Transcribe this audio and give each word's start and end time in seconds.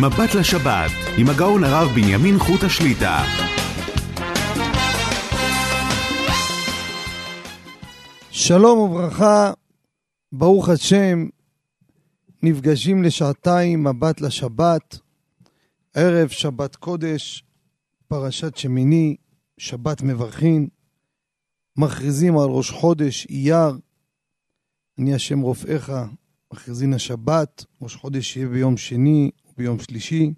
מבט 0.00 0.34
לשבת, 0.40 0.90
עם 1.18 1.26
הגאון 1.28 1.64
הרב 1.64 1.88
בנימין 1.94 2.38
חוט 2.38 2.62
השליטה. 2.62 3.22
שלום 8.30 8.78
וברכה, 8.78 9.52
ברוך 10.32 10.68
השם, 10.68 11.26
נפגשים 12.42 13.02
לשעתיים 13.02 13.84
מבט 13.84 14.20
לשבת, 14.20 14.98
ערב 15.94 16.28
שבת 16.28 16.76
קודש, 16.76 17.44
פרשת 18.08 18.56
שמיני, 18.56 19.16
שבת 19.58 20.02
מברכין, 20.02 20.68
מכריזים 21.76 22.38
על 22.38 22.48
ראש 22.48 22.70
חודש 22.70 23.26
אייר, 23.30 23.78
אני 24.98 25.14
השם 25.14 25.40
רופאיך, 25.40 25.92
מכריזין 26.52 26.94
השבת, 26.94 27.64
ראש 27.82 27.94
חודש 27.96 28.36
יהיה 28.36 28.48
ביום 28.48 28.76
שני 28.76 29.30
וביום 29.58 29.78
שלישי. 29.78 30.32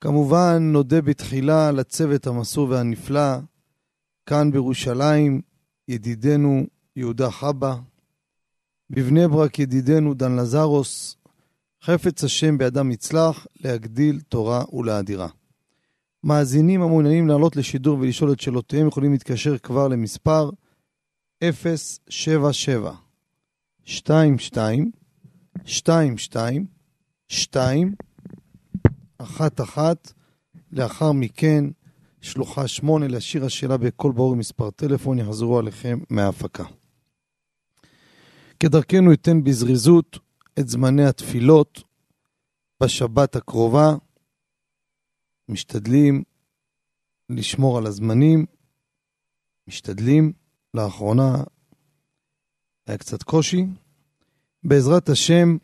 כמובן, 0.00 0.58
נודה 0.62 1.00
בתחילה 1.00 1.72
לצוות 1.72 2.26
המסור 2.26 2.70
והנפלא, 2.70 3.38
כאן 4.26 4.50
בירושלים, 4.52 5.40
ידידנו 5.88 6.66
יהודה 6.96 7.30
חבא, 7.30 7.76
בבני 8.90 9.28
ברק 9.28 9.58
ידידנו 9.58 10.14
דן 10.14 10.36
לזרוס, 10.36 11.16
חפץ 11.82 12.24
השם 12.24 12.58
בידם 12.58 12.90
יצלח 12.90 13.46
להגדיל 13.60 14.20
תורה 14.20 14.64
ולהדירה. 14.72 15.28
מאזינים 16.24 16.82
המעוניינים 16.82 17.28
לעלות 17.28 17.56
לשידור 17.56 17.98
ולשאול 17.98 18.32
את 18.32 18.40
שאלותיהם 18.40 18.88
יכולים 18.88 19.12
להתקשר 19.12 19.58
כבר 19.58 19.88
למספר 19.88 20.50
077 21.42 22.92
22 23.86 24.90
22 25.66 26.66
2 27.32 27.94
1 29.18 29.60
1 29.60 30.12
לאחר 30.72 31.12
מכן 31.12 31.64
שלוחה 32.20 32.68
8 32.68 33.08
להשאיר 33.08 33.44
השאלה 33.44 33.76
בקול 33.76 34.12
ברור 34.12 34.36
מספר 34.36 34.70
טלפון 34.70 35.18
יחזרו 35.18 35.58
עליכם 35.58 35.98
מההפקה. 36.10 36.64
כדרכנו 38.60 39.12
אתן 39.12 39.44
בזריזות 39.44 40.18
את 40.58 40.68
זמני 40.68 41.04
התפילות 41.04 41.82
בשבת 42.82 43.36
הקרובה. 43.36 43.94
משתדלים 45.48 46.22
לשמור 47.30 47.78
על 47.78 47.86
הזמנים, 47.86 48.46
משתדלים. 49.68 50.32
לאחרונה 50.74 51.44
היה 52.86 52.98
קצת 52.98 53.22
קושי. 53.22 53.66
בעזרת 54.64 55.08
השם, 55.08 55.56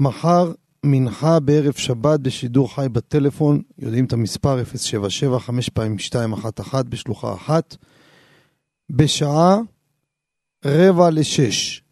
מחר 0.00 0.52
מנחה 0.84 1.40
בערב 1.40 1.72
שבת 1.72 2.20
בשידור 2.20 2.74
חי 2.74 2.86
בטלפון, 2.92 3.62
יודעים 3.78 4.04
את 4.04 4.12
המספר 4.12 4.64
077 4.64 5.38
5 5.38 5.68
פעמים 5.68 5.92
211 5.92 6.82
בשלוחה 6.82 7.34
אחת, 7.34 7.76
בשעה 8.90 9.56
רבע 10.64 11.10
לשש. 11.10 11.82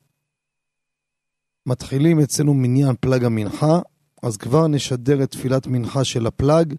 מתחילים 1.66 2.20
אצלנו 2.20 2.54
מניין 2.54 2.94
פלג 3.00 3.24
המנחה, 3.24 3.80
אז 4.22 4.36
כבר 4.36 4.66
נשדר 4.66 5.22
את 5.22 5.30
תפילת 5.30 5.66
מנחה 5.66 6.04
של 6.04 6.26
הפלג 6.26 6.74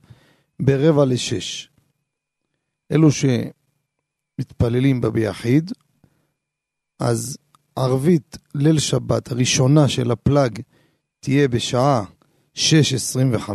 ברבע 0.61 1.05
לשש. 1.05 1.69
אלו 2.91 3.09
שמתפללים 3.11 5.01
בה 5.01 5.09
ביחיד, 5.09 5.71
אז 6.99 7.37
ערבית 7.75 8.37
ליל 8.55 8.79
שבת 8.79 9.31
הראשונה 9.31 9.87
של 9.87 10.11
הפלג 10.11 10.59
תהיה 11.19 11.47
בשעה 11.47 12.03
6.25, 12.55 13.51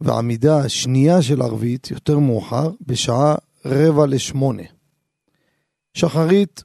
והעמידה 0.00 0.58
השנייה 0.58 1.22
של 1.22 1.42
ערבית, 1.42 1.90
יותר 1.90 2.18
מאוחר, 2.18 2.70
בשעה 2.86 3.34
רבע 3.64 4.06
לשמונה. 4.06 4.62
שחרית 5.94 6.64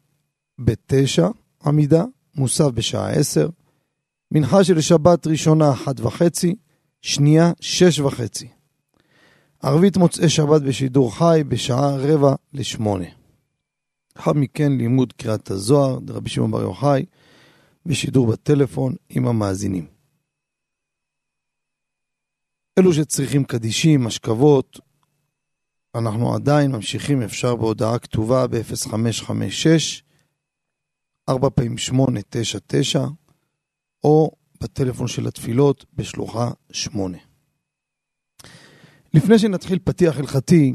בתשע 0.59 1.27
עמידה, 1.65 2.03
מוסף 2.35 2.65
בשעה 2.65 3.09
עשר, 3.09 3.49
מנחה 4.31 4.63
של 4.63 4.81
שבת 4.81 5.27
ראשונה 5.27 5.71
אחת 5.71 5.99
וחצי, 5.99 6.55
שנייה 7.01 7.51
שש 7.59 7.99
וחצי. 7.99 8.47
ערבית 9.61 9.97
מוצאי 9.97 10.29
שבת 10.29 10.61
בשידור 10.61 11.15
חי 11.15 11.43
בשעה 11.47 11.95
רבע 11.95 12.35
לשמונה. 12.53 13.05
לאחר 14.15 14.33
מכן 14.33 14.71
לימוד 14.71 15.13
קריאת 15.13 15.51
הזוהר, 15.51 15.99
רבי 16.09 16.29
שמעון 16.29 16.51
בר 16.51 16.61
יוחאי, 16.61 17.05
בשידור 17.85 18.31
בטלפון 18.31 18.95
עם 19.09 19.27
המאזינים. 19.27 19.87
אלו 22.79 22.93
שצריכים 22.93 23.43
קדישים, 23.43 24.07
השכבות, 24.07 24.79
אנחנו 25.95 26.35
עדיין 26.35 26.71
ממשיכים, 26.71 27.21
אפשר 27.21 27.55
בהודעה 27.55 27.99
כתובה 27.99 28.47
ב-0556, 28.47 30.03
4 31.29 31.49
פעמים 31.49 31.77
899, 31.77 32.99
או 34.03 34.31
בטלפון 34.61 35.07
של 35.07 35.27
התפילות 35.27 35.85
בשלוחה 35.93 36.51
8. 36.71 37.17
לפני 39.13 39.39
שנתחיל 39.39 39.79
פתיח 39.83 40.17
הלכתי, 40.17 40.73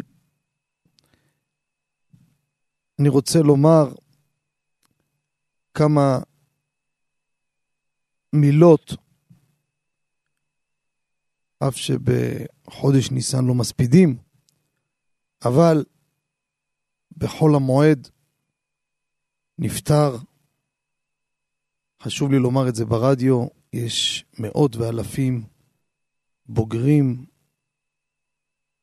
אני 2.99 3.09
רוצה 3.09 3.39
לומר 3.43 3.93
כמה 5.75 6.19
מילות, 8.33 8.97
אף 11.59 11.77
שבחודש 11.77 13.11
ניסן 13.11 13.45
לא 13.45 13.55
מספידים, 13.55 14.17
אבל 15.45 15.85
בחול 17.17 17.55
המועד 17.55 18.09
נפטר, 19.59 20.17
חשוב 22.03 22.31
לי 22.33 22.39
לומר 22.39 22.69
את 22.69 22.75
זה 22.75 22.85
ברדיו, 22.85 23.47
יש 23.73 24.25
מאות 24.39 24.77
ואלפים 24.77 25.45
בוגרים 26.47 27.27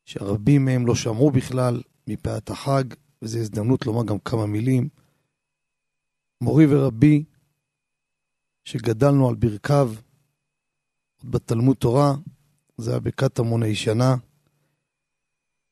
שרבים 0.06 0.66
מהם 0.66 0.88
לא 0.88 0.96
שמעו 0.96 1.32
בכלל 1.32 1.82
מפאת 2.08 2.50
החג, 2.50 2.84
וזו 3.22 3.40
הזדמנות 3.40 3.86
לומר 3.86 4.04
גם 4.06 4.20
כמה 4.20 4.46
מילים. 4.46 4.90
מורי 6.42 6.66
ורבי, 6.70 7.24
שגדלנו 8.66 9.30
על 9.30 9.36
ברכיו, 9.36 9.94
בתלמוד 11.24 11.78
תורה, 11.78 12.14
זה 12.78 12.92
היה 12.92 13.00
בקטמון 13.00 13.64
הישנה. 13.64 14.16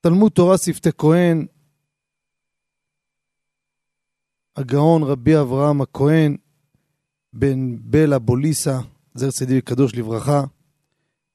תלמוד 0.01 0.31
תורה 0.31 0.57
שפתי 0.57 0.89
כהן, 0.97 1.45
הגאון 4.55 5.03
רבי 5.03 5.39
אברהם 5.39 5.81
הכהן, 5.81 6.37
בן 7.33 7.77
בלה 7.91 8.19
בוליסה, 8.19 8.79
זר 9.13 9.31
צדיק 9.31 9.63
וקדוש 9.63 9.95
לברכה, 9.95 10.43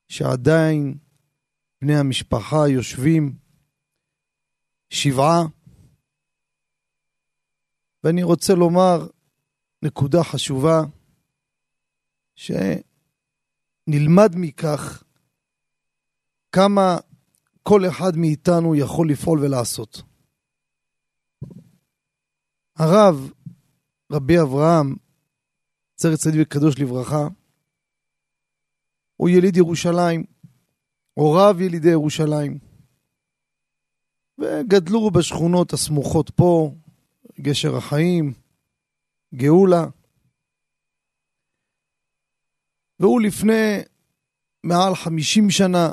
שעדיין 0.08 0.98
בני 1.82 1.98
המשפחה 1.98 2.68
יושבים 2.68 3.36
שבעה. 4.90 5.42
ואני 8.04 8.22
רוצה 8.22 8.54
לומר 8.54 9.06
נקודה 9.82 10.24
חשובה, 10.24 10.82
שנלמד 12.38 14.32
מכך 14.36 15.02
כמה 16.52 16.96
כל 17.62 17.88
אחד 17.88 18.16
מאיתנו 18.16 18.74
יכול 18.74 19.10
לפעול 19.10 19.38
ולעשות. 19.40 20.02
הרב, 22.76 23.30
רבי 24.12 24.40
אברהם, 24.40 24.96
צר 25.94 26.16
צדיק 26.16 26.40
וקדוש 26.42 26.78
לברכה, 26.78 27.28
הוא 29.16 29.28
יליד 29.28 29.56
ירושלים, 29.56 30.24
הוריו 31.14 31.56
ילידי 31.60 31.90
ירושלים, 31.90 32.58
וגדלו 34.38 35.10
בשכונות 35.10 35.72
הסמוכות 35.72 36.30
פה, 36.30 36.74
גשר 37.40 37.76
החיים, 37.76 38.32
גאולה. 39.34 39.86
והוא 43.00 43.20
לפני 43.20 43.78
מעל 44.64 44.94
חמישים 44.94 45.50
שנה 45.50 45.90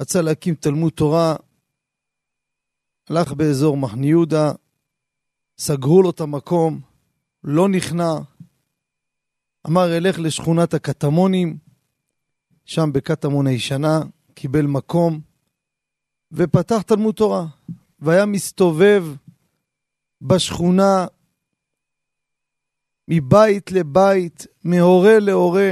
רצה 0.00 0.22
להקים 0.22 0.54
תלמוד 0.54 0.92
תורה, 0.92 1.36
הלך 3.10 3.32
באזור 3.32 3.76
מחנה 3.76 4.06
יהודה, 4.06 4.52
סגרו 5.58 6.02
לו 6.02 6.10
את 6.10 6.20
המקום, 6.20 6.80
לא 7.44 7.68
נכנע, 7.68 8.12
אמר 9.66 9.96
אלך 9.96 10.18
לשכונת 10.18 10.74
הקטמונים, 10.74 11.58
שם 12.64 12.92
בקטמון 12.92 13.46
הישנה, 13.46 14.00
קיבל 14.34 14.66
מקום, 14.66 15.20
ופתח 16.32 16.82
תלמוד 16.82 17.14
תורה, 17.14 17.46
והיה 17.98 18.26
מסתובב 18.26 19.04
בשכונה 20.22 21.06
מבית 23.08 23.72
לבית, 23.72 24.46
מהורה 24.64 25.18
להורה, 25.18 25.70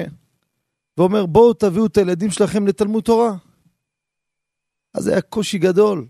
ואומר, 0.99 1.27
בואו 1.27 1.53
תביאו 1.55 1.87
את 1.87 1.97
הילדים 1.97 2.31
שלכם 2.31 2.67
לתלמוד 2.67 3.05
תורה. 3.05 3.37
אז 4.95 5.07
היה 5.07 5.21
קושי 5.21 5.59
גדול 5.59 6.07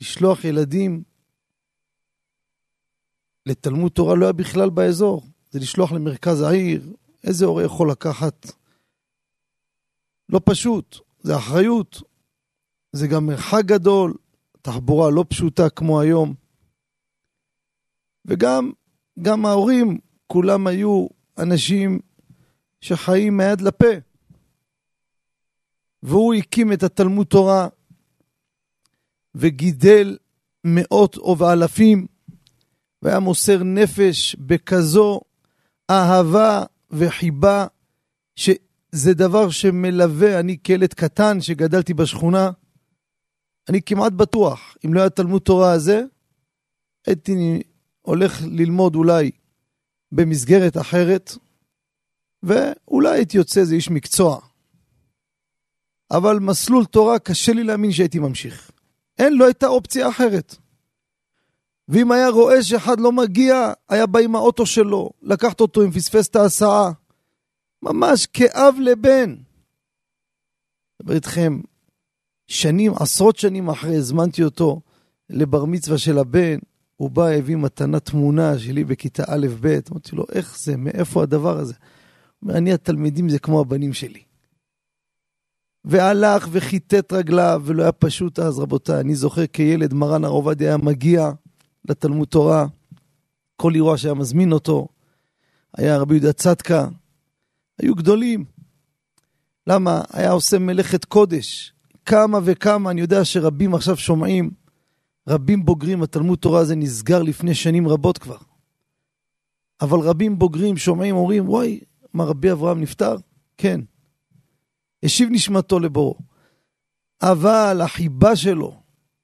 לשלוח 0.00 0.44
ילדים 0.44 1.02
לתלמוד 3.46 3.92
תורה, 3.92 4.14
לא 4.14 4.24
היה 4.24 4.32
בכלל 4.32 4.70
באזור. 4.70 5.22
זה 5.50 5.58
לשלוח 5.58 5.92
למרכז 5.92 6.40
העיר, 6.40 6.92
איזה 7.24 7.44
הורה 7.44 7.64
יכול 7.64 7.90
לקחת? 7.90 8.46
לא 10.28 10.40
פשוט, 10.44 10.96
זה 11.20 11.36
אחריות. 11.36 12.02
זה 12.92 13.06
גם 13.06 13.26
מרחק 13.26 13.62
גדול, 13.64 14.14
תחבורה 14.62 15.10
לא 15.10 15.24
פשוטה 15.28 15.70
כמו 15.70 16.00
היום. 16.00 16.34
וגם 18.24 18.72
גם 19.22 19.46
ההורים, 19.46 19.98
כולם 20.32 20.66
היו 20.66 21.06
אנשים 21.38 21.98
שחיים 22.80 23.36
מהיד 23.36 23.60
לפה. 23.60 23.86
והוא 26.02 26.34
הקים 26.34 26.72
את 26.72 26.82
התלמוד 26.82 27.26
תורה 27.26 27.68
וגידל 29.34 30.16
מאות 30.64 31.18
ואלפים, 31.18 32.06
והיה 33.02 33.18
מוסר 33.18 33.62
נפש 33.62 34.36
בכזו 34.38 35.20
אהבה 35.90 36.64
וחיבה, 36.90 37.66
שזה 38.36 39.14
דבר 39.14 39.50
שמלווה, 39.50 40.40
אני 40.40 40.58
כילד 40.64 40.94
קטן 40.94 41.40
שגדלתי 41.40 41.94
בשכונה, 41.94 42.50
אני 43.68 43.82
כמעט 43.82 44.12
בטוח, 44.12 44.76
אם 44.86 44.94
לא 44.94 45.00
היה 45.00 45.10
תלמוד 45.10 45.42
תורה 45.42 45.72
הזה, 45.72 46.02
הייתי 47.06 47.62
הולך 48.02 48.42
ללמוד 48.42 48.94
אולי 48.94 49.30
במסגרת 50.12 50.76
אחרת, 50.76 51.32
ואולי 52.42 53.10
הייתי 53.10 53.36
יוצא 53.36 53.60
איזה 53.60 53.74
איש 53.74 53.90
מקצוע. 53.90 54.40
אבל 56.10 56.38
מסלול 56.38 56.84
תורה, 56.84 57.18
קשה 57.18 57.52
לי 57.52 57.64
להאמין 57.64 57.92
שהייתי 57.92 58.18
ממשיך. 58.18 58.70
אין, 59.18 59.38
לא 59.38 59.44
הייתה 59.44 59.66
אופציה 59.66 60.08
אחרת. 60.08 60.56
ואם 61.88 62.12
היה 62.12 62.28
רואה 62.28 62.62
שאחד 62.62 63.00
לא 63.00 63.12
מגיע, 63.12 63.72
היה 63.88 64.06
בא 64.06 64.18
עם 64.18 64.36
האוטו 64.36 64.66
שלו, 64.66 65.10
לקחת 65.22 65.60
אותו 65.60 65.84
אם 65.84 65.90
פספס 65.90 66.28
את 66.28 66.36
ההסעה. 66.36 66.92
ממש 67.82 68.26
כאב 68.26 68.74
לבן. 68.80 69.34
מדבר 71.00 71.14
איתכם, 71.14 71.60
שנים, 72.46 72.92
עשרות 73.00 73.36
שנים 73.36 73.68
אחרי, 73.68 73.96
הזמנתי 73.96 74.44
אותו 74.44 74.80
לבר 75.30 75.64
מצווה 75.64 75.98
של 75.98 76.18
הבן, 76.18 76.58
הוא 76.96 77.10
בא, 77.10 77.28
הביא 77.28 77.56
מתנה 77.56 78.00
תמונה 78.00 78.58
שלי 78.58 78.84
בכיתה 78.84 79.22
א'-ב', 79.26 79.66
אמרתי 79.90 80.16
לו, 80.16 80.24
איך 80.32 80.58
זה, 80.58 80.76
מאיפה 80.76 81.22
הדבר 81.22 81.58
הזה? 81.58 81.74
אומר, 82.42 82.56
אני 82.56 82.72
התלמידים 82.72 83.28
זה 83.28 83.38
כמו 83.38 83.60
הבנים 83.60 83.92
שלי. 83.92 84.22
והלך 85.84 86.48
וכיתת 86.50 87.12
רגליו, 87.12 87.62
ולא 87.64 87.82
היה 87.82 87.92
פשוט 87.92 88.38
אז, 88.38 88.58
רבותיי. 88.58 89.00
אני 89.00 89.14
זוכר 89.14 89.46
כילד, 89.46 89.94
מרן 89.94 90.24
הר 90.24 90.30
עובדיה 90.30 90.68
היה 90.68 90.76
מגיע 90.76 91.30
לתלמוד 91.88 92.28
תורה, 92.28 92.66
כל 93.56 93.74
אירוע 93.74 93.98
שהיה 93.98 94.14
מזמין 94.14 94.52
אותו, 94.52 94.88
היה 95.76 95.98
רבי 95.98 96.14
יהודה 96.14 96.32
צדקה, 96.32 96.88
היו 97.78 97.94
גדולים. 97.94 98.44
למה? 99.66 100.02
היה 100.12 100.30
עושה 100.30 100.58
מלאכת 100.58 101.04
קודש. 101.04 101.72
כמה 102.04 102.38
וכמה, 102.44 102.90
אני 102.90 103.00
יודע 103.00 103.24
שרבים 103.24 103.74
עכשיו 103.74 103.96
שומעים, 103.96 104.50
רבים 105.28 105.64
בוגרים, 105.64 106.02
התלמוד 106.02 106.38
תורה 106.38 106.60
הזה 106.60 106.76
נסגר 106.76 107.22
לפני 107.22 107.54
שנים 107.54 107.88
רבות 107.88 108.18
כבר. 108.18 108.36
אבל 109.80 109.98
רבים 109.98 110.38
בוגרים 110.38 110.76
שומעים, 110.76 111.16
אומרים, 111.16 111.48
וואי, 111.48 111.80
מה 112.14 112.24
רבי 112.24 112.52
אברהם 112.52 112.80
נפטר? 112.80 113.16
כן. 113.56 113.80
השיב 115.02 115.28
נשמתו 115.32 115.78
לבורו. 115.80 116.18
אבל 117.22 117.80
החיבה 117.84 118.36
שלו 118.36 118.74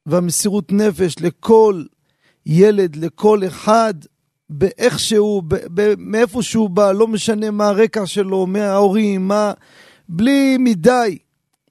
והמסירות 0.07 0.73
נפש 0.73 1.15
לכל 1.21 1.85
ילד, 2.47 2.97
לכל 2.97 3.47
אחד, 3.47 3.95
באיכשהו, 4.51 5.43
מאיפה 5.99 6.43
שהוא 6.43 6.71
בא, 6.71 6.93
לא 6.93 7.09
משנה 7.09 7.51
מה 7.51 7.69
הרקע 7.69 8.07
שלו, 8.07 8.47
מההורים, 8.47 9.29
מה... 9.29 9.53
בלי 10.09 10.57
מדי. 10.59 11.19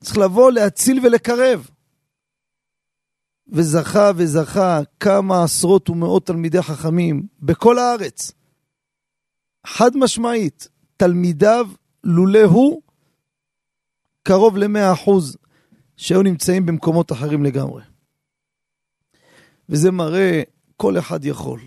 צריך 0.04 0.18
לבוא, 0.18 0.52
להציל 0.52 1.00
ולקרב. 1.06 1.70
וזכה 3.50 4.12
וזכה 4.16 4.80
כמה 5.00 5.44
עשרות 5.44 5.90
ומאות 5.90 6.26
תלמידי 6.26 6.62
חכמים 6.62 7.28
בכל 7.42 7.80
הארץ. 7.80 8.32
חד 9.68 9.98
משמעית, 9.98 10.68
תלמידיו, 10.98 11.68
לולא 12.04 12.44
הוא, 12.44 12.82
קרוב 14.24 14.58
ל-100 14.58 14.94
אחוז 14.94 15.38
שהיו 15.98 16.22
נמצאים 16.22 16.66
במקומות 16.66 17.12
אחרים 17.12 17.44
לגמרי. 17.44 17.84
וזה 19.70 19.92
מראה, 19.92 20.42
כל 20.78 20.98
אחד 20.98 21.26
יכול. 21.26 21.60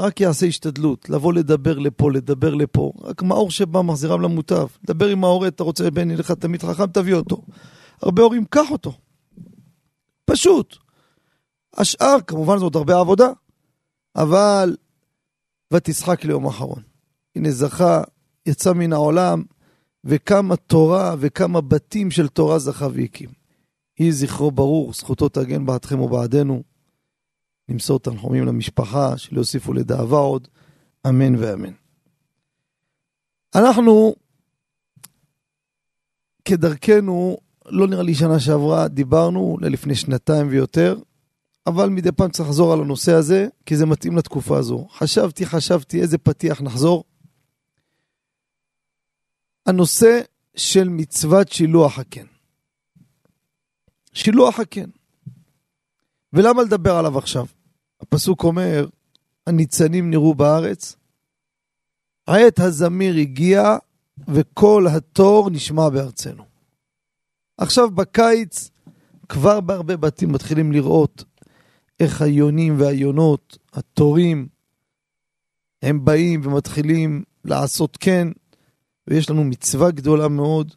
רק 0.00 0.20
יעשה 0.20 0.46
השתדלות, 0.46 1.10
לבוא 1.10 1.32
לדבר 1.32 1.78
לפה, 1.78 2.12
לדבר 2.12 2.54
לפה. 2.54 2.92
רק 3.02 3.22
מאור 3.22 3.50
שבא 3.50 3.82
מחזירם 3.82 4.20
למוטב. 4.20 4.66
דבר 4.86 5.08
עם 5.08 5.24
ההורה, 5.24 5.48
אתה 5.48 5.62
רוצה 5.64 5.90
בן 5.90 6.10
ילך 6.10 6.30
תמיד 6.30 6.62
חכם, 6.62 6.86
תביא 6.86 7.14
אותו. 7.14 7.42
הרבה 8.02 8.22
הורים, 8.22 8.44
קח 8.44 8.70
אותו. 8.70 8.92
פשוט. 10.24 10.81
השאר, 11.76 12.16
כמובן 12.26 12.58
זאת 12.58 12.74
הרבה 12.74 12.98
עבודה, 13.00 13.32
אבל 14.16 14.76
ותשחק 15.72 16.24
ליום 16.24 16.46
אחרון. 16.46 16.82
הנה 17.36 17.50
זכה, 17.50 18.02
יצא 18.46 18.72
מן 18.72 18.92
העולם, 18.92 19.42
וכמה 20.04 20.56
תורה 20.56 21.14
וכמה 21.18 21.60
בתים 21.60 22.10
של 22.10 22.28
תורה 22.28 22.58
זכה 22.58 22.86
והקים. 22.94 23.30
יהי 23.98 24.12
זכרו 24.12 24.50
ברור, 24.50 24.92
זכותו 24.92 25.28
תגן 25.28 25.66
בעדכם 25.66 26.00
ובעדנו. 26.00 26.62
נמסור 27.68 27.98
תנחומים 27.98 28.46
למשפחה, 28.46 29.18
שלא 29.18 29.38
יוסיפו 29.38 29.72
לדאבה 29.72 30.18
עוד, 30.18 30.48
אמן 31.08 31.36
ואמן. 31.36 31.72
אנחנו, 33.54 34.14
כדרכנו, 36.44 37.36
לא 37.66 37.86
נראה 37.86 38.02
לי 38.02 38.14
שנה 38.14 38.40
שעברה, 38.40 38.88
דיברנו 38.88 39.56
ללפני 39.60 39.94
שנתיים 39.94 40.48
ויותר, 40.48 40.98
אבל 41.66 41.88
מדי 41.88 42.12
פעם 42.12 42.30
צריך 42.30 42.48
לחזור 42.48 42.72
על 42.72 42.80
הנושא 42.80 43.12
הזה, 43.12 43.48
כי 43.66 43.76
זה 43.76 43.86
מתאים 43.86 44.16
לתקופה 44.16 44.58
הזו. 44.58 44.88
חשבתי, 44.90 45.46
חשבתי 45.46 46.00
איזה 46.00 46.18
פתיח 46.18 46.62
נחזור. 46.62 47.04
הנושא 49.66 50.20
של 50.56 50.88
מצוות 50.88 51.52
שילוח 51.52 51.98
הקן. 51.98 52.26
שילוח 54.12 54.60
הקן. 54.60 54.90
ולמה 56.32 56.62
לדבר 56.62 56.96
עליו 56.96 57.18
עכשיו? 57.18 57.46
הפסוק 58.00 58.44
אומר, 58.44 58.86
הניצנים 59.46 60.10
נראו 60.10 60.34
בארץ, 60.34 60.96
עת 62.26 62.58
הזמיר 62.58 63.16
הגיע 63.16 63.76
וכל 64.28 64.86
התור 64.96 65.50
נשמע 65.50 65.88
בארצנו. 65.88 66.44
עכשיו 67.58 67.90
בקיץ 67.90 68.70
כבר 69.28 69.60
בהרבה 69.60 69.96
בתים 69.96 70.32
מתחילים 70.32 70.72
לראות 70.72 71.24
איך 72.02 72.22
היונים 72.22 72.74
והיונות, 72.78 73.58
התורים, 73.72 74.48
הם 75.82 76.04
באים 76.04 76.40
ומתחילים 76.44 77.22
לעשות 77.44 77.96
כן, 77.96 78.28
ויש 79.06 79.30
לנו 79.30 79.44
מצווה 79.44 79.90
גדולה 79.90 80.28
מאוד, 80.28 80.74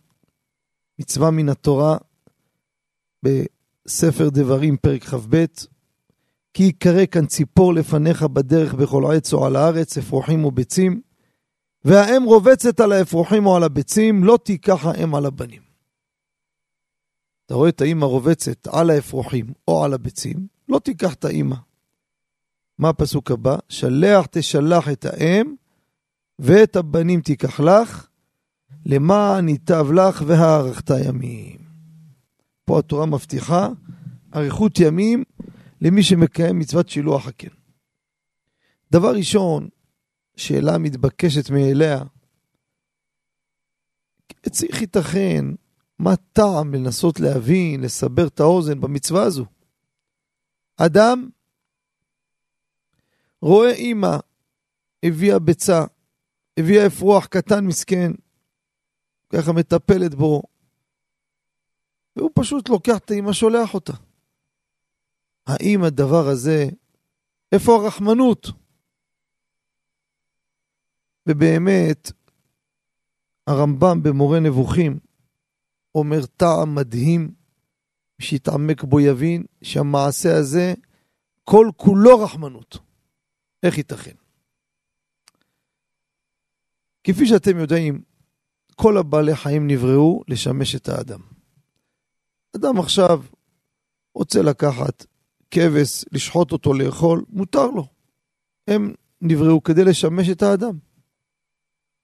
מצווה 0.99 1.31
מן 1.31 1.49
התורה, 1.49 1.97
בספר 3.23 4.29
דברים, 4.29 4.77
פרק 4.77 5.03
כ"ב, 5.03 5.45
כי 6.53 6.63
יקרא 6.63 7.05
כאן 7.11 7.25
ציפור 7.25 7.73
לפניך 7.73 8.23
בדרך 8.23 8.73
בכל 8.73 9.15
עץ 9.15 9.33
או 9.33 9.45
על 9.45 9.55
הארץ, 9.55 9.97
אפרוחים 9.97 10.45
וביצים, 10.45 11.01
והאם 11.85 12.23
רובצת 12.23 12.79
על 12.79 12.91
האפרוחים 12.91 13.45
או 13.45 13.55
על 13.55 13.63
הביצים, 13.63 14.23
לא 14.23 14.39
תיקח 14.43 14.85
האם 14.85 15.15
על 15.15 15.25
הבנים. 15.25 15.64
אתה 17.45 17.53
רואה 17.53 17.69
את 17.69 17.81
האימא 17.81 18.05
רובצת 18.05 18.67
על 18.67 18.89
האפרוחים 18.89 19.45
או 19.67 19.83
על 19.83 19.93
הביצים, 19.93 20.47
לא 20.69 20.79
תיקח 20.79 21.13
את 21.13 21.25
האימא. 21.25 21.55
מה 22.77 22.89
הפסוק 22.89 23.31
הבא? 23.31 23.57
שלח 23.69 24.25
תשלח 24.31 24.89
את 24.89 25.05
האם, 25.05 25.55
ואת 26.39 26.75
הבנים 26.75 27.21
תיקח 27.21 27.59
לך, 27.59 28.07
למען 28.85 29.49
ייטב 29.49 29.91
לך 29.91 30.23
והארכת 30.27 30.89
ימים. 31.05 31.57
פה 32.65 32.79
התורה 32.79 33.05
מבטיחה 33.05 33.69
אריכות 34.35 34.79
ימים 34.79 35.23
למי 35.81 36.03
שמקיים 36.03 36.59
מצוות 36.59 36.89
שילוח 36.89 37.27
הקן. 37.27 37.47
דבר 38.91 39.15
ראשון, 39.15 39.69
שאלה 40.35 40.77
מתבקשת 40.77 41.49
מאליה, 41.49 42.03
צריך 44.49 44.81
ייתכן, 44.81 45.45
מה 45.99 46.15
טעם 46.15 46.73
לנסות 46.73 47.19
להבין, 47.19 47.81
לסבר 47.81 48.27
את 48.27 48.39
האוזן 48.39 48.81
במצווה 48.81 49.23
הזו? 49.23 49.45
אדם 50.77 51.29
רואה 53.41 53.71
אימא 53.71 54.17
הביאה 55.03 55.39
ביצה, 55.39 55.83
הביאה 56.59 56.87
אפרוח 56.87 57.25
קטן 57.25 57.65
מסכן, 57.65 58.11
ככה 59.29 59.53
מטפלת 59.53 60.15
בו, 60.15 60.41
והוא 62.15 62.31
פשוט 62.33 62.69
לוקח 62.69 62.97
את 62.97 63.11
האמא, 63.11 63.33
שולח 63.33 63.73
אותה. 63.73 63.93
האם 65.47 65.83
הדבר 65.83 66.27
הזה, 66.27 66.65
איפה 67.51 67.75
הרחמנות? 67.75 68.47
ובאמת, 71.27 72.11
הרמב"ם 73.47 74.03
במורה 74.03 74.39
נבוכים 74.39 74.99
אומר 75.95 76.25
טעם 76.25 76.75
מדהים, 76.75 77.31
שיתעמק 78.21 78.83
בו 78.83 78.99
יבין 78.99 79.43
שהמעשה 79.61 80.37
הזה 80.37 80.73
כל 81.43 81.69
כולו 81.75 82.19
רחמנות. 82.19 82.77
איך 83.63 83.77
ייתכן? 83.77 84.15
כפי 87.03 87.27
שאתם 87.27 87.59
יודעים, 87.59 88.01
כל 88.75 88.97
הבעלי 88.97 89.35
חיים 89.35 89.67
נבראו 89.67 90.23
לשמש 90.27 90.75
את 90.75 90.89
האדם. 90.89 91.19
אדם 92.55 92.79
עכשיו 92.79 93.23
רוצה 94.15 94.41
לקחת 94.41 95.05
כבש, 95.51 96.05
לשחוט 96.11 96.51
אותו, 96.51 96.73
לאכול, 96.73 97.25
מותר 97.29 97.67
לו. 97.67 97.87
הם 98.67 98.93
נבראו 99.21 99.63
כדי 99.63 99.83
לשמש 99.83 100.29
את 100.29 100.41
האדם. 100.43 100.77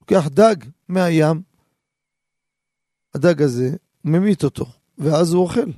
לוקח 0.02 0.28
דג 0.28 0.56
מהים, 0.88 1.42
הדג 3.16 3.42
הזה, 3.42 3.76
ממית 4.04 4.44
אותו, 4.44 4.66
ואז 4.98 5.34
הוא 5.34 5.44
אוכל. 5.44 5.72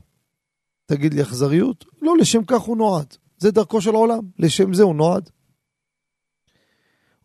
תגיד 0.86 1.14
לי 1.14 1.22
אכזריות? 1.22 1.86
לא, 2.02 2.18
לשם 2.18 2.44
כך 2.44 2.62
הוא 2.62 2.78
נועד. 2.78 3.16
זה 3.38 3.52
דרכו 3.52 3.82
של 3.82 3.96
העולם, 3.96 4.20
לשם 4.40 4.74
זה 4.74 4.84
הוא 4.84 4.96
נועד. 4.96 5.30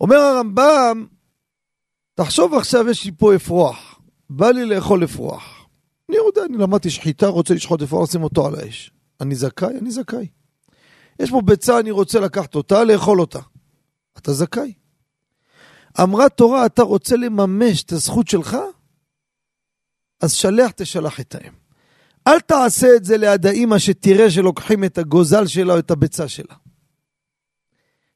אומר 0.01 0.17
הרמב"ם, 0.17 1.07
תחשוב 2.15 2.55
עכשיו 2.55 2.89
יש 2.91 3.05
לי 3.05 3.13
פה 3.19 3.35
אפרוח, 3.35 4.01
בא 4.31 4.51
לי 4.51 4.65
לאכול 4.65 5.05
אפרוח. 5.05 5.67
אני 6.09 6.17
יודע, 6.17 6.45
אני 6.45 6.57
למדתי 6.57 6.91
שחיטה, 6.91 7.27
רוצה 7.27 7.55
לשחוט 7.55 7.83
אפרוח, 7.83 8.11
שים 8.11 8.23
אותו 8.23 8.47
על 8.47 8.55
האש. 8.55 8.93
אני 9.21 9.35
זכאי? 9.35 9.79
אני 9.79 9.91
זכאי. 9.91 10.29
יש 11.21 11.31
פה 11.31 11.41
ביצה, 11.45 11.81
אני 11.81 11.91
רוצה 11.91 12.21
לקחת 12.21 12.55
אותה, 12.55 12.85
לאכול 12.85 13.21
אותה. 13.21 13.41
אתה 14.19 14.33
זכאי. 14.33 14.73
אמרה 16.03 16.29
תורה, 16.29 16.67
אתה 16.67 16.83
רוצה 16.83 17.17
לממש 17.17 17.83
את 17.83 17.93
הזכות 17.93 18.29
שלך? 18.29 18.57
אז 20.21 20.33
שלח 20.33 20.71
תשלח 20.71 21.21
את 21.21 21.35
האם. 21.35 21.53
אל 22.27 22.41
תעשה 22.41 22.97
את 22.97 23.05
זה 23.05 23.17
ליד 23.17 23.47
האימא 23.47 23.79
שתראה 23.79 24.31
שלוקחים 24.31 24.85
את 24.85 24.99
הגוזל 24.99 25.47
שלה 25.47 25.75
או 25.75 25.79
את 25.79 25.91
הביצה 25.91 26.29
שלה. 26.29 26.55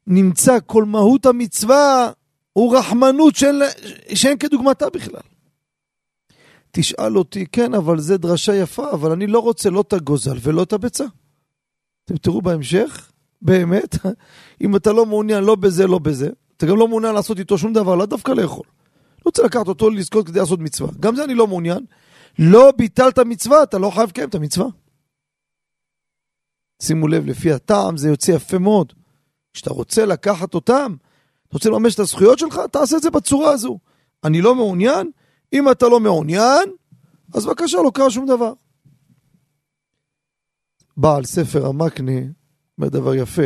נמצא 0.06 0.59
כל 0.66 0.85
מהות 0.85 1.26
המצווה 1.26 2.11
הוא 2.52 2.76
רחמנות 2.76 3.37
שאין, 3.37 3.62
שאין 4.14 4.38
כדוגמתה 4.38 4.90
בכלל. 4.90 5.21
תשאל 6.71 7.18
אותי, 7.18 7.47
כן, 7.47 7.75
אבל 7.75 8.00
זה 8.00 8.18
דרשה 8.18 8.54
יפה, 8.54 8.90
אבל 8.90 9.12
אני 9.12 9.26
לא 9.26 9.38
רוצה 9.38 9.71
לא 9.71 9.80
את 9.80 9.92
הגוזל 9.92 10.37
ולא 10.40 10.62
את 10.62 10.73
הביצה. 10.73 11.04
אתם 12.04 12.16
תראו 12.16 12.42
בהמשך, 12.42 13.12
באמת, 13.42 13.97
אם 14.64 14.76
אתה 14.76 14.92
לא 14.92 15.06
מעוניין 15.06 15.44
לא 15.44 15.54
בזה, 15.54 15.87
לא 15.87 15.99
בזה, 15.99 16.30
אתה 16.56 16.66
גם 16.66 16.76
לא 16.76 16.88
מעוניין 16.88 17.14
לעשות 17.14 17.38
איתו 17.38 17.59
שום 17.59 17.73
דבר, 17.73 17.94
לא 17.94 18.06
דווקא 18.06 18.32
לאכול. 18.32 18.66
לא 19.26 19.28
רוצה 19.28 19.42
לקחת 19.42 19.68
אותו 19.68 19.90
לזכות 19.90 20.26
כדי 20.26 20.38
לעשות 20.38 20.60
מצווה. 20.60 20.90
גם 21.00 21.16
זה 21.16 21.24
אני 21.24 21.34
לא 21.34 21.46
מעוניין. 21.46 21.84
לא 22.38 22.72
ביטלת 22.76 23.18
מצווה, 23.18 23.62
אתה 23.62 23.78
לא 23.78 23.90
חייב 23.90 24.08
לקיים 24.08 24.28
את 24.28 24.34
המצווה. 24.34 24.66
שימו 26.82 27.08
לב, 27.08 27.26
לפי 27.26 27.52
הטעם 27.52 27.96
זה 27.96 28.08
יוצא 28.08 28.32
יפה 28.32 28.58
מאוד. 28.58 28.92
כשאתה 29.52 29.70
רוצה 29.70 30.06
לקחת 30.06 30.54
אותם, 30.54 30.96
אתה 31.48 31.56
רוצה 31.56 31.70
לממש 31.70 31.94
את 31.94 31.98
הזכויות 31.98 32.38
שלך, 32.38 32.60
תעשה 32.72 32.96
את 32.96 33.02
זה 33.02 33.10
בצורה 33.10 33.50
הזו. 33.50 33.78
אני 34.24 34.42
לא 34.42 34.54
מעוניין, 34.54 35.10
אם 35.52 35.70
אתה 35.70 35.88
לא 35.88 36.00
מעוניין, 36.00 36.72
אז 37.34 37.46
בבקשה, 37.46 37.78
לא 37.84 37.90
קרה 37.94 38.10
שום 38.10 38.26
דבר. 38.26 38.52
בעל 40.96 41.24
ספר 41.24 41.66
המקנה 41.66 42.20
אומר 42.78 42.88
דבר 42.88 43.14
יפה, 43.14 43.42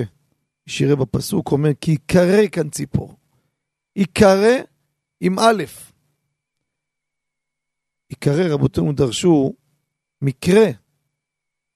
שירה 0.66 0.96
בפסוק, 0.96 1.52
אומר 1.52 1.70
כי 1.80 1.92
יקרא 1.92 2.46
כאן 2.52 2.68
ציפור. 2.68 3.16
יקרא 3.96 4.56
עם 5.20 5.38
א'. 5.38 5.64
יקרא 8.10 8.44
רבותינו 8.48 8.92
דרשו 8.92 9.52
מקרה 10.22 10.66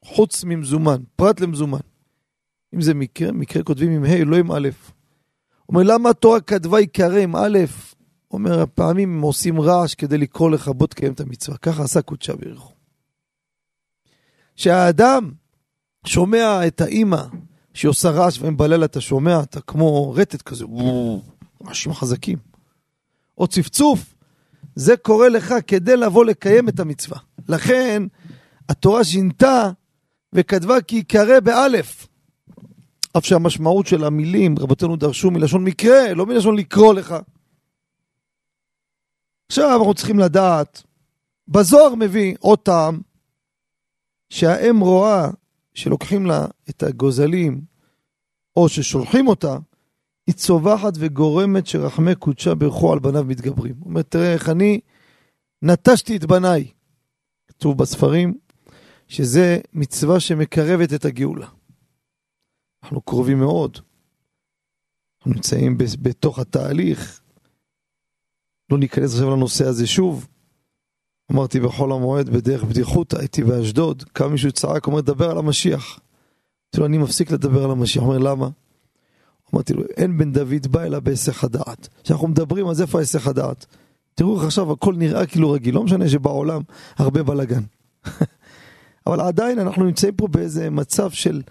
חוץ 0.04 0.44
ממזומן, 0.44 1.02
פרט 1.16 1.40
למזומן. 1.40 1.80
אם 2.74 2.80
זה 2.80 2.94
מקרה, 2.94 3.32
מקרה 3.32 3.62
כותבים 3.62 3.90
עם 3.90 4.04
ה', 4.04 4.24
לא 4.24 4.36
עם 4.36 4.52
א'. 4.52 4.68
אומר, 5.68 5.82
למה 5.84 6.10
התורה 6.10 6.40
כתבה 6.40 6.80
יקרא 6.80 7.18
עם 7.18 7.36
א'? 7.36 7.58
אומר, 8.30 8.60
הפעמים 8.60 9.14
הם 9.16 9.20
עושים 9.20 9.60
רעש 9.60 9.94
כדי 9.94 10.18
לקרוא 10.18 10.50
לך 10.50 10.68
בוא 10.68 10.86
תקיים 10.86 11.12
את 11.12 11.20
המצווה. 11.20 11.58
ככה 11.58 11.82
עשה 11.82 12.02
קודשה 12.02 12.36
ברכו. 12.36 12.72
שהאדם 14.56 15.32
שומע 16.06 16.66
את 16.66 16.80
האימא 16.80 17.22
שהיא 17.74 17.88
עושה 17.88 18.10
רעש 18.10 18.38
והם 18.40 18.56
בלילה 18.56 18.84
אתה 18.84 19.00
שומע, 19.00 19.42
אתה 19.42 19.60
כמו 19.60 20.12
רטט 20.12 20.42
כזה, 20.42 20.64
רעשים 21.66 21.92
חזקים. 21.92 22.49
או 23.40 23.46
צפצוף, 23.46 24.14
זה 24.74 24.96
קורה 24.96 25.28
לך 25.28 25.54
כדי 25.66 25.96
לבוא 25.96 26.24
לקיים 26.24 26.68
את 26.68 26.80
המצווה. 26.80 27.18
לכן 27.48 28.02
התורה 28.68 29.04
שינתה 29.04 29.70
וכתבה 30.32 30.80
כי 30.80 30.96
יקרא 30.96 31.40
באלף. 31.40 32.06
אף 33.18 33.24
שהמשמעות 33.24 33.86
של 33.86 34.04
המילים, 34.04 34.54
רבותינו 34.58 34.96
דרשו 34.96 35.30
מלשון 35.30 35.64
מקרה, 35.64 36.14
לא 36.14 36.26
מלשון 36.26 36.58
לקרוא 36.58 36.94
לך. 36.94 37.14
עכשיו 39.48 39.76
אנחנו 39.78 39.94
צריכים 39.94 40.18
לדעת, 40.18 40.82
בזוהר 41.48 41.94
מביא 41.94 42.34
עוד 42.40 42.58
טעם, 42.58 43.00
שהאם 44.28 44.80
רואה 44.80 45.28
שלוקחים 45.74 46.26
לה 46.26 46.46
את 46.70 46.82
הגוזלים, 46.82 47.60
או 48.56 48.68
ששולחים 48.68 49.28
אותה, 49.28 49.56
היא 50.30 50.36
צווחת 50.36 50.92
וגורמת 50.96 51.66
שרחמי 51.66 52.14
קודשה 52.14 52.54
ברכו 52.54 52.92
על 52.92 52.98
בניו 52.98 53.24
מתגברים. 53.24 53.74
הוא 53.78 53.88
אומר, 53.88 54.02
תראה 54.02 54.32
איך 54.32 54.48
אני 54.48 54.80
נטשתי 55.62 56.16
את 56.16 56.24
בניי. 56.24 56.70
כתוב 57.48 57.78
בספרים 57.78 58.34
שזה 59.08 59.58
מצווה 59.72 60.20
שמקרבת 60.20 60.94
את 60.94 61.04
הגאולה. 61.04 61.46
אנחנו 62.82 63.00
קרובים 63.00 63.38
מאוד. 63.38 63.78
אנחנו 65.18 65.32
נמצאים 65.34 65.78
בתוך 65.78 66.38
התהליך. 66.38 67.20
לא 68.70 68.78
ניכנס 68.78 69.12
עכשיו 69.12 69.30
לנושא 69.30 69.64
הזה 69.66 69.86
שוב. 69.86 70.28
אמרתי 71.32 71.60
בחול 71.60 71.92
המועד 71.92 72.28
בדרך 72.28 72.64
בדיחותא, 72.64 73.16
הייתי 73.16 73.44
באשדוד, 73.44 74.02
קם 74.12 74.32
מישהו 74.32 74.52
צעק, 74.52 74.86
אומר, 74.86 75.00
דבר 75.00 75.30
על 75.30 75.38
המשיח. 75.38 75.86
אמרתי 75.90 76.78
לו, 76.78 76.86
אני 76.86 76.98
מפסיק 76.98 77.30
לדבר 77.30 77.64
על 77.64 77.70
המשיח. 77.70 78.02
הוא 78.02 78.14
אומר, 78.14 78.30
למה? 78.30 78.48
אמרתי 79.54 79.72
לו, 79.72 79.82
אין 79.96 80.18
בן 80.18 80.32
דוד 80.32 80.66
בא 80.70 80.82
אלא 80.82 81.00
בהיסח 81.00 81.44
הדעת. 81.44 81.88
כשאנחנו 82.04 82.28
מדברים, 82.28 82.66
אז 82.66 82.82
איפה 82.82 82.98
ההיסח 82.98 83.26
הדעת? 83.26 83.66
תראו 84.14 84.36
איך 84.36 84.44
עכשיו 84.44 84.72
הכל 84.72 84.94
נראה 84.94 85.26
כאילו 85.26 85.50
רגיל, 85.50 85.74
לא 85.74 85.82
משנה 85.82 86.08
שבעולם 86.08 86.62
הרבה 86.96 87.22
בלאגן. 87.22 87.62
אבל 89.06 89.20
עדיין 89.20 89.58
אנחנו 89.58 89.84
נמצאים 89.84 90.14
פה 90.14 90.28
באיזה 90.28 90.70
מצב 90.70 91.10
של 91.10 91.42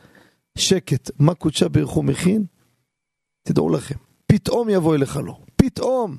שקט. 0.58 1.12
מה 1.20 1.34
קודשה 1.34 1.70
ברכו 1.70 2.04
מכין? 2.04 2.46
תדעו 3.44 3.70
לכם, 3.70 3.96
פתאום 4.28 4.70
יבוא 4.70 4.96
אליך 4.96 5.20
לא. 5.24 5.38
פתאום. 5.56 6.18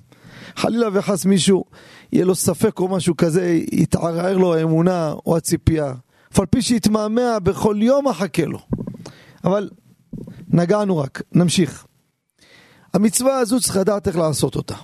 חלילה 0.57 0.89
וחס 0.93 1.25
מישהו, 1.25 1.65
יהיה 2.13 2.25
לו 2.25 2.35
ספק 2.35 2.81
או 2.81 2.89
משהו 2.89 3.17
כזה, 3.17 3.59
יתערער 3.73 4.37
לו 4.37 4.55
האמונה 4.55 5.13
או 5.27 5.37
הציפייה. 5.37 5.95
אף 6.33 6.41
על 6.41 6.47
פי 6.47 6.63
שיתמהמה 6.63 7.39
בכל 7.43 7.77
יום 7.81 8.09
אחכה 8.09 8.45
לו. 8.45 8.59
אבל 9.45 9.71
נגענו 10.49 10.99
רק, 10.99 11.23
נמשיך. 11.33 11.87
המצווה 12.95 13.39
הזו 13.39 13.61
צריך 13.61 13.77
לדעת 13.77 14.09
איך 14.09 14.17
לעשות 14.17 14.57
אותה. 14.57 14.75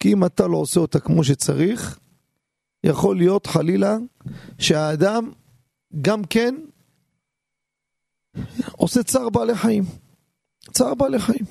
כי 0.00 0.12
אם 0.12 0.24
אתה 0.24 0.46
לא 0.46 0.56
עושה 0.56 0.80
אותה 0.80 1.00
כמו 1.00 1.24
שצריך, 1.24 1.98
יכול 2.84 3.16
להיות 3.16 3.46
חלילה 3.46 3.96
שהאדם 4.58 5.30
גם 6.00 6.24
כן 6.24 6.54
עושה 8.72 9.02
צער 9.02 9.28
בעלי 9.28 9.54
חיים. 9.54 9.84
צער 10.72 10.94
בעלי 10.94 11.18
חיים. 11.18 11.44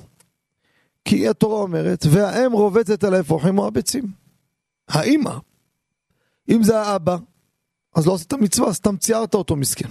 כי 1.04 1.28
התורה 1.28 1.62
אומרת, 1.62 2.06
והאם 2.10 2.52
רובצת 2.52 3.04
על 3.04 3.14
האפרוחים 3.14 3.58
או 3.58 3.66
הביצים. 3.66 4.04
האימא, 4.88 5.38
אם 6.48 6.62
זה 6.62 6.80
האבא, 6.80 7.16
אז 7.94 8.06
לא 8.06 8.14
עשית 8.14 8.32
מצווה, 8.32 8.72
סתם 8.72 8.96
ציירת 8.96 9.34
אותו 9.34 9.56
מסכן. 9.56 9.88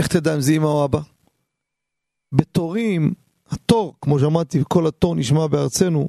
איך 0.00 0.08
תדע 0.08 0.34
אם 0.34 0.40
זה 0.40 0.52
אמא 0.52 0.66
או 0.66 0.84
אבא? 0.84 1.00
בתורים, 2.32 3.14
התור, 3.46 3.94
כמו 4.00 4.18
שאמרתי, 4.18 4.62
כל 4.68 4.86
התור 4.86 5.14
נשמע 5.14 5.46
בארצנו, 5.46 6.08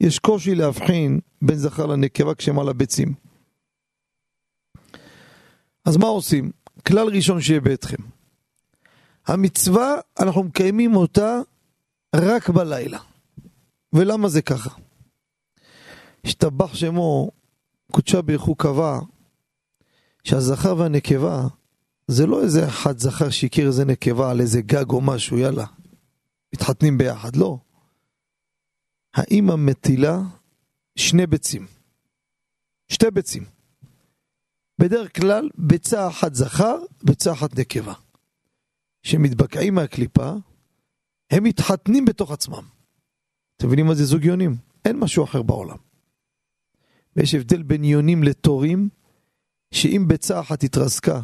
יש 0.00 0.18
קושי 0.18 0.54
להבחין 0.54 1.20
בין 1.42 1.56
זכר 1.56 1.86
לנקבה 1.86 2.34
כשהם 2.34 2.58
על 2.58 2.68
הביצים. 2.68 3.14
אז 5.84 5.96
מה 5.96 6.06
עושים? 6.06 6.50
כלל 6.86 7.08
ראשון 7.08 7.40
שיהיה 7.40 7.60
ביתכם. 7.60 8.02
המצווה, 9.26 9.94
אנחנו 10.20 10.42
מקיימים 10.42 10.96
אותה 10.96 11.40
רק 12.16 12.48
בלילה. 12.50 12.98
ולמה 13.92 14.28
זה 14.28 14.42
ככה? 14.42 14.70
השתבח 16.24 16.74
שמו, 16.74 17.30
קודשה 17.92 18.22
ברכו 18.22 18.54
קבע, 18.54 19.00
שהזכר 20.24 20.76
והנקבה 20.78 21.46
זה 22.08 22.26
לא 22.26 22.42
איזה 22.42 22.68
אחד 22.68 22.98
זכר 22.98 23.30
שהכיר 23.30 23.66
איזה 23.66 23.84
נקבה 23.84 24.30
על 24.30 24.40
איזה 24.40 24.60
גג 24.60 24.90
או 24.90 25.00
משהו, 25.00 25.38
יאללה, 25.38 25.66
מתחתנים 26.54 26.98
ביחד, 26.98 27.36
לא. 27.36 27.58
האימא 29.14 29.56
מטילה 29.56 30.22
שני 30.98 31.26
ביצים, 31.26 31.66
שתי 32.88 33.10
ביצים. 33.10 33.44
בדרך 34.78 35.16
כלל 35.16 35.48
ביצה 35.54 36.08
אחת 36.08 36.34
זכר, 36.34 36.76
ביצה 37.02 37.32
אחת 37.32 37.58
נקבה. 37.58 37.94
שמתבקעים 39.02 39.74
מהקליפה, 39.74 40.32
הם 41.30 41.44
מתחתנים 41.44 42.04
בתוך 42.04 42.30
עצמם. 42.30 42.62
אתם 43.56 43.66
מבינים 43.66 43.86
מה 43.86 43.94
זה 43.94 44.04
זוג 44.04 44.24
יונים? 44.24 44.56
אין 44.84 44.98
משהו 44.98 45.24
אחר 45.24 45.42
בעולם. 45.42 45.76
ויש 47.16 47.34
הבדל 47.34 47.62
בין 47.62 47.84
יונים 47.84 48.22
לתורים, 48.22 48.88
שאם 49.74 50.04
ביצה 50.08 50.40
אחת 50.40 50.62
התרסקה, 50.62 51.20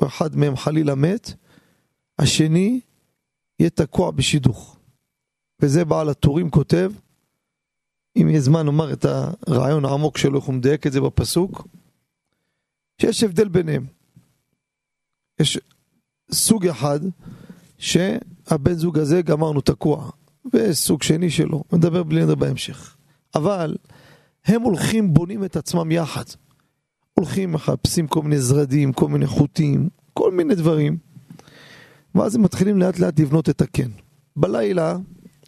או 0.00 0.06
אחד 0.06 0.36
מהם 0.36 0.56
חלילה 0.56 0.94
מת, 0.94 1.32
השני 2.18 2.80
יהיה 3.58 3.70
תקוע 3.70 4.10
בשידוך. 4.10 4.76
וזה 5.62 5.84
בעל 5.84 6.08
הטורים 6.08 6.50
כותב, 6.50 6.92
אם 8.16 8.28
יהיה 8.28 8.40
זמן 8.40 8.66
נאמר 8.66 8.92
את 8.92 9.04
הרעיון 9.04 9.84
העמוק 9.84 10.18
שלו, 10.18 10.38
איך 10.38 10.44
הוא 10.44 10.54
מדייק 10.54 10.86
את 10.86 10.92
זה 10.92 11.00
בפסוק, 11.00 11.66
שיש 13.00 13.22
הבדל 13.22 13.48
ביניהם. 13.48 13.86
יש 15.40 15.58
סוג 16.32 16.66
אחד 16.66 17.00
שהבן 17.78 18.74
זוג 18.74 18.98
הזה 18.98 19.22
גמרנו 19.22 19.60
תקוע, 19.60 20.10
וסוג 20.52 21.02
שני 21.02 21.30
שלו, 21.30 21.64
נדבר 21.72 22.02
בלי 22.02 22.22
נדבר 22.22 22.34
בהמשך. 22.34 22.96
אבל 23.34 23.76
הם 24.44 24.62
הולכים, 24.62 25.14
בונים 25.14 25.44
את 25.44 25.56
עצמם 25.56 25.92
יחד. 25.92 26.24
הולכים, 27.20 27.52
מחפשים 27.52 28.06
כל 28.08 28.22
מיני 28.22 28.38
זרדים, 28.38 28.92
כל 28.92 29.08
מיני 29.08 29.26
חוטים, 29.26 29.88
כל 30.14 30.32
מיני 30.32 30.54
דברים, 30.54 30.98
ואז 32.14 32.34
הם 32.34 32.42
מתחילים 32.42 32.78
לאט 32.78 32.98
לאט 32.98 33.20
לבנות 33.20 33.48
את 33.48 33.60
הקן. 33.60 33.90
בלילה 34.36 34.96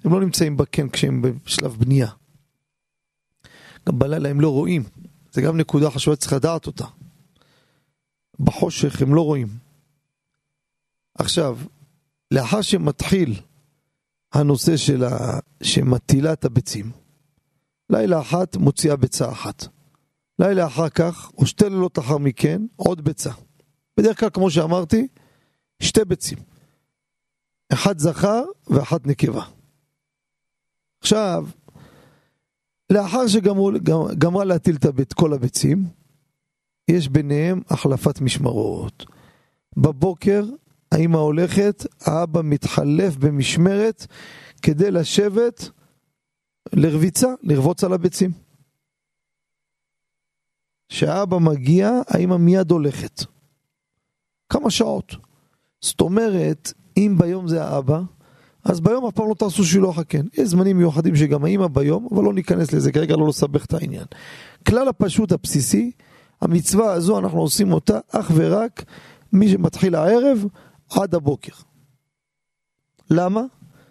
הם 0.05 0.13
לא 0.13 0.21
נמצאים 0.21 0.57
בקן 0.57 0.89
כשהם 0.89 1.23
בשלב 1.23 1.77
בנייה. 1.79 2.09
גם 3.89 3.99
בלילה 3.99 4.29
הם 4.29 4.41
לא 4.41 4.49
רואים, 4.49 4.83
זה 5.33 5.43
גם 5.43 5.57
נקודה 5.57 5.91
חשובה, 5.91 6.17
צריך 6.17 6.33
לדעת 6.33 6.67
אותה. 6.67 6.85
בחושך 8.41 9.03
הם 9.03 9.15
לא 9.15 9.21
רואים. 9.21 9.49
עכשיו, 11.15 11.59
לאחר 12.31 12.63
שמתחיל 12.63 13.41
הנושא 14.33 14.77
של 14.77 15.05
ה... 15.05 15.39
שמטילה 15.63 16.33
את 16.33 16.45
הביצים, 16.45 16.91
לילה 17.91 18.21
אחת 18.21 18.57
מוציאה 18.57 18.97
ביצה 18.97 19.33
אחת. 19.33 19.67
לילה 20.43 20.67
אחר 20.67 20.89
כך, 20.89 21.31
או 21.39 21.47
שתי 21.47 21.65
לילות 21.65 21.99
אחר 21.99 22.19
מכן, 22.19 22.63
עוד 22.77 23.05
ביצה. 23.05 23.31
בדרך 23.97 24.21
כלל, 24.21 24.31
כמו 24.31 24.51
שאמרתי, 24.51 25.09
שתי 25.83 26.05
ביצים. 26.05 26.39
אחד 27.73 27.99
זכר 27.99 28.43
ואחת 28.67 29.07
נקבה. 29.07 29.45
עכשיו, 31.01 31.47
לאחר 32.91 33.27
שגמרה 33.27 34.45
להטיל 34.45 34.77
את 35.01 35.13
כל 35.13 35.33
הביצים, 35.33 35.87
יש 36.91 37.09
ביניהם 37.09 37.61
החלפת 37.71 38.21
משמרות. 38.21 39.07
בבוקר 39.77 40.45
האמא 40.93 41.17
הולכת, 41.17 41.87
האבא 42.01 42.41
מתחלף 42.45 43.17
במשמרת 43.17 44.07
כדי 44.63 44.91
לשבת 44.91 45.69
לרביצה, 46.73 47.29
לרבוץ 47.43 47.85
על 47.85 47.93
הביצים. 47.93 48.42
כשהאבא 50.93 51.39
מגיע, 51.39 52.01
האמא 52.09 52.37
מיד 52.37 52.71
הולכת. 52.71 53.25
כמה 54.49 54.71
שעות. 54.71 55.17
זאת 55.81 56.01
אומרת, 56.01 56.73
אם 56.97 57.15
ביום 57.19 57.49
זה 57.49 57.65
האבא, 57.65 58.01
אז 58.65 58.81
ביום 58.81 59.07
אף 59.07 59.15
פעם 59.15 59.29
לא 59.29 59.35
תעשו 59.35 59.65
שילוח 59.65 59.99
הקן. 59.99 60.27
יש 60.35 60.49
זמנים 60.49 60.79
מיוחדים 60.79 61.17
שגם 61.17 61.45
האמא 61.45 61.67
ביום, 61.67 62.09
אבל 62.15 62.25
לא 62.25 62.33
ניכנס 62.33 62.73
לזה 62.73 62.93
כרגע, 62.93 63.17
לא 63.17 63.29
לסבך 63.29 63.65
את 63.65 63.75
העניין. 63.75 64.05
כלל 64.67 64.89
הפשוט 64.89 65.33
הבסיסי, 65.33 65.91
המצווה 66.41 66.93
הזו 66.93 67.19
אנחנו 67.19 67.41
עושים 67.41 67.73
אותה 67.73 67.99
אך 68.11 68.31
ורק 68.35 68.85
מי 69.33 69.49
שמתחיל 69.49 69.95
הערב 69.95 70.45
עד 70.91 71.15
הבוקר. 71.15 71.53
למה? 73.11 73.43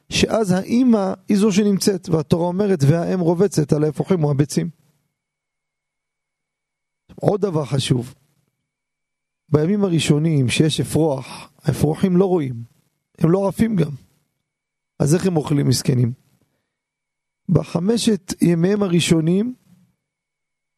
שאז 0.10 0.52
האימא 0.52 1.14
היא 1.30 1.38
זו 1.38 1.52
שנמצאת, 1.52 2.10
והתורה 2.10 2.48
אומרת 2.48 2.80
והאם 2.88 3.20
רובצת 3.20 3.74
על 3.74 3.84
האפרוחים 3.84 4.24
או 4.24 4.32
הביצים. 4.32 4.81
עוד 7.22 7.42
דבר 7.42 7.66
חשוב, 7.66 8.14
בימים 9.50 9.84
הראשונים 9.84 10.50
שיש 10.50 10.80
אפרוח, 10.80 11.52
האפרוחים 11.64 12.18
לא 12.18 12.26
רואים, 12.26 12.64
הם 13.18 13.32
לא 13.32 13.48
עפים 13.48 13.76
גם. 13.76 13.92
אז 15.00 15.16
איך 15.16 15.26
הם 15.26 15.38
אוכלים 15.38 15.68
מסכנים? 15.68 16.14
בחמשת 17.50 18.34
ימיהם 18.42 18.84
הראשונים, 18.84 19.56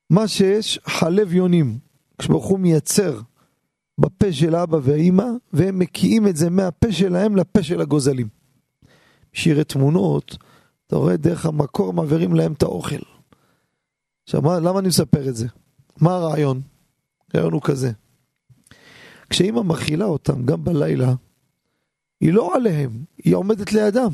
מה 0.10 0.28
שיש, 0.28 0.80
חלב 0.86 1.34
יונים. 1.34 1.80
כשברוך 2.18 2.46
הוא 2.46 2.60
מייצר 2.60 3.22
בפה 3.98 4.34
של 4.34 4.56
אבא 4.56 4.78
ואימא, 4.84 5.26
והם 5.54 5.80
מקיאים 5.80 6.28
את 6.28 6.36
זה 6.36 6.50
מהפה 6.50 6.92
שלהם 6.92 7.36
לפה 7.36 7.64
של 7.64 7.82
הגוזלים. 7.82 8.28
שירי 9.34 9.64
תמונות, 9.64 10.38
אתה 10.88 10.96
רואה 10.96 11.18
דרך 11.18 11.46
המקור 11.46 11.94
מעבירים 11.94 12.36
להם 12.36 12.54
את 12.54 12.64
האוכל. 12.64 13.02
עכשיו, 14.24 14.42
מה, 14.42 14.60
למה 14.60 14.80
אני 14.80 14.88
מספר 14.88 15.30
את 15.30 15.36
זה? 15.36 15.48
מה 16.02 16.16
הרעיון? 16.16 16.62
הרעיון 17.34 17.54
הוא 17.54 17.62
כזה. 17.62 17.92
כשאימא 19.30 19.62
מכילה 19.62 20.06
אותם 20.06 20.46
גם 20.46 20.64
בלילה, 20.64 21.14
היא 22.22 22.34
לא 22.34 22.56
עליהם, 22.56 22.92
היא 23.24 23.36
עומדת 23.36 23.74
לידם. 23.74 24.14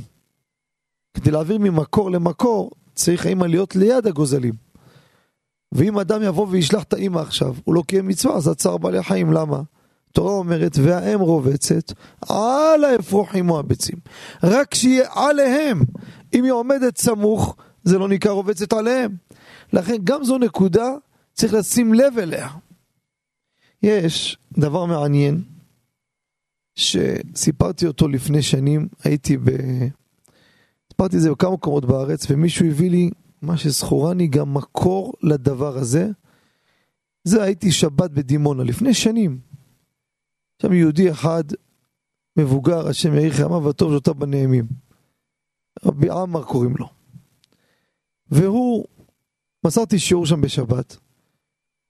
כדי 1.14 1.32
להעביר 1.32 1.58
ממקור 1.58 2.12
למקור, 2.12 2.72
צריך 2.96 3.26
האימא 3.26 3.46
להיות 3.46 3.76
ליד 3.76 4.08
הגוזלים. 4.08 4.54
ואם 5.72 6.00
אדם 6.00 6.24
יבוא 6.24 6.48
וישלח 6.50 6.84
את 6.84 6.94
האימא 6.94 7.20
עכשיו, 7.20 7.56
הוא 7.64 7.76
לא 7.76 7.84
קיים 7.88 8.08
מצווה, 8.08 8.36
אז 8.36 8.48
הצער 8.48 8.78
בעלי 8.78 9.04
חיים, 9.04 9.34
למה? 9.34 9.62
התורה 10.12 10.34
אומרת, 10.34 10.78
והאם 10.82 11.20
רובצת 11.20 11.94
על 12.30 12.84
האפרוחים 12.84 13.50
או 13.50 13.60
הביצים. 13.60 13.98
רק 14.44 14.74
שיהיה 14.74 15.10
עליהם. 15.14 15.82
אם 16.34 16.44
היא 16.44 16.52
עומדת 16.52 16.98
סמוך, 16.98 17.56
זה 17.84 17.98
לא 17.98 18.08
נקרא 18.08 18.32
רובצת 18.32 18.74
עליהם. 18.74 19.16
לכן 19.74 19.96
גם 20.04 20.24
זו 20.24 20.38
נקודה, 20.38 20.90
צריך 21.40 21.54
לשים 21.54 21.94
לב 21.94 22.18
אליה. 22.18 22.50
יש 23.84 24.38
דבר 24.58 24.86
מעניין, 24.86 25.44
שסיפרתי 26.76 27.88
אותו 27.88 28.08
לפני 28.08 28.42
שנים, 28.42 28.88
הייתי 29.04 29.38
ב... 29.38 29.50
סיפרתי 30.90 31.16
את 31.16 31.22
זה 31.22 31.32
בכמה 31.32 31.52
מקומות 31.52 31.86
בארץ, 31.86 32.26
ומישהו 32.30 32.66
הביא 32.66 32.90
לי 32.90 33.10
מה 33.42 33.58
שזכורני 33.58 34.28
גם 34.28 34.54
מקור 34.54 35.14
לדבר 35.22 35.78
הזה. 35.78 36.10
זה 37.24 37.44
הייתי 37.44 37.72
שבת 37.72 38.12
בדימונה, 38.12 38.64
לפני 38.64 38.94
שנים. 38.94 39.40
שם 40.62 40.74
יהודי 40.74 41.12
אחד, 41.12 41.44
מבוגר, 42.38 42.88
השם 42.88 43.14
יאיר 43.14 43.34
חיימיו 43.34 43.64
וטוב 43.64 43.92
שאותה 43.92 44.14
בנעימים. 44.14 44.68
רבי 45.86 46.10
עמר 46.10 46.44
קוראים 46.44 46.76
לו. 46.80 46.90
והוא, 48.32 48.86
מסרתי 49.66 50.00
שיעור 50.00 50.26
שם 50.26 50.42
בשבת, 50.42 50.98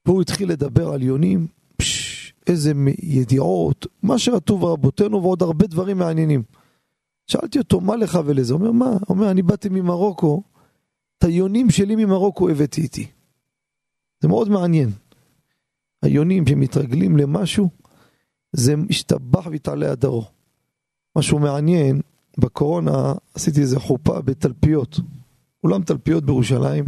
והוא 0.05 0.21
התחיל 0.21 0.51
לדבר 0.51 0.93
על 0.93 1.03
יונים, 1.03 1.47
פש, 1.77 2.33
איזה 2.47 2.73
ידיעות, 3.01 3.87
מה 4.03 4.19
שרטוב 4.19 4.63
רבותינו 4.63 5.23
ועוד 5.23 5.41
הרבה 5.41 5.67
דברים 5.67 5.97
מעניינים. 5.97 6.43
שאלתי 7.27 7.59
אותו, 7.59 7.81
מה 7.81 7.95
לך 7.95 8.19
ולזה? 8.25 8.53
הוא 8.53 8.59
אומר, 8.61 8.71
מה? 8.71 8.91
הוא 8.91 8.99
אומר, 9.09 9.31
אני 9.31 9.41
באתי 9.41 9.69
ממרוקו, 9.69 10.43
את 11.17 11.23
היונים 11.23 11.69
שלי 11.69 11.95
ממרוקו 11.95 12.49
הבאתי 12.49 12.81
איתי. 12.81 13.07
זה 14.21 14.27
מאוד 14.27 14.49
מעניין. 14.49 14.89
היונים 16.01 16.47
שמתרגלים 16.47 17.17
למשהו, 17.17 17.69
זה 18.53 18.75
משתבח 18.75 19.47
ויתעלה 19.47 19.91
הדרו. 19.91 20.25
משהו 21.17 21.39
מעניין, 21.39 22.01
בקורונה 22.37 23.13
עשיתי 23.33 23.61
איזה 23.61 23.79
חופה 23.79 24.21
בתלפיות, 24.21 24.99
אולם 25.63 25.83
תלפיות 25.83 26.23
בירושלים. 26.25 26.85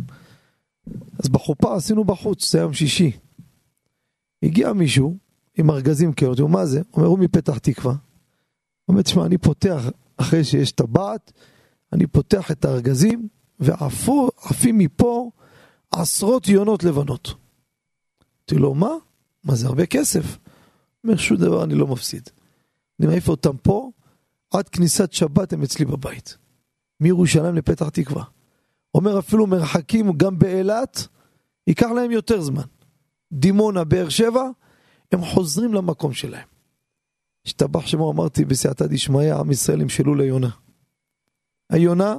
אז 1.19 1.29
בחופה 1.29 1.75
עשינו 1.75 2.03
בחוץ, 2.03 2.51
זה 2.51 2.59
יום 2.59 2.73
שישי. 2.73 3.11
הגיע 4.43 4.73
מישהו 4.73 5.17
עם 5.57 5.71
ארגזים 5.71 6.13
כאלה, 6.13 6.31
הוא 6.39 6.49
מה 6.49 6.65
זה? 6.65 6.81
אומר, 6.93 7.07
הוא 7.07 7.19
מפתח 7.19 7.57
תקווה. 7.57 7.95
אומר, 8.87 9.01
תשמע, 9.01 9.25
אני 9.25 9.37
פותח, 9.37 9.83
אחרי 10.17 10.43
שיש 10.43 10.71
טבעת, 10.71 11.31
אני 11.93 12.07
פותח 12.07 12.51
את 12.51 12.65
הארגזים, 12.65 13.27
ועפים 13.59 14.77
מפה 14.77 15.31
עשרות 15.91 16.47
יונות 16.47 16.83
לבנות. 16.83 17.27
אמרתי 17.27 18.55
לו, 18.55 18.73
מה? 18.73 18.91
מה 19.43 19.55
זה 19.55 19.67
הרבה 19.67 19.85
כסף? 19.85 20.37
אומר, 21.03 21.17
שום 21.17 21.37
דבר 21.37 21.63
אני 21.63 21.75
לא 21.75 21.87
מפסיד. 21.87 22.29
אני 22.99 23.07
מעיף 23.07 23.29
אותם 23.29 23.57
פה, 23.57 23.91
עד 24.53 24.69
כניסת 24.69 25.13
שבת 25.13 25.53
הם 25.53 25.63
אצלי 25.63 25.85
בבית. 25.85 26.37
מירושלים 26.99 27.55
לפתח 27.55 27.89
תקווה. 27.89 28.23
אומר 28.95 29.19
אפילו 29.19 29.47
מרחקים 29.47 30.11
גם 30.17 30.39
באילת, 30.39 31.07
ייקח 31.67 31.87
להם 31.87 32.11
יותר 32.11 32.41
זמן. 32.41 32.63
דימונה, 33.33 33.83
באר 33.83 34.09
שבע, 34.09 34.43
הם 35.11 35.25
חוזרים 35.25 35.73
למקום 35.73 36.13
שלהם. 36.13 36.47
השתבח 37.45 37.85
שמו 37.85 38.11
אמרתי 38.11 38.45
בסייעתא 38.45 38.85
דשמיא, 38.85 39.35
עם 39.35 39.51
ישראל 39.51 39.81
ימשלו 39.81 40.15
ליונה. 40.15 40.49
היונה, 41.69 42.15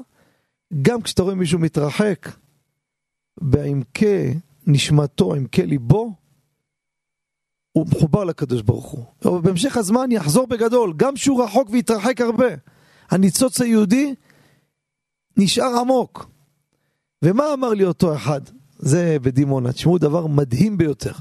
גם 0.83 1.03
כשאתה 1.03 1.23
רואה 1.23 1.35
מישהו 1.35 1.59
מתרחק, 1.59 2.29
בעמקי 3.41 4.35
נשמתו, 4.67 5.35
עמקי 5.35 5.67
ליבו, 5.67 6.13
הוא 7.73 7.87
מחובר 7.87 8.25
לקדוש 8.25 8.63
ברוך 8.63 8.87
הוא. 8.87 9.05
אבל 9.25 9.41
בהמשך 9.41 9.77
הזמן 9.77 10.13
יחזור 10.13 10.47
בגדול, 10.47 10.93
גם 10.97 11.15
כשהוא 11.15 11.45
רחוק 11.45 11.71
ויתרחק 11.71 12.21
הרבה. 12.21 12.49
הניצוץ 13.11 13.61
היהודי 13.61 14.15
נשאר 15.37 15.79
עמוק. 15.81 16.32
ומה 17.23 17.45
אמר 17.55 17.69
לי 17.69 17.85
אותו 17.85 18.15
אחד? 18.15 18.41
זה 18.79 19.17
בדימונה, 19.23 19.73
תשמעו 19.73 19.99
דבר 19.99 20.27
מדהים 20.27 20.79
ביותר. 20.79 21.13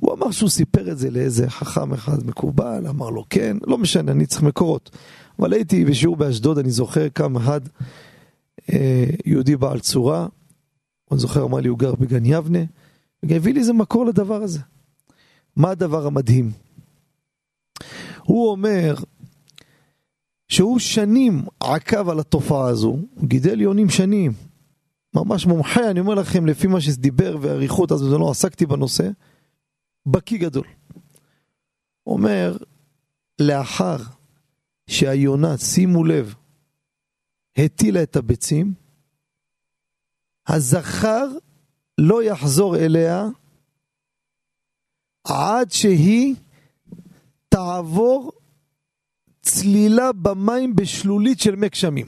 הוא 0.00 0.14
אמר 0.14 0.30
שהוא 0.30 0.48
סיפר 0.48 0.92
את 0.92 0.98
זה 0.98 1.10
לאיזה 1.10 1.50
חכם 1.50 1.92
אחד 1.92 2.26
מקובל, 2.26 2.86
אמר 2.88 3.10
לו 3.10 3.24
כן, 3.30 3.56
לא 3.66 3.78
משנה, 3.78 4.12
אני 4.12 4.26
צריך 4.26 4.42
מקורות. 4.42 4.90
אבל 5.38 5.52
הייתי 5.52 5.84
בשיעור 5.84 6.16
באשדוד, 6.16 6.58
אני 6.58 6.70
זוכר 6.70 7.08
קם 7.08 7.36
אחד, 7.36 7.60
אה, 8.72 9.04
יהודי 9.24 9.56
בעל 9.56 9.80
צורה, 9.80 10.26
אני 11.10 11.18
זוכר, 11.18 11.44
אמר 11.44 11.60
לי, 11.60 11.68
הוא 11.68 11.78
גר 11.78 11.94
בגן 11.94 12.24
יבנה, 12.24 12.58
והביא 13.22 13.54
לי 13.54 13.60
איזה 13.60 13.72
מקור 13.72 14.06
לדבר 14.06 14.42
הזה. 14.42 14.60
מה 15.56 15.70
הדבר 15.70 16.06
המדהים? 16.06 16.50
הוא 18.24 18.50
אומר 18.50 18.94
שהוא 20.48 20.78
שנים 20.78 21.42
עקב 21.60 22.08
על 22.08 22.20
התופעה 22.20 22.68
הזו, 22.68 22.88
הוא 22.88 23.28
גידל 23.28 23.60
יונים 23.60 23.88
שנים, 23.88 24.32
ממש 25.16 25.46
מומחה, 25.46 25.90
אני 25.90 26.00
אומר 26.00 26.14
לכם, 26.14 26.46
לפי 26.46 26.66
מה 26.66 26.80
שדיבר 26.80 27.36
ואריכות, 27.40 27.92
אז 27.92 28.02
לא 28.02 28.30
עסקתי 28.30 28.66
בנושא, 28.66 29.08
בקיא 30.06 30.38
גדול. 30.38 30.66
אומר, 32.06 32.56
לאחר 33.40 33.96
שהיונה, 34.90 35.58
שימו 35.58 36.04
לב, 36.04 36.34
הטילה 37.58 38.02
את 38.02 38.16
הביצים, 38.16 38.74
הזכר 40.48 41.28
לא 41.98 42.22
יחזור 42.22 42.76
אליה 42.76 43.26
עד 45.28 45.70
שהיא 45.70 46.34
תעבור 47.48 48.32
צלילה 49.42 50.12
במים 50.12 50.76
בשלולית 50.76 51.40
של 51.40 51.56
מי 51.56 51.68
גשמים. 51.68 52.06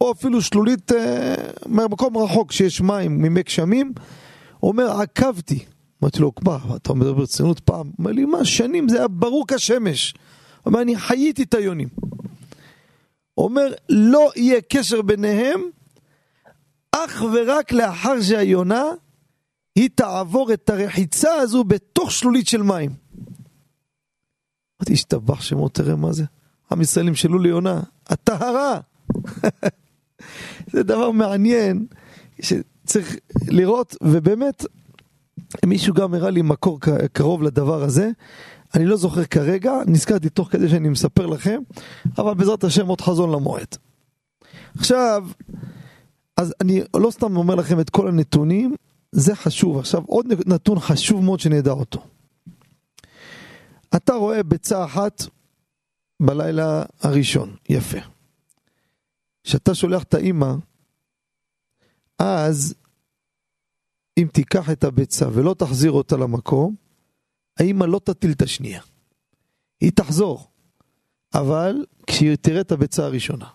או 0.00 0.12
אפילו 0.12 0.42
שלולית 0.42 0.92
אה, 0.92 1.34
מהמקום 1.66 2.16
רחוק 2.16 2.52
שיש 2.52 2.80
מים 2.80 3.22
ממי 3.22 3.42
גשמים, 3.42 3.92
אומר 4.62 5.00
עקבתי. 5.00 5.64
אמרתי 6.02 6.20
לו, 6.20 6.32
מה, 6.44 6.58
אתה 6.76 6.94
מדבר 6.94 7.12
ברצינות 7.12 7.60
פעם? 7.60 7.90
אומר 7.98 8.12
לי, 8.12 8.24
מה, 8.24 8.44
שנים 8.44 8.88
זה 8.88 8.98
היה 8.98 9.08
ברור 9.08 9.44
כשמש. 9.48 10.14
אומר, 10.66 10.82
אני 10.82 10.96
חייתי 10.96 11.42
את 11.42 11.54
היונים. 11.54 11.88
אומר, 13.38 13.72
לא 13.88 14.30
יהיה 14.36 14.60
קשר 14.60 15.02
ביניהם 15.02 15.60
אך 16.92 17.22
ורק 17.32 17.72
לאחר 17.72 18.20
שהיונה 18.22 18.84
היא 19.76 19.90
תעבור 19.94 20.52
את 20.52 20.70
הרחיצה 20.70 21.34
הזו 21.34 21.64
בתוך 21.64 22.12
שלולית 22.12 22.48
של 22.48 22.62
מים. 22.62 22.90
אמרתי, 24.80 24.92
השתבח 24.92 25.40
שמו, 25.40 25.68
תראה 25.68 25.96
מה 25.96 26.12
זה. 26.12 26.24
עם 26.72 26.80
ישראל 26.80 27.08
ימשלו 27.08 27.38
ליונה, 27.38 27.80
הטהרה. 28.06 28.80
זה 30.72 30.82
דבר 30.82 31.10
מעניין 31.10 31.86
שצריך 32.40 33.16
לראות, 33.48 33.96
ובאמת, 34.02 34.64
מישהו 35.66 35.94
גם 35.94 36.14
הראה 36.14 36.30
לי 36.30 36.42
מקור 36.42 36.80
קרוב 37.12 37.42
לדבר 37.42 37.82
הזה. 37.82 38.10
אני 38.74 38.86
לא 38.86 38.96
זוכר 38.96 39.24
כרגע, 39.24 39.72
נזכרתי 39.86 40.28
תוך 40.28 40.48
כדי 40.52 40.68
שאני 40.68 40.88
מספר 40.88 41.26
לכם, 41.26 41.60
אבל 42.18 42.34
בעזרת 42.34 42.64
השם 42.64 42.86
עוד 42.86 43.00
חזון 43.00 43.30
למועד. 43.30 43.76
עכשיו, 44.78 45.26
אז 46.36 46.54
אני 46.60 46.80
לא 46.96 47.10
סתם 47.10 47.36
אומר 47.36 47.54
לכם 47.54 47.80
את 47.80 47.90
כל 47.90 48.08
הנתונים, 48.08 48.74
זה 49.12 49.34
חשוב. 49.34 49.78
עכשיו, 49.78 50.02
עוד 50.06 50.26
נתון 50.46 50.80
חשוב 50.80 51.24
מאוד 51.24 51.40
שנדע 51.40 51.70
אותו. 51.70 52.02
אתה 53.96 54.14
רואה 54.14 54.42
ביצה 54.42 54.84
אחת 54.84 55.22
בלילה 56.20 56.82
הראשון, 57.02 57.54
יפה. 57.68 58.15
כשאתה 59.46 59.74
שולח 59.74 60.02
את 60.02 60.14
האימא, 60.14 60.54
אז 62.18 62.74
אם 64.18 64.28
תיקח 64.32 64.70
את 64.70 64.84
הביצה 64.84 65.28
ולא 65.32 65.54
תחזיר 65.58 65.90
אותה 65.90 66.16
למקום, 66.16 66.74
האימא 67.58 67.84
לא 67.84 68.00
תטיל 68.04 68.32
את 68.32 68.42
השנייה. 68.42 68.82
היא 69.80 69.92
תחזור, 69.94 70.50
אבל 71.34 71.84
כשהיא 72.06 72.36
תראה 72.36 72.60
את 72.60 72.72
הביצה 72.72 73.04
הראשונה. 73.04 73.46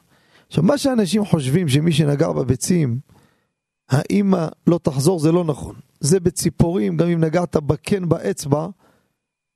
עכשיו, 0.48 0.64
מה 0.64 0.78
שאנשים 0.78 1.26
חושבים 1.26 1.68
שמי 1.68 1.92
שנגע 1.92 2.32
בביצים, 2.32 3.00
האימא 3.90 4.48
לא 4.68 4.80
תחזור, 4.84 5.20
זה 5.20 5.32
לא 5.32 5.44
נכון. 5.44 5.76
זה 6.00 6.20
בציפורים, 6.20 6.98
גם 6.98 7.08
אם 7.08 7.24
נגעת 7.24 7.56
בקן 7.56 8.10
באצבע, 8.10 8.68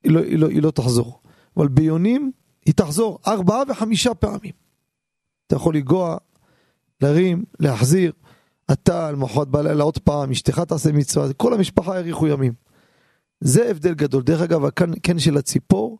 היא 0.04 0.12
לא, 0.12 0.20
היא 0.20 0.38
לא, 0.38 0.48
היא 0.48 0.62
לא 0.62 0.70
תחזור. 0.70 1.20
אבל 1.56 1.68
ביונים, 1.68 2.32
היא 2.66 2.74
תחזור 2.74 3.18
ארבעה 3.26 3.62
וחמישה 3.68 4.14
פעמים. 4.14 4.52
אתה 5.46 5.56
יכול 5.56 5.74
לנגוע, 5.74 6.16
להרים, 7.00 7.44
להחזיר. 7.60 8.12
אתה 8.72 9.10
למחרת 9.10 9.48
בלילה 9.48 9.84
עוד 9.84 9.98
פעם, 9.98 10.30
אשתך 10.30 10.60
תעשה 10.60 10.92
מצווה, 10.92 11.32
כל 11.32 11.54
המשפחה 11.54 11.94
האריכו 11.94 12.26
ימים. 12.26 12.52
זה 13.40 13.70
הבדל 13.70 13.94
גדול. 13.94 14.22
דרך 14.22 14.40
אגב, 14.40 14.64
הקן 14.64 15.18
של 15.18 15.36
הציפור, 15.36 15.98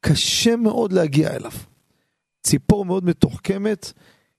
קשה 0.00 0.56
מאוד 0.56 0.92
להגיע 0.92 1.36
אליו. 1.36 1.52
ציפור 2.42 2.84
מאוד 2.84 3.04
מתוחכמת, 3.04 3.92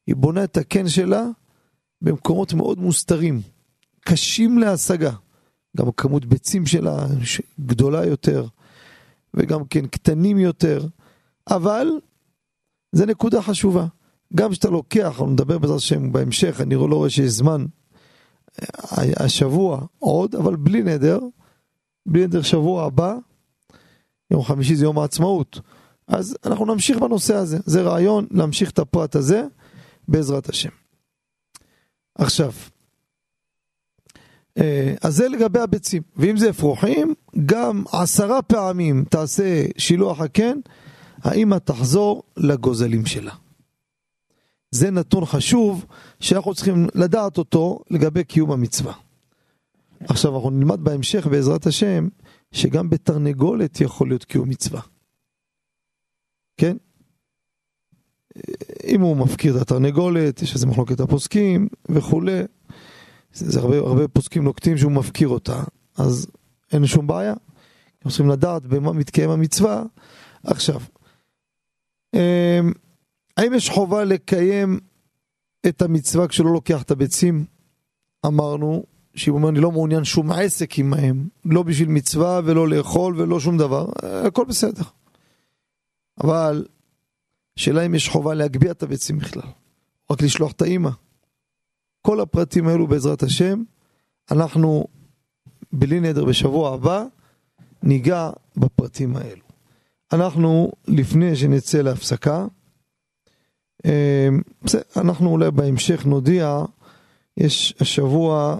היא 0.07 0.15
בונה 0.15 0.43
את 0.43 0.57
הקן 0.57 0.87
שלה 0.87 1.23
במקומות 2.01 2.53
מאוד 2.53 2.79
מוסתרים, 2.79 3.41
קשים 3.99 4.57
להשגה. 4.57 5.11
גם 5.77 5.91
כמות 5.97 6.25
ביצים 6.25 6.65
שלה 6.65 7.07
גדולה 7.65 8.05
יותר, 8.05 8.45
וגם 9.33 9.65
כן 9.65 9.87
קטנים 9.87 10.39
יותר, 10.39 10.87
אבל 11.49 11.87
זה 12.91 13.05
נקודה 13.05 13.41
חשובה. 13.41 13.85
גם 14.35 14.51
כשאתה 14.51 14.69
לוקח, 14.69 15.05
אנחנו 15.05 15.27
נדבר 15.27 15.57
בעזרת 15.57 15.77
השם 15.77 16.11
בהמשך, 16.11 16.61
אני 16.61 16.75
לא 16.75 16.95
רואה 16.95 17.09
שיש 17.09 17.31
זמן 17.31 17.65
השבוע 19.17 19.81
עוד, 19.99 20.35
אבל 20.35 20.55
בלי 20.55 20.83
נדר, 20.83 21.19
בלי 22.05 22.23
נדר 22.23 22.41
שבוע 22.41 22.85
הבא, 22.85 23.15
יום 24.31 24.43
חמישי 24.43 24.75
זה 24.75 24.85
יום 24.85 24.99
העצמאות. 24.99 25.59
אז 26.07 26.37
אנחנו 26.45 26.65
נמשיך 26.65 26.97
בנושא 26.97 27.35
הזה, 27.35 27.57
זה 27.65 27.81
רעיון 27.81 28.27
להמשיך 28.31 28.71
את 28.71 28.79
הפרט 28.79 29.15
הזה 29.15 29.43
בעזרת 30.07 30.49
השם. 30.49 30.69
עכשיו, 32.15 32.51
אה, 34.57 34.95
אז 35.01 35.15
זה 35.15 35.27
לגבי 35.27 35.59
הביצים, 35.59 36.01
ואם 36.15 36.37
זה 36.37 36.49
אפרוחים, 36.49 37.13
גם 37.45 37.83
עשרה 37.91 38.41
פעמים 38.41 39.05
תעשה 39.09 39.65
שילוח 39.77 40.21
הקן, 40.21 40.57
האמא 41.23 41.55
תחזור 41.55 42.23
לגוזלים 42.37 43.05
שלה. 43.05 43.33
זה 44.73 44.91
נתון 44.91 45.25
חשוב 45.25 45.85
שאנחנו 46.19 46.53
צריכים 46.53 46.87
לדעת 46.95 47.37
אותו 47.37 47.79
לגבי 47.91 48.23
קיום 48.23 48.51
המצווה. 48.51 48.93
עכשיו 49.99 50.35
אנחנו 50.35 50.49
נלמד 50.49 50.79
בהמשך 50.83 51.27
בעזרת 51.27 51.65
השם 51.65 52.07
שגם 52.51 52.89
בתרנגולת 52.89 53.81
יכול 53.81 54.07
להיות 54.07 54.23
קיום 54.25 54.49
מצווה. 54.49 54.81
כן? 56.57 56.77
אם 58.87 59.01
הוא 59.01 59.17
מפקיר 59.17 59.57
את 59.57 59.61
התרנגולת, 59.61 60.41
יש 60.41 60.53
איזה 60.53 60.67
מחלוקת 60.67 60.99
הפוסקים 60.99 61.67
וכולי. 61.89 62.41
זה, 63.33 63.51
זה 63.51 63.59
הרבה, 63.59 63.77
הרבה 63.77 64.07
פוסקים 64.07 64.43
נוקטים 64.43 64.77
שהוא 64.77 64.91
מפקיר 64.91 65.27
אותה, 65.27 65.63
אז 65.97 66.27
אין 66.71 66.85
שום 66.85 67.07
בעיה. 67.07 67.33
אנחנו 67.97 68.09
צריכים 68.09 68.29
לדעת 68.29 68.65
במה 68.65 68.93
מתקיים 68.93 69.29
המצווה. 69.29 69.83
עכשיו, 70.43 70.79
אמ, 72.15 72.71
האם 73.37 73.53
יש 73.53 73.69
חובה 73.69 74.03
לקיים 74.03 74.79
את 75.67 75.81
המצווה 75.81 76.27
כשלא 76.27 76.53
לוקח 76.53 76.81
את 76.81 76.91
הביצים? 76.91 77.45
אמרנו 78.25 78.83
שאם 79.15 79.33
אומר 79.33 79.49
אני 79.49 79.59
לא 79.59 79.71
מעוניין 79.71 80.03
שום 80.03 80.31
עסק 80.31 80.79
עמהם, 80.79 81.27
לא 81.45 81.63
בשביל 81.63 81.89
מצווה 81.89 82.41
ולא 82.45 82.67
לאכול 82.67 83.21
ולא 83.21 83.39
שום 83.39 83.57
דבר, 83.57 83.87
הכל 84.27 84.45
בסדר. 84.45 84.83
אבל 86.23 86.65
שאלה 87.55 87.85
אם 87.85 87.95
יש 87.95 88.09
חובה 88.09 88.33
להגביה 88.33 88.71
את 88.71 88.83
הביצים 88.83 89.19
בכלל, 89.19 89.49
רק 90.11 90.21
לשלוח 90.21 90.51
את 90.51 90.61
האימא. 90.61 90.89
כל 92.01 92.19
הפרטים 92.19 92.67
האלו 92.67 92.87
בעזרת 92.87 93.23
השם, 93.23 93.63
אנחנו 94.31 94.87
בלי 95.71 95.99
נדר 95.99 96.25
בשבוע 96.25 96.73
הבא 96.73 97.03
ניגע 97.83 98.29
בפרטים 98.57 99.15
האלו. 99.15 99.43
אנחנו 100.13 100.71
לפני 100.87 101.35
שנצא 101.35 101.81
להפסקה, 101.81 102.45
אנחנו 104.97 105.29
אולי 105.29 105.51
בהמשך 105.51 106.05
נודיע, 106.05 106.63
יש 107.37 107.73
השבוע 107.79 108.57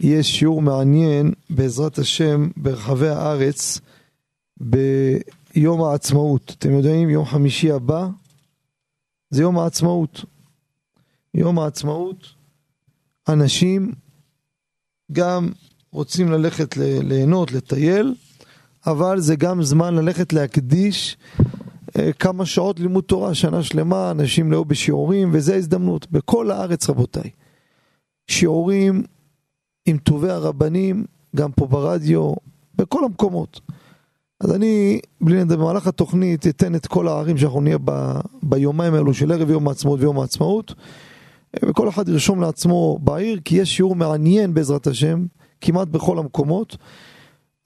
יהיה 0.00 0.22
שיעור 0.22 0.62
מעניין 0.62 1.32
בעזרת 1.50 1.98
השם 1.98 2.48
ברחבי 2.56 3.08
הארץ 3.08 3.80
ביום 4.60 5.82
העצמאות. 5.82 6.54
אתם 6.58 6.70
יודעים, 6.70 7.10
יום 7.10 7.24
חמישי 7.24 7.70
הבא 7.70 8.08
זה 9.30 9.42
יום 9.42 9.58
העצמאות. 9.58 10.24
יום 11.34 11.58
העצמאות, 11.58 12.26
אנשים 13.28 13.92
גם 15.12 15.52
רוצים 15.92 16.32
ללכת 16.32 16.76
ליהנות, 16.76 17.52
לטייל, 17.52 18.14
אבל 18.86 19.20
זה 19.20 19.36
גם 19.36 19.62
זמן 19.62 19.94
ללכת 19.94 20.32
להקדיש 20.32 21.16
כמה 22.18 22.46
שעות 22.46 22.80
לימוד 22.80 23.04
תורה, 23.04 23.34
שנה 23.34 23.62
שלמה, 23.62 24.10
אנשים 24.10 24.52
לא 24.52 24.64
בשיעורים, 24.64 25.30
וזו 25.32 25.52
ההזדמנות. 25.52 26.10
בכל 26.10 26.50
הארץ, 26.50 26.90
רבותיי. 26.90 27.30
שיעורים 28.30 29.02
עם 29.86 29.96
טובי 29.96 30.30
הרבנים, 30.30 31.04
גם 31.36 31.52
פה 31.52 31.66
ברדיו, 31.66 32.32
בכל 32.74 33.04
המקומות. 33.04 33.60
אז 34.40 34.54
אני, 34.54 35.00
בלי 35.20 35.44
נדבר, 35.44 35.56
במהלך 35.56 35.86
התוכנית 35.86 36.46
אתן 36.46 36.74
את 36.74 36.86
כל 36.86 37.08
הערים 37.08 37.38
שאנחנו 37.38 37.60
נהיה 37.60 37.78
ב, 37.84 38.20
ביומיים 38.42 38.94
האלו 38.94 39.14
של 39.14 39.32
ערב 39.32 39.50
יום 39.50 39.68
העצמאות 39.68 40.00
ויום 40.00 40.18
העצמאות, 40.20 40.74
וכל 41.64 41.88
אחד 41.88 42.08
ירשום 42.08 42.40
לעצמו 42.40 42.98
בעיר, 43.02 43.40
כי 43.44 43.56
יש 43.56 43.76
שיעור 43.76 43.96
מעניין 43.96 44.54
בעזרת 44.54 44.86
השם, 44.86 45.26
כמעט 45.60 45.88
בכל 45.88 46.18
המקומות. 46.18 46.76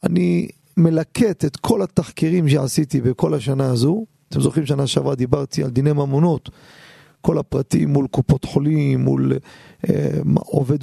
אני 0.04 0.48
מלקט 0.76 1.44
את 1.44 1.56
כל 1.56 1.82
התחקירים 1.82 2.48
שעשיתי 2.48 3.00
בכל 3.00 3.34
השנה 3.34 3.66
הזו. 3.66 4.04
אתם 4.28 4.40
זוכרים 4.40 4.66
שנה 4.66 4.86
שעברה 4.86 5.14
דיברתי 5.14 5.64
על 5.64 5.70
דיני 5.70 5.92
ממונות, 5.92 6.50
כל 7.20 7.38
הפרטים 7.38 7.92
מול 7.92 8.06
קופות 8.06 8.44
חולים, 8.44 9.00
מול 9.00 9.32
אה, 9.88 10.10
עובד 10.34 10.78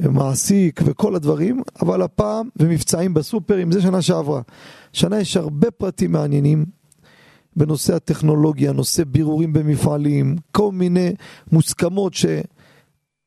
ומעסיק 0.00 0.82
אה, 0.82 0.86
וכל 0.88 1.14
הדברים, 1.14 1.62
אבל 1.82 2.02
הפעם, 2.02 2.48
ומבצעים 2.56 3.14
בסופרים, 3.14 3.72
זה 3.72 3.82
שנה 3.82 4.02
שעברה. 4.02 4.40
שנה 4.92 5.20
יש 5.20 5.36
הרבה 5.36 5.70
פרטים 5.70 6.12
מעניינים 6.12 6.64
בנושא 7.56 7.94
הטכנולוגיה, 7.94 8.72
נושא 8.72 9.04
בירורים 9.04 9.52
במפעלים, 9.52 10.36
כל 10.52 10.72
מיני 10.72 11.12
מוסכמות 11.52 12.12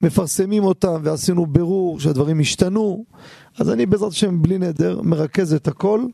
שמפרסמים 0.01 0.63
אותם 0.63 1.01
ועשינו 1.03 1.45
בירור 1.45 1.99
שהדברים 1.99 2.39
השתנו. 2.39 3.05
אז 3.59 3.69
אני 3.69 3.85
בעזרת 3.85 4.12
השם 4.12 4.41
בלי 4.41 4.57
נדר 4.57 5.01
מרכז 5.01 5.53
את 5.53 5.67
הכל, 5.67 6.05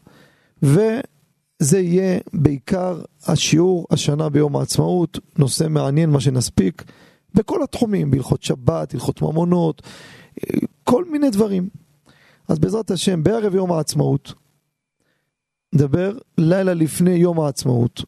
וזה 1.61 1.79
יהיה 1.79 2.19
בעיקר 2.33 3.01
השיעור 3.25 3.87
השנה 3.91 4.29
ביום 4.29 4.55
העצמאות, 4.55 5.19
נושא 5.37 5.67
מעניין 5.69 6.09
מה 6.09 6.19
שנספיק, 6.19 6.83
בכל 7.33 7.63
התחומים, 7.63 8.11
בהלכות 8.11 8.43
שבת, 8.43 8.93
הלכות 8.93 9.21
ממונות, 9.21 9.81
כל 10.83 11.05
מיני 11.05 11.29
דברים. 11.29 11.69
אז 12.47 12.59
בעזרת 12.59 12.91
השם, 12.91 13.23
בערב 13.23 13.55
יום 13.55 13.71
העצמאות, 13.71 14.33
נדבר 15.73 16.17
לילה 16.37 16.73
לפני 16.73 17.11
יום 17.11 17.39
העצמאות. 17.39 18.03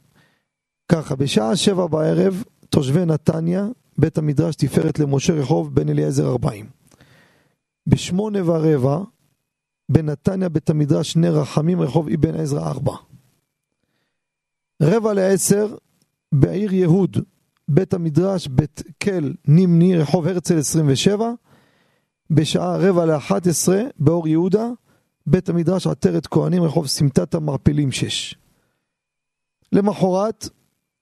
ככה, 0.92 1.16
בשעה 1.16 1.56
שבע 1.56 1.88
בערב, 1.88 2.44
תושבי 2.70 3.06
נתניה, 3.06 3.68
בית 3.98 4.18
המדרש 4.18 4.56
תפארת 4.56 5.00
למשה 5.00 5.34
רחוב 5.34 5.76
בן 5.76 5.90
אליעזר 5.90 6.28
40. 6.28 6.66
בשמונה 7.88 8.40
ורבע, 8.46 9.00
בנתניה 9.90 10.50
בית 10.50 10.70
המדרש 10.70 11.16
נר 11.16 11.40
רחמים 11.40 11.82
רחוב 11.82 12.10
אבן 12.10 12.36
עזרא 12.36 12.70
4. 12.70 12.96
רבע 14.82 15.14
לעשר, 15.14 15.76
בעיר 16.32 16.74
יהוד, 16.74 17.18
בית 17.68 17.94
המדרש 17.94 18.48
בית 18.48 18.84
קל 18.98 19.34
נימני 19.48 19.98
רחוב 19.98 20.28
הרצל 20.28 20.58
27. 20.58 21.32
בשעה 22.30 22.78
רבע 22.78 23.06
לאחת 23.06 23.48
עשרה, 23.48 23.82
באור 24.00 24.28
יהודה, 24.28 24.68
בית 25.28 25.50
המדרש 25.50 25.88
עטרת 25.88 26.28
כהנים 26.28 26.64
רחוב 26.64 26.88
סמטת 26.88 27.36
המעפילים 27.36 27.92
6. 27.92 28.36
למחרת, 29.72 30.50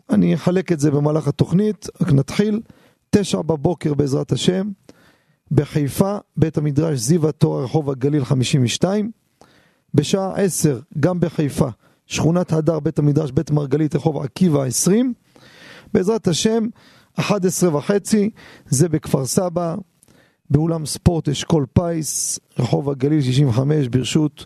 אני 0.09 0.35
אחלק 0.35 0.71
את 0.71 0.79
זה 0.79 0.91
במהלך 0.91 1.27
התוכנית, 1.27 1.87
רק 2.01 2.11
נתחיל, 2.11 2.61
תשע 3.09 3.41
בבוקר 3.41 3.93
בעזרת 3.93 4.31
השם, 4.31 4.69
בחיפה, 5.51 6.17
בית 6.37 6.57
המדרש 6.57 6.99
זיו 6.99 7.29
התור 7.29 7.63
רחוב 7.63 7.89
הגליל 7.89 8.25
52, 8.25 9.11
בשעה 9.93 10.35
עשר, 10.35 10.79
גם 10.99 11.19
בחיפה, 11.19 11.69
שכונת 12.07 12.53
הדר, 12.53 12.79
בית 12.79 12.99
המדרש, 12.99 13.31
בית 13.31 13.51
מרגלית, 13.51 13.95
רחוב 13.95 14.17
עקיבא 14.17 14.63
20, 14.63 15.13
בעזרת 15.93 16.27
השם, 16.27 16.67
11 17.19 17.75
וחצי, 17.75 18.29
זה 18.65 18.89
בכפר 18.89 19.25
סבא, 19.25 19.75
באולם 20.49 20.85
ספורט 20.85 21.29
אשכול 21.29 21.65
פיס, 21.73 22.39
רחוב 22.59 22.89
הגליל 22.89 23.21
65, 23.21 23.87
ברשות 23.87 24.45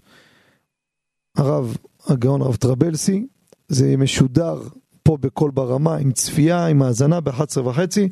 הרב 1.37 1.77
הגאון 2.07 2.41
הרב 2.41 2.55
טרבלסי, 2.55 3.25
זה 3.67 3.97
משודר 3.97 4.61
פה 5.03 5.17
בקול 5.17 5.51
ברמה, 5.51 5.95
עם 5.95 6.11
צפייה, 6.11 6.65
עם 6.65 6.81
האזנה 6.81 7.21
ב-11 7.21 7.59
וחצי. 7.65 8.09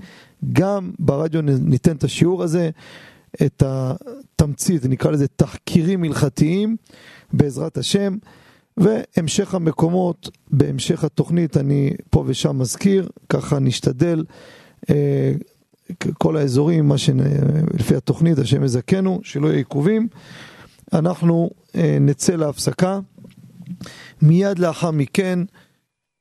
גם 0.54 0.92
ברדיו 1.00 1.42
ניתן 1.42 1.96
את 1.96 2.04
השיעור 2.04 2.44
הזה, 2.44 2.70
את 3.46 3.64
התמצית, 3.66 4.86
נקרא 4.86 5.12
לזה 5.12 5.28
תחקירים 5.28 6.04
הלכתיים, 6.04 6.76
בעזרת 7.34 7.78
השם. 7.78 8.18
והמשך 8.78 9.56
המקומות, 9.56 10.30
בהמשך 10.52 11.04
התוכנית 11.04 11.58
אני 11.58 11.92
פה 12.10 12.24
ושם 12.28 12.60
מזכיר, 12.60 13.10
ככה 13.30 13.60
נשתדל. 13.60 14.24
אה, 14.90 15.32
כל 16.18 16.38
האזורים, 16.38 16.88
מה 16.88 16.98
שלפי 16.98 17.96
התוכנית, 17.96 18.40
השם 18.40 18.64
יזכנו, 18.64 19.20
שלא 19.24 19.48
יהיו 19.48 19.58
עיכובים. 19.58 20.08
אנחנו 20.94 21.50
אה, 21.76 21.98
נצא 22.02 22.36
להפסקה. 22.36 23.00
מיד 24.22 24.60
לאחר 24.60 24.92
מכן 24.92 25.40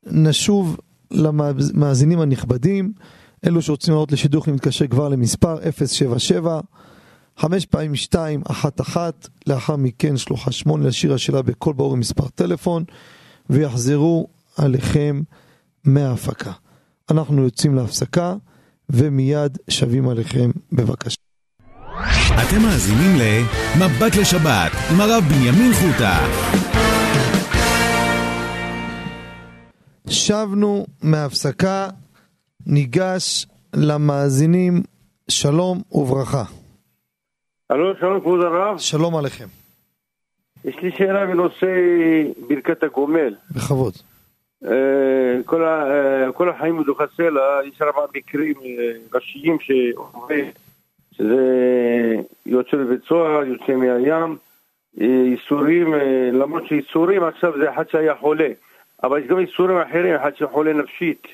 נשוב 0.07 0.77
למאזינים 1.11 2.21
הנכבדים, 2.21 2.93
אלו 3.47 3.63
שרוצים 3.63 3.95
לעלות 3.95 4.13
לשידור 4.13 4.41
יכולים 4.41 4.55
להתקשר 4.55 4.87
כבר 4.87 5.09
למספר 5.09 5.59
077 5.87 6.61
חמש 7.39 7.67
פעמים 7.67 7.95
שתיים, 7.95 8.43
אחת 8.51 8.81
אחת, 8.81 9.29
לאחר 9.47 9.77
מכן 9.77 10.17
שלוחה 10.17 10.53
שמונה 10.53 10.87
לשיר 10.87 11.15
השאלה 11.15 11.43
בכל 11.43 11.73
ברור 11.73 11.93
עם 11.93 12.01
מספר 12.01 12.29
טלפון, 12.29 12.85
ויחזרו 13.51 14.29
עליכם 14.57 15.23
מההפקה. 15.85 16.53
אנחנו 17.11 17.43
יוצאים 17.45 17.75
להפסקה, 17.75 18.35
ומיד 18.91 19.59
שבים 19.69 20.09
עליכם 20.09 20.51
בבקשה. 20.73 21.17
אתם 22.43 22.63
מאזינים 22.63 23.17
ל"מבט 23.17 24.17
לשבת" 24.17 24.73
עם 24.91 25.01
הרב 25.01 25.25
בנימין 25.29 25.73
חוטה. 25.73 26.27
שבנו 30.09 30.87
מהפסקה, 31.03 31.89
ניגש 32.67 33.47
למאזינים 33.75 34.83
שלום 35.29 35.83
וברכה. 35.93 36.45
הלו, 37.71 37.97
שלום 38.01 38.21
כבוד 38.21 38.41
הרב. 38.41 38.79
שלום 38.79 39.17
עליכם. 39.17 39.45
יש 40.65 40.77
לי 40.83 40.91
שאלה 40.91 41.27
בנושא 41.27 41.67
ברכת 42.49 42.83
הגומל. 42.83 43.35
בכבוד. 43.51 43.93
אה, 44.65 45.43
כל, 45.45 45.65
ה, 45.65 45.91
אה, 45.91 46.33
כל 46.33 46.49
החיים 46.49 46.83
בדוח 46.83 47.01
הסלע, 47.01 47.61
יש 47.65 47.83
ארבעה 47.83 48.05
מקרים 48.15 48.55
אה, 48.65 48.93
ראשיים 49.15 49.59
שעוברים, 49.61 50.45
שזה 51.13 52.17
יוצא 52.47 52.77
לבית 52.77 53.05
סוהר, 53.09 53.45
יוצא 53.45 53.73
מהים, 53.73 54.37
ייסורים, 55.01 55.95
למרות 56.33 56.67
שייסורים 56.67 57.25
עכשיו 57.25 57.53
זה 57.59 57.71
אחד 57.71 57.89
שהיה 57.89 58.15
חולה, 58.15 58.49
אבל 59.03 59.19
יש 59.19 59.27
גם 59.27 59.39
ייסורים 59.39 59.79
אחרים, 59.79 60.15
אחד 60.15 60.37
שחולה 60.37 60.73
נפשית. 60.73 61.27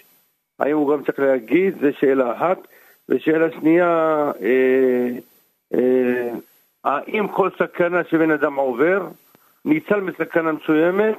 האם 0.58 0.76
הוא 0.76 0.92
גם 0.92 1.04
צריך 1.04 1.18
להגיד? 1.18 1.74
זו 1.80 1.88
שאלה 2.00 2.36
אחת. 2.36 2.58
ושאלה 3.08 3.46
שנייה, 3.60 3.86
אה, 4.42 5.08
האם 6.84 7.28
כל 7.28 7.50
סכנה 7.58 8.00
שבן 8.10 8.30
אדם 8.30 8.54
עובר, 8.54 9.08
ניצל 9.64 10.00
מסכנה 10.00 10.52
מסוימת, 10.52 11.18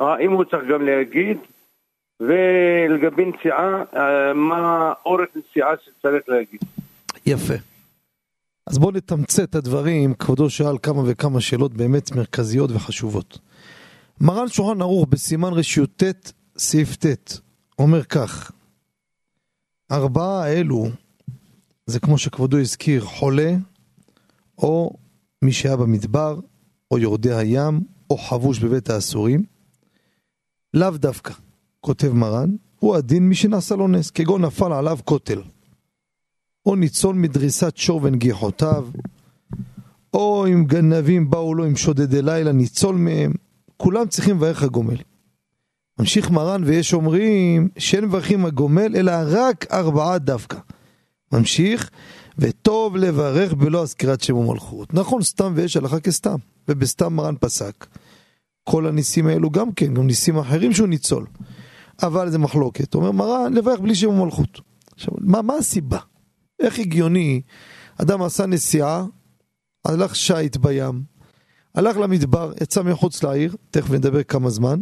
האם 0.00 0.32
הוא 0.32 0.44
צריך 0.44 0.64
גם 0.72 0.86
להגיד, 0.86 1.38
ולגבי 2.20 3.24
נסיעה, 3.24 3.82
אה, 3.96 4.34
מה 4.34 4.92
אורך 5.06 5.28
נסיעה 5.34 5.70
שצריך 5.84 6.22
להגיד. 6.28 6.60
יפה. 7.26 7.54
אז 8.66 8.78
בואו 8.78 8.90
נתמצת 8.90 9.50
את 9.50 9.54
הדברים, 9.54 10.14
כבודו 10.14 10.50
שאל 10.50 10.78
כמה 10.82 11.02
וכמה 11.06 11.40
שאלות 11.40 11.74
באמת 11.74 12.16
מרכזיות 12.16 12.70
וחשובות. 12.70 13.38
מרן 14.20 14.48
שולחן 14.48 14.80
ערוך 14.82 15.06
בסימן 15.08 15.52
רשי"ט, 15.52 16.02
סעיף 16.58 16.96
ט', 16.96 17.40
אומר 17.78 18.04
כך: 18.04 18.52
ארבעה 19.92 20.44
האלו 20.44 20.84
זה 21.88 22.00
כמו 22.00 22.18
שכבודו 22.18 22.58
הזכיר, 22.58 23.04
חולה, 23.04 23.54
או 24.58 24.90
מי 25.42 25.52
שהיה 25.52 25.76
במדבר, 25.76 26.40
או 26.90 26.98
יורדי 26.98 27.34
הים, 27.34 27.80
או 28.10 28.18
חבוש 28.18 28.58
בבית 28.58 28.90
האסורים. 28.90 29.42
לאו 30.74 30.90
דווקא, 30.90 31.32
כותב 31.80 32.12
מרן, 32.12 32.50
הוא 32.78 32.96
הדין 32.96 33.28
מי 33.28 33.34
שנעשה 33.34 33.76
לו 33.76 33.88
נס, 33.88 34.10
כגון 34.10 34.44
נפל 34.44 34.72
עליו 34.72 34.98
כותל. 35.04 35.42
או 36.66 36.76
ניצול 36.76 37.14
מדריסת 37.14 37.76
שור 37.76 38.00
ונגיחותיו, 38.02 38.86
או 40.14 40.46
אם 40.46 40.64
גנבים 40.64 41.30
באו 41.30 41.54
לו 41.54 41.64
עם 41.64 41.76
שודדי 41.76 42.22
לילה, 42.22 42.52
ניצול 42.52 42.96
מהם, 42.96 43.32
כולם 43.76 44.08
צריכים 44.08 44.36
לברך 44.36 44.62
הגומל. 44.62 44.96
ממשיך 45.98 46.30
מרן 46.30 46.64
ויש 46.64 46.94
אומרים 46.94 47.68
שאין 47.78 48.04
מברכים 48.04 48.44
הגומל 48.44 48.96
אלא 48.96 49.12
רק 49.26 49.66
ארבעה 49.72 50.18
דווקא. 50.18 50.58
ממשיך, 51.32 51.90
וטוב 52.38 52.96
לברך 52.96 53.52
בלא 53.52 53.82
הזכירת 53.82 54.20
שם 54.20 54.36
ומלכות. 54.36 54.94
נכון, 54.94 55.22
סתם 55.22 55.52
ויש 55.56 55.76
הלכה 55.76 56.00
כסתם, 56.00 56.36
ובסתם 56.68 57.14
מרן 57.14 57.34
פסק. 57.40 57.86
כל 58.64 58.86
הניסים 58.86 59.26
האלו 59.26 59.50
גם 59.50 59.72
כן, 59.72 59.94
גם 59.94 60.06
ניסים 60.06 60.38
אחרים 60.38 60.72
שהוא 60.72 60.88
ניצול. 60.88 61.26
אבל 62.02 62.30
זה 62.30 62.38
מחלוקת. 62.38 62.94
אומר 62.94 63.12
מרן, 63.12 63.52
לברך 63.54 63.80
בלי 63.80 63.94
שם 63.94 64.08
ומלכות. 64.08 64.60
עכשיו, 64.92 65.14
מה, 65.20 65.42
מה 65.42 65.54
הסיבה? 65.54 65.98
איך 66.60 66.78
הגיוני, 66.78 67.40
אדם 68.02 68.22
עשה 68.22 68.46
נסיעה, 68.46 69.04
הלך 69.84 70.16
שיט 70.16 70.56
בים, 70.56 71.02
הלך 71.74 71.96
למדבר, 71.96 72.52
יצא 72.62 72.82
מחוץ 72.82 73.22
לעיר, 73.22 73.56
תכף 73.70 73.90
נדבר 73.90 74.22
כמה 74.22 74.50
זמן, 74.50 74.80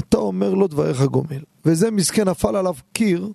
אתה 0.00 0.16
אומר 0.16 0.54
לו 0.54 0.66
דבריך 0.66 1.02
גומל. 1.02 1.42
וזה 1.64 1.90
מסכן 1.90 2.28
נפל 2.28 2.56
עליו 2.56 2.74
קיר, 2.92 3.28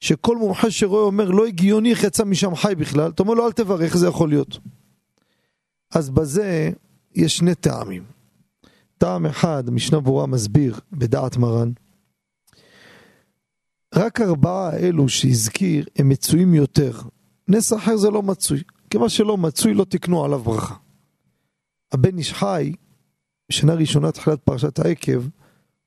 שכל 0.00 0.36
מומחה 0.36 0.70
שרואה 0.70 1.02
אומר 1.02 1.30
לא 1.30 1.46
הגיוני 1.46 1.90
איך 1.90 2.04
יצא 2.04 2.24
משם 2.24 2.54
חי 2.54 2.74
בכלל, 2.78 3.10
אתה 3.10 3.22
אומר 3.22 3.34
לו 3.34 3.46
אל 3.46 3.52
תברך, 3.52 3.96
זה 3.96 4.06
יכול 4.06 4.28
להיות? 4.28 4.58
אז 5.90 6.10
בזה 6.10 6.70
יש 7.14 7.36
שני 7.36 7.54
טעמים. 7.54 8.04
טעם 8.98 9.26
אחד, 9.26 9.70
משנה 9.70 10.00
ברורה 10.00 10.26
מסביר 10.26 10.80
בדעת 10.92 11.36
מרן, 11.36 11.72
רק 13.94 14.20
ארבעה 14.20 14.68
האלו 14.68 15.08
שהזכיר 15.08 15.86
הם 15.96 16.08
מצויים 16.08 16.54
יותר. 16.54 16.92
נס 17.48 17.72
אחר 17.72 17.96
זה 17.96 18.10
לא 18.10 18.22
מצוי. 18.22 18.62
כיוון 18.90 19.08
שלא 19.08 19.36
מצוי 19.36 19.74
לא 19.74 19.84
תקנו 19.84 20.24
עליו 20.24 20.38
ברכה. 20.38 20.74
הבן 21.92 22.18
איש 22.18 22.32
חי, 22.32 22.72
בשנה 23.48 23.74
ראשונה 23.74 24.12
תחילת 24.12 24.40
פרשת 24.40 24.78
העקב, 24.78 25.28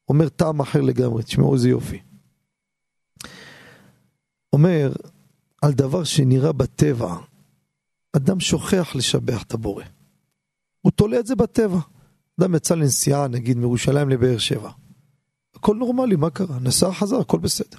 אומר 0.10 0.30
טעם 0.30 0.60
אחר 0.60 0.82
לגמרי, 0.82 1.24
תשמעו 1.24 1.54
איזה 1.54 1.70
יופי. 1.70 2.00
אומר, 4.54 4.92
על 5.62 5.74
דבר 5.74 6.04
שנראה 6.04 6.52
בטבע, 6.52 7.16
אדם 8.14 8.40
שוכח 8.40 8.96
לשבח 8.96 9.44
את 9.44 9.54
הבורא. 9.54 9.84
הוא 10.82 10.92
תולה 10.92 11.20
את 11.20 11.28
זה 11.28 11.36
בטבע. 11.36 11.80
אדם 12.40 12.56
יצא 12.56 12.76
לנסיעה, 12.76 13.28
נגיד, 13.28 13.58
מירושלים 13.58 14.10
לבאר 14.10 14.38
שבע. 14.38 14.72
הכל 15.56 15.76
נורמלי, 15.76 16.16
מה 16.16 16.30
קרה? 16.30 16.60
נסע, 16.60 16.92
חזר, 16.92 17.20
הכל 17.20 17.40
בסדר. 17.40 17.78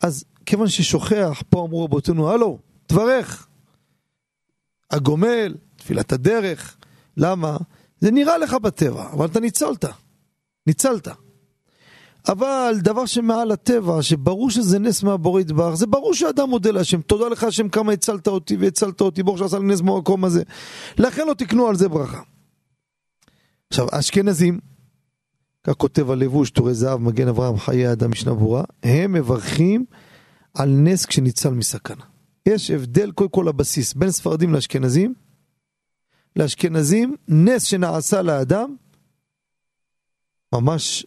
אז 0.00 0.24
כיוון 0.46 0.68
ששוכח, 0.68 1.42
פה 1.48 1.64
אמרו 1.64 1.84
רבותינו, 1.84 2.30
הלו, 2.30 2.58
תברך. 2.86 3.48
הגומל, 4.90 5.54
תפילת 5.76 6.12
הדרך. 6.12 6.76
למה? 7.16 7.56
זה 8.00 8.10
נראה 8.10 8.38
לך 8.38 8.54
בטבע, 8.54 9.10
אבל 9.12 9.26
אתה 9.26 9.40
ניצלת. 9.40 9.84
ניצלת. 10.66 11.08
אבל 12.28 12.74
דבר 12.78 13.06
שמעל 13.06 13.52
הטבע, 13.52 14.02
שברור 14.02 14.50
שזה 14.50 14.78
נס 14.78 15.02
מהבורא 15.02 15.40
יתברך, 15.40 15.74
זה 15.74 15.86
ברור 15.86 16.14
שאדם 16.14 16.50
מודה 16.50 16.70
להשם, 16.70 17.00
תודה 17.00 17.28
לך 17.28 17.44
השם 17.44 17.68
כמה 17.68 17.92
הצלת 17.92 18.28
אותי 18.28 18.56
והצלת 18.56 19.00
אותי, 19.00 19.22
ברוך 19.22 19.38
שעשה 19.38 19.58
לי 19.58 19.66
נס 19.66 19.80
במקום 19.80 20.24
הזה. 20.24 20.42
לכן 20.98 21.26
לא 21.26 21.34
תקנו 21.34 21.68
על 21.68 21.76
זה 21.76 21.88
ברכה. 21.88 22.22
עכשיו, 23.70 23.86
אשכנזים, 23.92 24.60
כך 25.64 25.72
כותב 25.72 26.10
הלבוש, 26.10 26.50
תורי 26.50 26.74
זהב, 26.74 27.00
מגן 27.00 27.28
אברהם, 27.28 27.58
חיי 27.58 27.92
אדם, 27.92 28.10
משנה 28.10 28.34
ברורה, 28.34 28.64
הם 28.82 29.12
מברכים 29.12 29.84
על 30.54 30.68
נס 30.68 31.06
כשניצל 31.06 31.50
מסכנה. 31.50 32.04
יש 32.46 32.70
הבדל 32.70 33.10
קודם 33.10 33.30
כל 33.30 33.48
הבסיס 33.48 33.94
בין 33.94 34.10
ספרדים 34.10 34.52
לאשכנזים. 34.52 35.14
לאשכנזים, 36.36 37.16
נס 37.28 37.62
שנעשה 37.62 38.22
לאדם, 38.22 38.76
ממש 40.54 41.06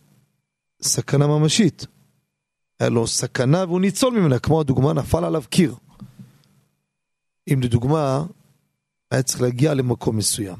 סכנה 0.82 1.28
ממשית. 1.28 1.86
היה 2.80 2.90
לו 2.90 3.08
סכנה 3.08 3.66
והוא 3.66 3.82
ניצול 3.82 4.20
ממנה, 4.20 4.40
כמו 4.40 4.62
הדוגמה, 4.62 4.94
נפל 4.94 5.24
עליו 5.26 5.44
קיר. 5.50 5.76
אם 7.54 7.60
לדוגמה, 7.64 8.24
היה 9.12 9.24
צריך 9.24 9.42
להגיע 9.42 9.74
למקום 9.74 10.18
מסוים. 10.18 10.58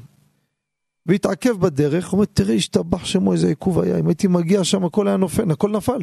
והתעכב 1.06 1.50
בדרך, 1.50 2.08
הוא 2.08 2.12
אומר, 2.12 2.24
תראה, 2.24 2.54
השתבח 2.54 3.04
שמו, 3.04 3.32
איזה 3.32 3.48
עיכוב 3.48 3.80
היה, 3.80 3.98
אם 3.98 4.06
הייתי 4.06 4.26
מגיע 4.26 4.64
שם, 4.64 4.84
הכל 4.84 5.08
היה 5.08 5.16
נופל, 5.16 5.50
הכל 5.50 5.70
נפל. 5.70 6.02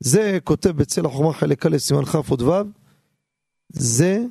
זה 0.00 0.38
כותב 0.44 0.70
בצל 0.70 1.06
החוכמה 1.06 1.32
חלק 1.32 1.66
א', 1.66 1.78
סימן 1.78 2.04
כ' 2.04 2.14
עוד 2.14 2.42
ו', 2.42 2.52
זה 3.68 4.24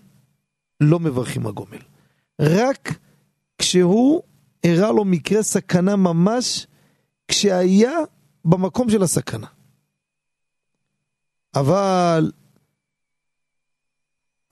לא 0.81 0.99
מברכים 0.99 1.47
הגומל. 1.47 1.79
רק 2.41 2.99
כשהוא 3.57 4.21
הראה 4.63 4.91
לו 4.91 5.05
מקרה 5.05 5.43
סכנה 5.43 5.95
ממש, 5.95 6.67
כשהיה 7.27 7.91
במקום 8.45 8.89
של 8.89 9.03
הסכנה. 9.03 9.47
אבל 11.55 12.31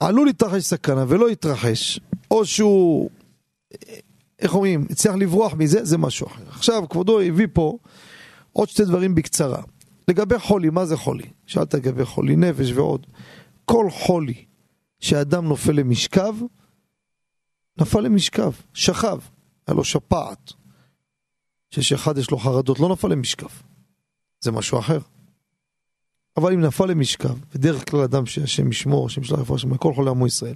עלול 0.00 0.26
להתרחש 0.26 0.62
סכנה 0.62 1.04
ולא 1.08 1.28
התרחש, 1.28 2.00
או 2.30 2.46
שהוא, 2.46 3.10
איך 4.38 4.54
אומרים, 4.54 4.86
הצליח 4.90 5.14
לברוח 5.14 5.54
מזה, 5.54 5.84
זה 5.84 5.98
משהו 5.98 6.26
אחר. 6.26 6.48
עכשיו, 6.48 6.88
כבודו 6.88 7.20
הביא 7.20 7.46
פה 7.52 7.78
עוד 8.52 8.68
שתי 8.68 8.84
דברים 8.84 9.14
בקצרה. 9.14 9.62
לגבי 10.08 10.38
חולי, 10.38 10.70
מה 10.70 10.86
זה 10.86 10.96
חולי? 10.96 11.30
שאלת 11.46 11.74
לגבי 11.74 12.04
חולי 12.04 12.36
נפש 12.36 12.70
ועוד. 12.70 13.06
כל 13.64 13.90
חולי 13.90 14.44
שאדם 15.00 15.44
נופל 15.44 15.72
למשכב, 15.72 16.34
נפל 17.80 18.00
למשכב, 18.00 18.50
שכב, 18.74 19.18
היה 19.66 19.74
לו 19.74 19.84
שפעת. 19.84 20.52
שיש 21.70 21.92
אחד 21.92 22.18
יש 22.18 22.30
לו 22.30 22.38
חרדות, 22.38 22.80
לא 22.80 22.88
נפל 22.88 23.08
למשכב. 23.08 23.48
זה 24.40 24.52
משהו 24.52 24.78
אחר. 24.78 24.98
אבל 26.36 26.52
אם 26.52 26.60
נפל 26.60 26.86
למשכב, 26.86 27.34
בדרך 27.54 27.90
כלל 27.90 28.00
אדם 28.00 28.26
שהשם 28.26 28.70
ישמור, 28.70 29.06
השם 29.06 29.20
ישלח 29.20 29.38
רפואה 29.38 29.58
שם, 29.58 29.76
כל 29.76 29.94
חולי 29.94 30.10
עמו 30.10 30.26
ישראל, 30.26 30.54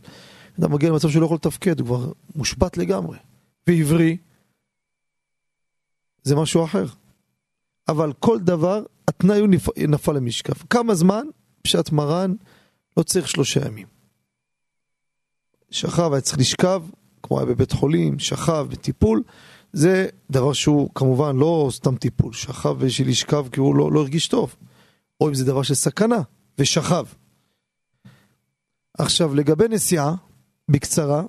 אדם 0.61 0.73
מגיע 0.73 0.91
למצב 0.91 1.09
שהוא 1.09 1.21
לא 1.21 1.27
יכול 1.27 1.35
לתפקד, 1.35 1.81
הוא 1.81 1.87
כבר 1.87 2.13
מושבת 2.35 2.77
לגמרי. 2.77 3.19
ועברי, 3.67 4.17
זה 6.23 6.37
משהו 6.37 6.65
אחר. 6.65 6.87
אבל 7.89 8.13
כל 8.13 8.39
דבר, 8.39 8.83
התנאי 9.09 9.39
הוא 9.41 9.49
נפ... 9.49 9.79
נפל 9.89 10.13
למשכב. 10.13 10.53
כמה 10.71 10.95
זמן? 10.95 11.27
פשט 11.63 11.93
מרן, 11.93 12.35
לא 12.97 13.03
צריך 13.03 13.29
שלושה 13.29 13.67
ימים. 13.67 13.87
שכב, 15.71 16.13
היה 16.13 16.21
צריך 16.21 16.39
לשכב, 16.39 16.83
כמו 17.23 17.39
היה 17.39 17.47
בבית 17.47 17.73
חולים, 17.73 18.19
שכב 18.19 18.67
בטיפול, 18.71 19.23
זה 19.73 20.09
דבר 20.31 20.53
שהוא 20.53 20.91
כמובן 20.95 21.37
לא 21.37 21.69
סתם 21.73 21.97
טיפול, 21.97 22.33
שכב 22.33 22.85
בשביל 22.85 23.09
לשכב 23.09 23.49
כי 23.53 23.61
הוא 23.61 23.77
לא, 23.77 23.93
לא 23.93 24.01
הרגיש 24.01 24.29
טוב, 24.29 24.57
או 25.21 25.29
אם 25.29 25.35
זה 25.35 25.45
דבר 25.45 25.63
של 25.63 25.75
סכנה, 25.75 26.21
ושכב. 26.59 27.05
עכשיו, 28.99 29.35
לגבי 29.35 29.69
נסיעה, 29.69 30.15
בקצרה, 30.69 31.23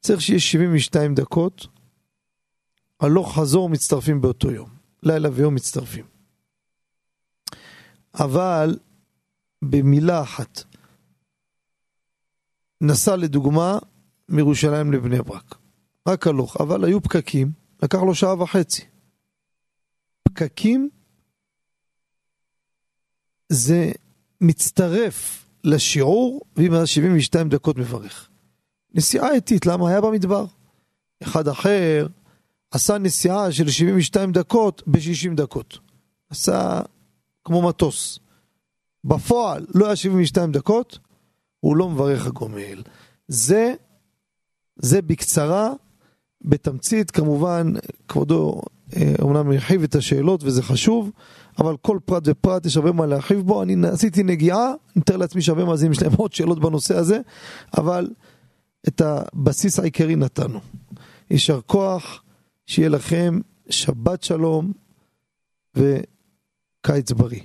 צריך 0.00 0.20
שיהיה 0.20 0.40
72 0.40 1.14
דקות, 1.14 1.66
הלוך 3.00 3.38
חזור 3.38 3.68
מצטרפים 3.68 4.20
באותו 4.20 4.50
יום, 4.50 4.70
לילה 5.02 5.28
ויום 5.32 5.54
מצטרפים. 5.54 6.04
אבל 8.14 8.78
במילה 9.62 10.22
אחת, 10.22 10.64
נסע 12.80 13.16
לדוגמה 13.16 13.78
מירושלים 14.28 14.92
לבני 14.92 15.22
ברק. 15.22 15.54
רק 16.08 16.26
הלוך, 16.26 16.56
אבל 16.60 16.84
היו 16.84 17.02
פקקים, 17.02 17.52
לקח 17.82 17.98
לו 17.98 18.14
שעה 18.14 18.42
וחצי. 18.42 18.84
פקקים 20.22 20.88
זה 23.48 23.92
מצטרף 24.40 25.46
לשיעור, 25.64 26.40
ואם 26.56 26.72
היה 26.72 26.86
72 26.86 27.48
דקות 27.48 27.76
מברך. 27.76 28.28
נסיעה 28.94 29.30
איטית, 29.32 29.66
למה? 29.66 29.88
היה 29.88 30.00
במדבר. 30.00 30.46
אחד 31.22 31.48
אחר 31.48 32.06
עשה 32.70 32.98
נסיעה 32.98 33.52
של 33.52 33.70
72 33.70 34.32
דקות 34.32 34.82
ב-60 34.86 35.34
דקות. 35.34 35.78
עשה 36.30 36.80
כמו 37.44 37.62
מטוס. 37.68 38.18
בפועל 39.04 39.66
לא 39.74 39.86
היה 39.86 39.96
72 39.96 40.52
דקות, 40.52 40.98
הוא 41.60 41.76
לא 41.76 41.88
מברך 41.88 42.26
הגומל. 42.26 42.82
זה, 43.28 43.74
זה 44.76 45.02
בקצרה, 45.02 45.72
בתמצית, 46.44 47.10
כמובן, 47.10 47.72
כבודו 48.08 48.62
אומנם 49.22 49.50
הרחיב 49.50 49.82
את 49.82 49.94
השאלות 49.94 50.44
וזה 50.44 50.62
חשוב, 50.62 51.10
אבל 51.58 51.76
כל 51.76 51.98
פרט 52.04 52.22
ופרט 52.26 52.66
יש 52.66 52.76
הרבה 52.76 52.92
מה 52.92 53.06
להרחיב 53.06 53.40
בו. 53.40 53.62
אני 53.62 53.88
עשיתי 53.88 54.22
נגיעה, 54.22 54.66
אני 54.66 54.74
מתאר 54.96 55.16
לעצמי 55.16 55.42
שהרבה 55.42 55.64
מאזינים 55.64 55.92
יש 55.92 56.02
להם 56.02 56.12
עוד 56.16 56.32
שאלות 56.32 56.60
בנושא 56.60 56.96
הזה, 56.96 57.20
אבל 57.78 58.10
את 58.88 59.00
הבסיס 59.00 59.78
העיקרי 59.78 60.16
נתנו. 60.16 60.60
יישר 61.30 61.60
כוח, 61.66 62.22
שיהיה 62.66 62.88
לכם 62.88 63.40
שבת 63.70 64.22
שלום 64.22 64.72
וקיץ 65.74 67.12
בריא. 67.12 67.40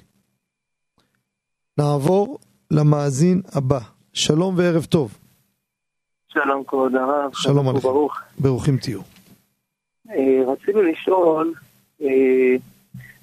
נעבור 1.77 2.39
למאזין 2.71 3.41
הבא. 3.51 3.79
שלום 4.13 4.55
וערב 4.57 4.85
טוב. 4.85 5.17
שלום 6.33 6.63
כבוד 6.63 6.95
הרב. 6.95 7.31
שלום 7.33 7.69
עליכם. 7.69 7.87
ברוך. 7.87 8.21
ברוכים 8.39 8.77
תהיו. 8.77 8.99
אה, 10.09 10.43
רצינו 10.47 10.81
לשאול, 10.81 11.53
אה, 12.01 12.55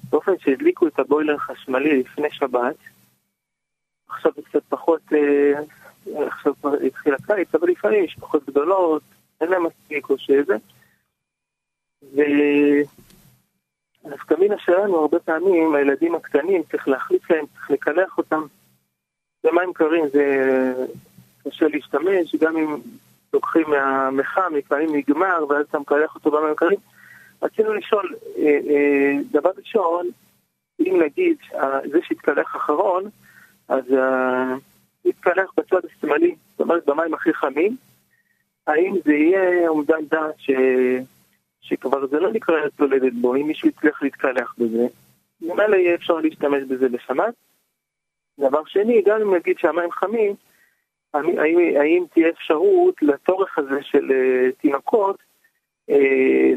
באופן 0.09 0.31
שהדליקו 0.39 0.87
את 0.87 0.99
הבוילר 0.99 1.35
החשמלי 1.35 1.99
לפני 1.99 2.27
שבת, 2.31 2.75
עכשיו 4.09 4.31
זה 4.35 4.41
קצת 4.41 4.63
פחות, 4.69 5.01
אה, 5.13 5.53
עכשיו 6.27 6.53
כבר 6.61 6.73
התחיל 6.73 7.13
הקיץ, 7.13 7.55
אבל 7.55 7.67
לפעמים 7.69 8.03
משפחות 8.03 8.49
גדולות, 8.49 9.03
אין 9.41 9.49
להם 9.49 9.65
מספיק 9.65 10.09
או 10.09 10.17
שזה. 10.17 10.55
ונפקא 14.03 14.35
מינה 14.39 14.55
שלנו, 14.59 14.99
הרבה 14.99 15.19
פעמים 15.19 15.75
הילדים 15.75 16.15
הקטנים, 16.15 16.63
צריך 16.71 16.87
להחליף 16.87 17.31
להם, 17.31 17.45
צריך 17.53 17.71
לקלח 17.71 18.17
אותם. 18.17 18.41
במים 19.43 19.73
קרים 19.73 20.05
זה 20.13 20.25
קשה 21.47 21.67
להשתמש, 21.67 22.35
גם 22.35 22.57
אם 22.57 22.77
לוקחים 23.33 23.69
מהמחם, 23.69 24.55
לפעמים 24.55 24.95
נגמר, 24.95 25.45
ואז 25.49 25.65
אתה 25.69 25.79
מקלח 25.79 26.15
אותו 26.15 26.31
במים 26.31 26.55
קרים. 26.55 26.79
רצינו 27.41 27.73
לשאול, 27.73 28.15
אה, 28.37 28.59
אה, 28.69 29.13
דבר 29.31 29.51
ראשון, 29.57 30.07
אם 30.79 31.01
נגיד, 31.05 31.37
זה 31.91 31.99
שהתקלח 32.03 32.55
אחרון, 32.55 33.03
אז 33.67 33.83
יתקלח 35.05 35.51
בצד 35.57 35.79
השמאלי, 35.85 36.35
זאת 36.51 36.59
אומרת 36.59 36.85
במים 36.85 37.13
הכי 37.13 37.33
חמים, 37.33 37.77
האם 38.67 38.95
זה 39.05 39.13
יהיה 39.13 39.69
אומדן 39.69 40.05
דעת 40.09 40.35
ש... 40.37 40.49
שכבר 41.61 42.07
זה 42.07 42.19
לא 42.19 42.31
נקרא 42.31 42.55
צולדת 42.77 43.13
בו, 43.13 43.35
אם 43.35 43.47
מישהו 43.47 43.69
יצליח 43.69 44.03
להתקלח 44.03 44.55
בזה, 44.57 44.87
ממילא 45.41 45.75
יהיה 45.75 45.95
אפשר 45.95 46.13
להשתמש 46.13 46.63
בזה 46.63 46.89
בשבת. 46.89 47.33
דבר 48.39 48.65
שני, 48.65 49.01
גם 49.05 49.21
אם 49.21 49.35
נגיד 49.35 49.57
שהמים 49.57 49.91
חמים, 49.91 50.33
האם, 51.13 51.57
האם 51.79 52.03
תהיה 52.13 52.29
אפשרות 52.29 52.95
לצורך 53.01 53.57
הזה 53.57 53.79
של 53.81 54.09
uh, 54.09 54.61
תינוקות, 54.61 55.17
uh, 55.91 55.93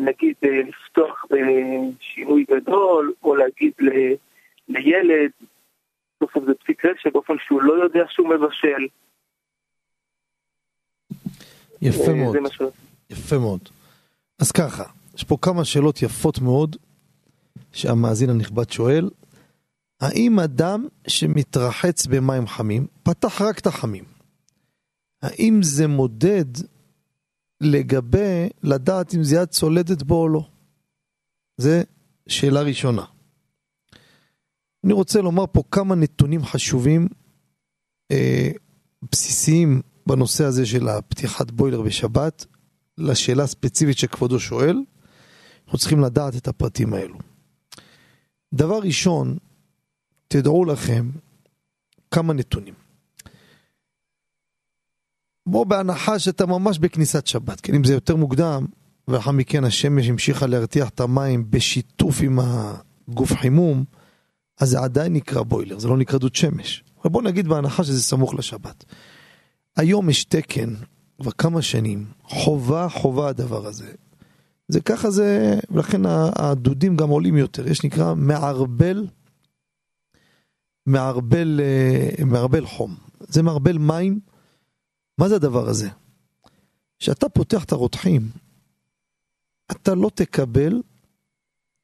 נגיד 0.01 0.35
uh, 0.45 0.49
לפתוח 0.49 1.25
בשינוי 1.31 2.45
גדול, 2.51 3.13
או 3.23 3.35
להגיד 3.37 3.73
ל, 3.81 3.91
לילד, 4.69 5.31
בסוף 6.21 6.45
זה 6.47 6.55
פסיק 6.55 6.85
רשת 6.85 7.13
באופן 7.13 7.35
שהוא 7.47 7.63
לא 7.63 7.85
יודע 7.85 8.05
שהוא 8.09 8.29
מבשל. 8.29 8.87
יפה 11.83 12.15
מאוד, 12.15 12.37
יפה 13.11 13.39
מאוד. 13.39 13.69
אז 14.39 14.53
ככה, 14.53 14.85
יש 15.15 15.25
פה 15.25 15.37
כמה 15.43 15.65
שאלות 15.65 16.03
יפות 16.03 16.39
מאוד 16.39 16.77
שהמאזין 17.73 18.31
הנכבד 18.31 18.71
שואל. 18.71 19.11
האם 20.01 20.39
אדם 20.41 20.87
שמתרחץ 21.09 22.07
במים 22.07 22.47
חמים, 22.47 22.87
פתח 23.03 23.43
רק 23.43 23.59
את 23.59 23.67
החמים, 23.67 24.05
האם 25.25 25.63
זה 25.63 25.87
מודד 25.87 26.45
לגבי 27.61 28.49
לדעת 28.63 29.15
אם 29.15 29.23
זה 29.23 29.47
צולדת 29.47 30.03
בו 30.03 30.23
או 30.23 30.29
לא? 30.29 30.49
זה 31.57 31.83
שאלה 32.27 32.61
ראשונה. 32.63 33.05
אני 34.85 34.93
רוצה 34.93 35.21
לומר 35.21 35.45
פה 35.53 35.63
כמה 35.71 35.95
נתונים 35.95 36.45
חשובים, 36.45 37.09
אה, 38.11 38.51
בסיסיים 39.13 39.83
בנושא 40.07 40.45
הזה 40.45 40.67
של 40.67 40.89
הפתיחת 40.89 41.51
בוילר 41.51 41.83
בשבת, 41.83 42.47
לשאלה 42.99 43.43
הספציפית 43.43 43.99
שכבודו 43.99 44.41
שואל, 44.41 44.77
אנחנו 45.65 45.79
צריכים 45.79 46.01
לדעת 46.01 46.37
את 46.37 46.49
הפרטים 46.49 46.95
האלו. 46.95 47.19
דבר 48.55 48.79
ראשון, 48.79 49.39
תדעו 50.29 50.65
לכם 50.65 51.11
כמה 52.11 52.33
נתונים. 52.33 52.84
בואו 55.47 55.65
בהנחה 55.65 56.19
שאתה 56.19 56.47
ממש 56.47 56.79
בכניסת 56.79 57.27
שבת, 57.27 57.61
כן 57.61 57.75
אם 57.75 57.85
זה 57.85 57.95
יותר 57.95 58.17
מוקדם, 58.17 58.67
ולאחר 59.09 59.31
מכן 59.31 59.65
השמש 59.65 60.09
המשיכה 60.09 60.47
להרתיח 60.47 60.89
את 60.89 61.01
המים 61.01 61.51
בשיתוף 61.51 62.21
עם 62.23 62.39
הגוף 62.43 63.33
חימום, 63.33 63.85
אז 64.61 64.69
זה 64.69 64.81
עדיין 64.81 65.13
נקרא 65.13 65.43
בוילר, 65.43 65.79
זה 65.79 65.89
לא 65.89 65.97
נקרא 65.97 66.19
דוד 66.19 66.35
שמש. 66.35 66.85
אבל 67.03 67.11
בואו 67.11 67.25
נגיד 67.25 67.49
בהנחה 67.49 67.85
שזה 67.85 68.03
סמוך 68.03 68.35
לשבת. 68.35 68.85
היום 69.77 70.11
יש 70.11 70.25
תקן, 70.25 70.75
כבר 71.21 71.31
כמה 71.31 71.63
שנים, 71.63 72.07
חובה 72.23 72.89
חובה 72.89 73.29
הדבר 73.29 73.67
הזה. 73.67 73.93
זה 74.69 74.81
ככה 74.81 75.11
זה, 75.11 75.59
ולכן 75.71 76.03
הדודים 76.37 76.97
גם 76.97 77.09
עולים 77.09 77.37
יותר, 77.37 77.69
יש 77.69 77.85
נקרא 77.85 78.15
מערבל, 78.15 79.07
מערבל, 80.87 81.61
אה, 81.63 82.25
מערבל 82.25 82.67
חום. 82.67 82.95
זה 83.21 83.43
מערבל 83.43 83.79
מים. 83.79 84.34
מה 85.19 85.29
זה 85.29 85.37
הדבר 85.37 85.69
הזה? 85.69 85.89
כשאתה 86.99 87.29
פותח 87.29 87.65
את 87.65 87.73
הרותחים, 87.73 88.31
אתה 89.73 89.95
לא 89.95 90.11
תקבל 90.15 90.83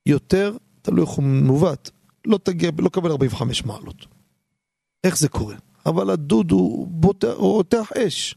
יותר, 0.07 0.57
תלוי 0.83 1.05
איך 1.05 1.11
הוא 1.11 1.25
מעוות, 1.25 1.91
לא 2.27 2.39
תגיע, 2.39 2.71
לא 2.79 2.89
תקבל 2.89 3.11
45 3.11 3.65
מעלות. 3.65 4.07
איך 5.05 5.19
זה 5.19 5.29
קורה? 5.29 5.57
אבל 5.87 6.11
הדוד 6.11 6.51
הוא 6.51 6.89
רותח 7.37 7.93
אש. 7.93 8.35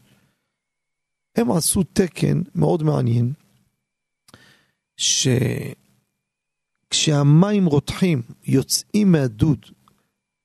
הם 1.36 1.50
עשו 1.50 1.82
תקן 1.82 2.42
מאוד 2.54 2.82
מעניין, 2.82 3.32
שכשהמים 6.90 7.66
רותחים 7.66 8.22
יוצאים 8.44 9.12
מהדוד 9.12 9.66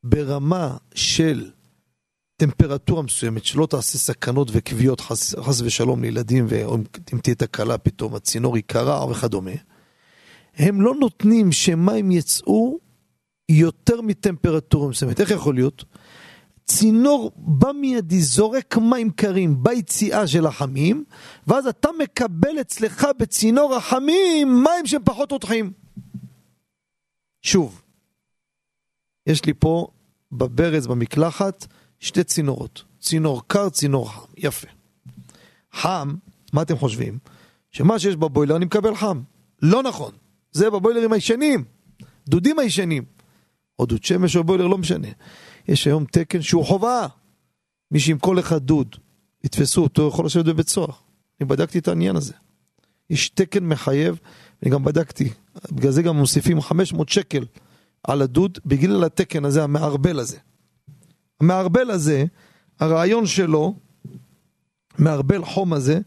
ברמה 0.04 0.78
של 0.95 1.52
טמפרטורה 2.40 3.02
מסוימת, 3.02 3.46
שלא 3.46 3.66
תעשה 3.66 3.98
סכנות 3.98 4.48
וכוויות 4.52 5.02
חס, 5.02 5.36
חס 5.36 5.62
ושלום 5.62 6.02
לילדים, 6.02 6.46
ואם 6.50 7.20
תהיה 7.22 7.36
תקלה 7.36 7.78
פתאום, 7.78 8.16
הצינור 8.16 8.58
ייקרע 8.58 9.06
וכדומה, 9.06 9.52
הם 10.56 10.82
לא 10.82 10.96
נותנים 11.00 11.52
שמים 11.52 12.12
יצאו 12.12 12.80
יותר 13.50 14.02
מטמפרטורה 14.02 14.90
מסוימת. 14.90 15.22
איך 15.22 15.32
יכול 15.32 15.56
להיות? 15.56 15.84
צינור 16.66 17.32
במיידי 17.38 18.22
זורק 18.22 18.78
מים 18.78 19.12
קרים 19.12 19.64
ביציאה 19.64 20.28
של 20.28 20.46
החמים, 20.46 21.04
ואז 21.48 21.68
אתה 21.68 21.90
מקבל 22.00 22.62
אצלך 22.62 23.08
בצינור 23.20 23.76
החמים 23.76 24.64
מים 24.64 24.86
שהם 24.86 25.02
פחות 25.06 25.32
רותחים. 25.32 25.72
שוב, 27.42 27.82
יש 29.28 29.46
לי 29.46 29.54
פה 29.60 29.88
בברז 30.32 30.88
במקלחת 30.88 31.68
שתי 32.00 32.24
צינורות, 32.24 32.84
צינור 33.00 33.41
קר, 33.47 33.70
צינור 33.70 34.12
חם, 34.12 34.26
יפה. 34.38 34.68
חם, 35.74 36.16
מה 36.54 36.62
אתם 36.62 36.78
חושבים? 36.78 37.20
שמה 37.72 38.00
שיש 38.00 38.16
בבוילר 38.16 38.56
אני 38.56 38.66
מקבל 38.66 38.95
חם. 38.95 39.22
לא 39.62 39.84
נכון, 39.84 40.12
זה 40.52 40.70
בבוילרים 40.70 41.14
הישנים, 41.14 41.64
דודים 42.28 42.60
הישנים. 42.60 43.04
או 43.80 43.86
דוד 43.86 44.04
שמש 44.04 44.36
או 44.36 44.43
בוילר, 44.43 44.68
לא 44.68 44.78
משנה. 44.78 45.08
יש 45.68 45.88
היום 45.88 46.06
תקן 46.06 46.41
שהוא 46.41 46.66
חובה. 46.66 47.08
מי 47.91 48.00
שעם 48.00 48.18
כל 48.20 48.39
אחד 48.39 48.64
דוד, 48.64 48.95
יתפסו 49.43 49.84
אותו, 49.84 50.08
יכול 50.08 50.26
לשבת 50.26 50.45
בבית 50.45 50.68
סוהר. 50.68 50.91
אני 51.41 51.50
בדקתי 51.50 51.80
את 51.80 51.88
העניין 51.88 52.16
הזה. 52.16 52.34
יש 53.10 53.30
תקן 53.30 53.66
מחייב, 53.66 54.20
אני 54.64 54.72
גם 54.72 54.84
בדקתי, 54.84 55.30
בגלל 55.72 55.91
זה 55.91 56.02
גם 56.02 56.16
מוסיפים 56.16 56.62
500 56.62 57.10
שקל 57.10 57.45
על 58.04 58.22
הדוד, 58.22 58.60
בגלל 58.66 59.04
התקן 59.04 59.45
הזה, 59.45 59.64
המערבל 59.64 60.20
הזה. 60.20 60.38
המערבל 61.40 61.92
הזה, 61.92 62.26
הרעיון 62.80 63.26
שלו, 63.26 63.76
מערבל 64.98 65.46
חום 65.46 65.74
הזה, 65.74 66.00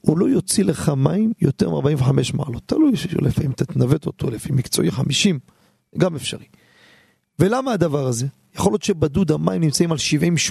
הוא 0.00 0.18
לא 0.18 0.26
יוציא 0.26 0.64
לך 0.64 0.88
מים 0.88 1.32
יותר 1.40 1.70
מ-45 1.70 2.12
מעלות. 2.34 2.62
תלוי 2.66 2.92
לפעמים 3.22 3.50
אתה 3.50 3.64
תנווט 3.64 4.06
אותו, 4.06 4.30
לפי 4.30 4.52
מקצועי 4.52 4.90
50, 4.90 5.38
גם 5.98 6.16
אפשרי. 6.16 6.46
ולמה 7.38 7.72
הדבר 7.72 8.06
הזה? 8.06 8.26
יכול 8.54 8.72
להיות 8.72 8.82
שבדוד 8.82 9.30
המים 9.32 9.60
נמצאים 9.60 9.92
על 9.92 9.98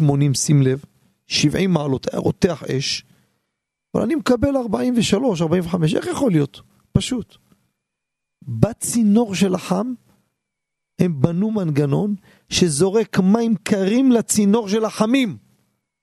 70-80, 0.01 0.36
שים 0.36 0.62
לב, 0.62 0.84
70 1.28 1.72
מעלות, 1.72 2.07
היה 2.14 2.20
רותח 2.20 2.64
אש, 2.64 3.03
אבל 3.95 4.03
אני 4.03 4.16
מקבל 4.16 4.57
43, 4.57 5.41
45, 5.41 5.95
איך 5.95 6.07
יכול 6.07 6.32
להיות? 6.32 6.62
פשוט. 6.91 7.38
בצינור 8.47 9.36
של 9.36 9.55
החם, 9.55 9.93
הם 10.99 11.22
בנו 11.22 11.51
מנגנון 11.51 12.16
שזורק 12.49 13.19
מים 13.19 13.55
קרים 13.63 14.11
לצינור 14.11 14.69
של 14.69 14.85
החמים, 14.85 15.37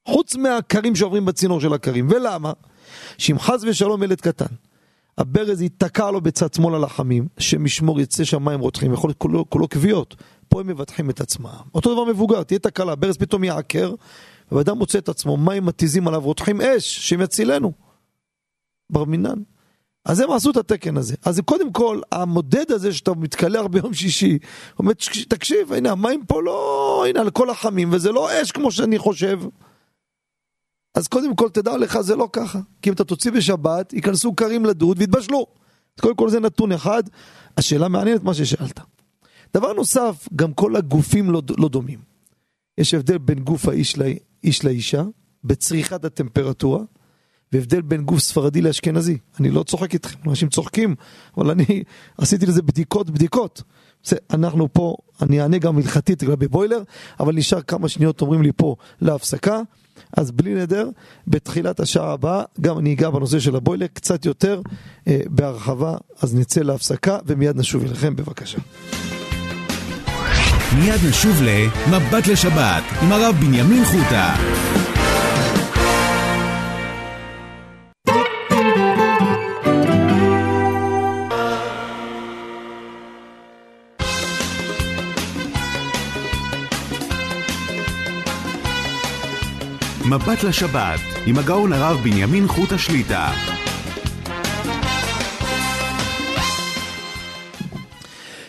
חוץ 0.09 0.37
מהקרים 0.37 0.95
שעוברים 0.95 1.25
בצינור 1.25 1.61
של 1.61 1.73
הקרים. 1.73 2.09
ולמה? 2.11 2.53
שאם 3.19 3.39
חס 3.39 3.61
ושלום 3.63 4.03
ילד 4.03 4.21
קטן, 4.21 4.55
הברז 5.19 5.63
ייתקע 5.63 6.11
לו 6.11 6.21
בצד 6.21 6.55
שמאל 6.55 6.75
על 6.75 6.85
החמים, 6.85 7.29
שמשמור 7.39 8.01
יצא 8.01 8.25
שם 8.25 8.45
מים 8.45 8.61
רותחים, 8.61 8.93
יכול 8.93 9.09
להיות 9.09 9.19
כולו, 9.19 9.51
כולו 9.51 9.69
כוויות, 9.69 10.17
פה 10.49 10.61
הם 10.61 10.67
מבטחים 10.67 11.11
את 11.11 11.21
עצמם. 11.21 11.51
אותו 11.75 11.95
דבר 11.95 12.05
מבוגר, 12.05 12.43
תהיה 12.43 12.59
תקלה, 12.59 12.95
ברז 12.95 13.17
פתאום 13.17 13.45
יעקר, 13.45 13.95
ואדם 14.53 14.79
מוצא 14.79 14.99
את 14.99 15.09
עצמו, 15.09 15.37
מים 15.37 15.67
מתיזים 15.67 16.09
עליו, 16.09 16.21
רותחים 16.21 16.61
אש, 16.61 17.09
שהם 17.09 17.21
יצילנו. 17.21 17.73
בר 18.91 19.05
מינן. 19.05 19.39
אז 20.07 20.21
הם 20.21 20.31
עשו 20.31 20.51
את 20.51 20.57
התקן 20.57 20.97
הזה. 20.97 21.15
אז 21.25 21.41
קודם 21.45 21.73
כל, 21.73 22.01
המודד 22.13 22.73
הזה 22.73 22.93
שאתה 22.93 23.15
מתקלח 23.15 23.67
ביום 23.67 23.95
שישי, 23.95 24.39
אומר, 24.79 24.93
תקשיב, 25.29 25.73
הנה, 25.73 25.91
המים 25.91 26.25
פה 26.27 26.43
לא, 26.43 27.05
הנה, 27.09 27.21
על 27.21 27.31
כל 27.31 27.51
החמים, 27.51 27.93
וזה 27.93 28.13
לא 28.13 28.43
אש 28.43 28.53
כמו 28.53 28.71
שאני 28.71 28.99
חושב. 28.99 29.41
אז 30.95 31.09
קודם 31.09 31.37
כל 31.37 31.49
תדע 31.49 31.77
לך 31.77 32.01
זה 32.01 32.17
לא 32.17 32.29
ככה, 32.33 32.59
כי 32.83 32.91
אם 32.91 32.95
אתה 32.95 33.05
תוציא 33.05 33.31
בשבת, 33.31 33.93
ייכנסו 33.93 34.35
קרים 34.35 34.65
לדוד 34.65 34.99
ויתבשלו. 34.99 35.47
אז 35.97 36.01
קודם 36.01 36.17
כל 36.17 36.31
זה 36.31 36.41
נתון 36.41 36.73
אחד, 36.73 37.03
השאלה 37.57 37.89
מעניינת 37.89 38.23
מה 38.23 38.35
ששאלת. 38.35 38.81
דבר 39.55 39.73
נוסף, 39.73 40.29
גם 40.37 40.53
כל 40.53 40.77
הגופים 40.77 41.31
לא, 41.31 41.43
לא 41.59 41.69
דומים. 41.69 41.99
יש 42.79 42.95
הבדל 42.95 43.19
בין 43.19 43.39
גוף 43.39 43.69
האיש 43.69 43.99
לאיש 43.99 44.65
לאישה, 44.65 45.03
בצריכת 45.45 46.05
הטמפרטורה, 46.05 46.81
והבדל 47.53 47.81
בין 47.81 48.05
גוף 48.05 48.19
ספרדי 48.19 48.63
לאשכנזי. 48.63 49.19
אני 49.41 49.51
לא 49.51 49.63
צוחק 49.63 49.95
איתכם, 49.95 50.19
אנשים 50.31 50.49
צוחקים, 50.49 50.95
אבל 51.37 51.51
אני 51.51 51.83
עשיתי 52.19 52.47
לזה 52.47 52.63
בדיקות 52.63 53.11
בדיקות. 53.11 53.63
זה, 54.05 54.17
אנחנו 54.31 54.73
פה, 54.73 54.97
אני 55.23 55.43
אענה 55.43 55.59
גם 55.59 55.77
הלכתית 55.77 56.23
לגבי 56.23 56.49
בוילר, 56.49 56.83
אבל 57.21 57.35
נשאר 57.35 57.63
כמה 57.63 57.89
שניות 57.89 58.21
אומרים 58.21 58.43
לי 58.43 58.51
פה 58.57 58.77
להפסקה. 59.01 59.61
אז 60.17 60.31
בלי 60.31 60.55
נדר, 60.55 60.89
בתחילת 61.27 61.81
השעה 61.81 62.13
הבאה, 62.13 62.43
גם 62.61 62.79
אני 62.79 62.93
אגע 62.93 63.11
בנושא 63.11 63.39
של 63.39 63.57
הבוילר 63.57 63.87
קצת 63.87 64.27
יותר 64.27 64.61
אה, 65.09 65.21
בהרחבה, 65.27 65.97
אז 66.21 66.35
נצא 66.35 66.61
להפסקה 66.61 67.19
ומיד 67.27 67.57
נשוב 67.57 67.85
אליכם, 67.85 68.17
בבקשה. 68.17 68.59
מיד 70.79 71.01
נשוב 71.09 71.43
ל"מבט 71.43 72.27
לשבת" 72.27 72.83
עם 73.03 73.13
הרב 73.13 73.35
בנימין 73.41 73.85
חוטה. 73.85 74.37
מבט 90.11 90.45
לשבת 90.45 91.01
עם 91.27 91.39
הגאון 91.39 91.73
הרב 91.73 92.01
בנימין 92.05 92.49
חוטה 92.49 92.79
שליטה. 92.79 93.31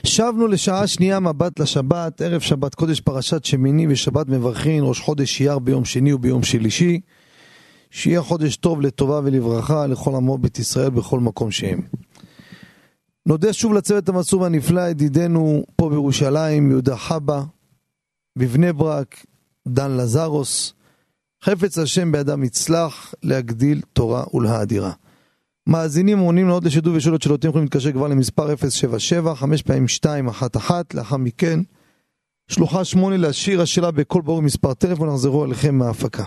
שבנו 0.03 0.47
לשעה 0.47 0.88
שנייה 0.88 1.20
מבט 1.20 1.60
לשבת, 1.60 2.22
ערב 2.22 2.41
שבת 2.41 2.76
קודש 2.76 2.99
פרשת 2.99 3.45
שמיני 3.45 3.88
ושבת 3.89 4.30
מברכין, 4.30 4.84
ראש 4.84 4.99
חודש 4.99 5.41
אייר 5.41 5.60
ביום 5.60 5.86
שני 5.86 6.14
וביום 6.14 6.43
שלישי. 6.43 6.99
שיהיה 7.91 8.22
חודש 8.22 8.55
טוב 8.55 8.82
לטובה 8.82 9.20
ולברכה 9.24 9.88
לכל 9.88 10.16
עמו 10.16 10.38
בית 10.38 10.60
ישראל 10.60 10.89
בכל 10.89 11.20
מקום 11.20 11.51
שהם. 11.51 11.82
נודה 13.26 13.53
שוב 13.53 13.74
לצוות 13.74 14.10
המסור 14.10 14.41
והנפלא, 14.41 14.82
ידידנו 14.89 15.64
פה 15.76 15.89
בירושלים, 15.89 16.72
יהודה 16.72 16.97
חבא, 16.97 17.41
בבני 18.36 18.74
ברק, 18.74 19.26
דן 19.68 19.91
לזרוס, 19.91 20.74
חפץ 21.43 21.77
השם 21.77 22.11
בידם 22.11 22.43
יצלח 22.43 23.13
להגדיל 23.23 23.81
תורה 23.93 24.23
ולהאדירה. 24.33 24.91
מאזינים 25.67 26.19
עונים 26.19 26.47
לעוד 26.47 26.63
לשידור 26.63 26.95
ושאלות 26.95 27.21
שאלותים 27.21 27.49
יכולים 27.49 27.65
להתקשר 27.65 27.91
כבר 27.91 28.07
למספר 28.07 28.55
077 28.55 29.35
5 29.35 29.61
פעמים 29.61 29.83
211 29.83 30.81
לאחר 30.93 31.17
מכן 31.17 31.59
שלוחה 32.47 32.85
8 32.85 33.17
להשאיר 33.17 33.61
השאלה 33.61 33.91
בכל 33.91 34.21
ברור 34.21 34.41
מספר 34.41 34.73
טלפון 34.73 35.09
נחזרו 35.09 35.45
אליכם 35.45 35.75
מההפקה. 35.75 36.23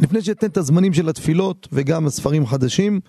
לפני 0.00 0.22
שאתן 0.22 0.46
את 0.46 0.56
הזמנים 0.56 0.94
של 0.94 1.08
התפילות 1.08 1.68
וגם 1.72 2.06
הספרים 2.06 2.46
חדשים 2.46 3.00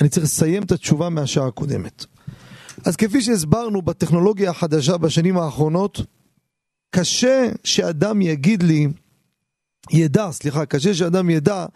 אני 0.00 0.08
צריך 0.08 0.24
לסיים 0.24 0.62
את 0.62 0.72
התשובה 0.72 1.08
מהשעה 1.08 1.46
הקודמת. 1.46 2.04
אז 2.84 2.96
כפי 2.96 3.22
שהסברנו 3.22 3.82
בטכנולוגיה 3.82 4.50
החדשה 4.50 4.96
בשנים 4.96 5.36
האחרונות 5.36 6.00
קשה 6.94 7.48
שאדם 7.64 8.22
יגיד 8.22 8.62
לי 8.62 8.88
ידע, 9.90 10.30
סליחה, 10.32 10.66
קשה 10.66 10.94
שאדם 10.94 11.30
ידע 11.30 11.66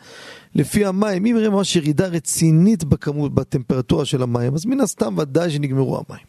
לפי 0.55 0.85
המים, 0.85 1.27
אם 1.27 1.37
יראה 1.37 1.51
ממש 1.51 1.77
ירידה 1.77 2.07
רצינית 2.07 2.85
בכמות, 2.85 3.35
בטמפרטורה 3.35 4.05
של 4.05 4.23
המים, 4.23 4.55
אז 4.55 4.67
מן 4.67 4.81
הסתם 4.81 5.15
ודאי 5.19 5.51
שנגמרו 5.51 5.97
המים. 6.09 6.27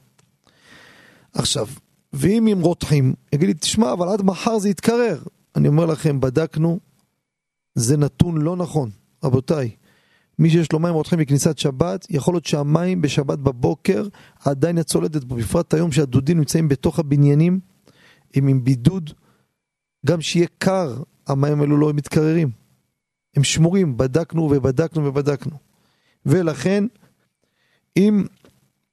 עכשיו, 1.33 1.67
ואם 2.13 2.47
הם 2.47 2.61
רותחים, 2.61 3.13
יגיד 3.33 3.47
לי, 3.47 3.53
תשמע, 3.53 3.93
אבל 3.93 4.07
עד 4.09 4.21
מחר 4.21 4.59
זה 4.59 4.69
יתקרר. 4.69 5.23
אני 5.55 5.67
אומר 5.67 5.85
לכם, 5.85 6.19
בדקנו, 6.19 6.79
זה 7.75 7.97
נתון 7.97 8.41
לא 8.41 8.55
נכון. 8.55 8.89
רבותיי, 9.23 9.69
מי 10.39 10.49
שיש 10.49 10.71
לו 10.71 10.79
מים 10.79 10.93
רותחים 10.93 11.19
בכניסת 11.19 11.57
שבת, 11.57 12.07
יכול 12.09 12.33
להיות 12.33 12.45
שהמים 12.45 13.01
בשבת 13.01 13.39
בבוקר 13.39 14.07
עדיין 14.45 14.77
הצולדת 14.77 15.23
בו, 15.23 15.35
בפרט 15.35 15.73
היום 15.73 15.91
שהדודים 15.91 16.37
נמצאים 16.37 16.67
בתוך 16.67 16.99
הבניינים, 16.99 17.59
הם 18.35 18.47
עם 18.47 18.63
בידוד, 18.63 19.13
גם 20.05 20.21
שיהיה 20.21 20.47
קר, 20.57 21.03
המים 21.27 21.61
האלו 21.61 21.77
לא 21.77 21.93
מתקררים. 21.93 22.49
הם 23.35 23.43
שמורים, 23.43 23.97
בדקנו 23.97 24.41
ובדקנו 24.41 25.05
ובדקנו. 25.05 25.57
ולכן, 26.25 26.83
אם 27.97 28.25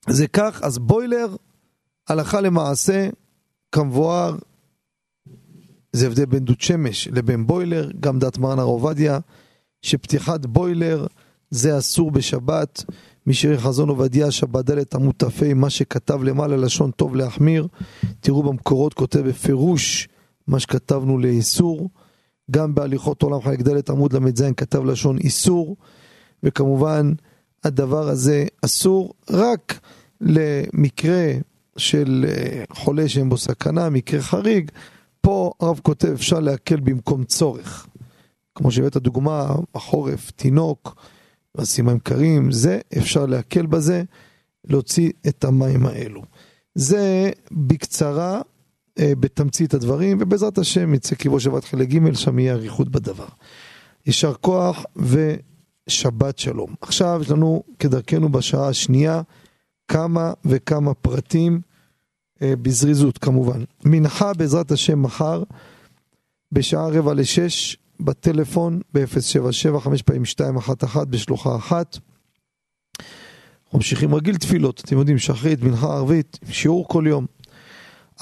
זה 0.08 0.28
כך, 0.28 0.60
אז 0.62 0.78
בוילר, 0.78 1.36
הלכה 2.08 2.40
למעשה, 2.40 3.08
כמבואר, 3.72 4.36
זה 5.92 6.06
הבדל 6.06 6.24
בין 6.24 6.44
דוד 6.44 6.60
שמש 6.60 7.08
לבין 7.08 7.46
בוילר, 7.46 7.90
גם 8.00 8.18
דת 8.18 8.38
מרן 8.38 8.58
הר 8.58 8.64
עובדיה, 8.64 9.18
שפתיחת 9.82 10.46
בוילר 10.46 11.06
זה 11.50 11.78
אסור 11.78 12.10
בשבת. 12.10 12.84
מי 13.26 13.34
שירי 13.34 13.58
חזון 13.58 13.88
עובדיה, 13.88 14.30
שבת 14.30 14.70
ד' 14.70 14.94
עמוד 14.94 15.14
ת"ה, 15.16 15.54
מה 15.54 15.70
שכתב 15.70 16.22
למעלה 16.22 16.56
לשון 16.56 16.90
טוב 16.90 17.16
להחמיר. 17.16 17.68
תראו 18.20 18.42
במקורות 18.42 18.94
כותב 18.94 19.20
בפירוש 19.20 20.08
מה 20.46 20.60
שכתבנו 20.60 21.18
לאיסור. 21.18 21.88
גם 22.50 22.74
בהליכות 22.74 23.22
עולם 23.22 23.42
חלק 23.42 23.60
ד' 23.60 23.90
עמוד 23.90 24.12
ל"ז 24.12 24.44
כתב 24.56 24.84
לשון 24.84 25.18
איסור, 25.18 25.76
וכמובן 26.42 27.12
הדבר 27.64 28.08
הזה 28.08 28.46
אסור 28.64 29.14
רק 29.30 29.80
למקרה 30.20 31.32
של 31.76 32.26
אה, 32.28 32.64
חולה 32.72 33.08
שאין 33.08 33.28
בו 33.28 33.36
סכנה, 33.36 33.90
מקרה 33.90 34.22
חריג, 34.22 34.70
פה 35.20 35.52
הרב 35.60 35.80
כותב 35.82 36.08
אפשר 36.08 36.40
להקל 36.40 36.80
במקום 36.80 37.24
צורך. 37.24 37.86
כמו 38.54 38.70
שהבאת 38.70 38.96
דוגמה, 38.96 39.54
בחורף, 39.74 40.30
תינוק, 40.30 41.02
מים 41.82 41.98
קרים, 41.98 42.52
זה 42.52 42.80
אפשר 42.98 43.26
להקל 43.26 43.66
בזה, 43.66 44.02
להוציא 44.64 45.12
את 45.28 45.44
המים 45.44 45.86
האלו. 45.86 46.22
זה 46.74 47.30
בקצרה 47.52 48.40
בתמצית 49.00 49.74
הדברים, 49.74 50.18
ובעזרת 50.20 50.58
השם 50.58 50.94
יצא 50.94 51.14
קיבו 51.14 51.40
שבת 51.40 51.64
חלק 51.64 51.88
ג', 51.88 52.14
שם 52.14 52.38
יהיה 52.38 52.54
אריכות 52.54 52.88
בדבר. 52.88 53.28
יישר 54.06 54.34
כוח 54.34 54.84
ושבת 54.96 56.38
שלום. 56.38 56.74
עכשיו 56.80 57.18
יש 57.22 57.30
לנו 57.30 57.62
כדרכנו 57.78 58.32
בשעה 58.32 58.68
השנייה 58.68 59.22
כמה 59.88 60.32
וכמה 60.44 60.94
פרטים 60.94 61.60
אה, 62.42 62.56
בזריזות 62.62 63.18
כמובן. 63.18 63.64
מנחה 63.84 64.34
בעזרת 64.34 64.70
השם 64.70 65.02
מחר 65.02 65.42
בשעה 66.52 66.88
רבע 66.88 67.14
לשש 67.14 67.76
בטלפון 68.00 68.80
ב-077 68.94 69.78
5 69.80 70.02
פעמים 70.02 70.22
211 70.22 71.04
בשלוחה 71.04 71.56
אחת. 71.56 71.98
ממשיכים 73.74 74.14
רגיל 74.14 74.36
תפילות, 74.36 74.80
אתם 74.84 74.98
יודעים, 74.98 75.18
שחרית, 75.18 75.62
מנחה 75.62 75.86
ערבית, 75.86 76.38
שיעור 76.50 76.88
כל 76.88 77.04
יום. 77.06 77.26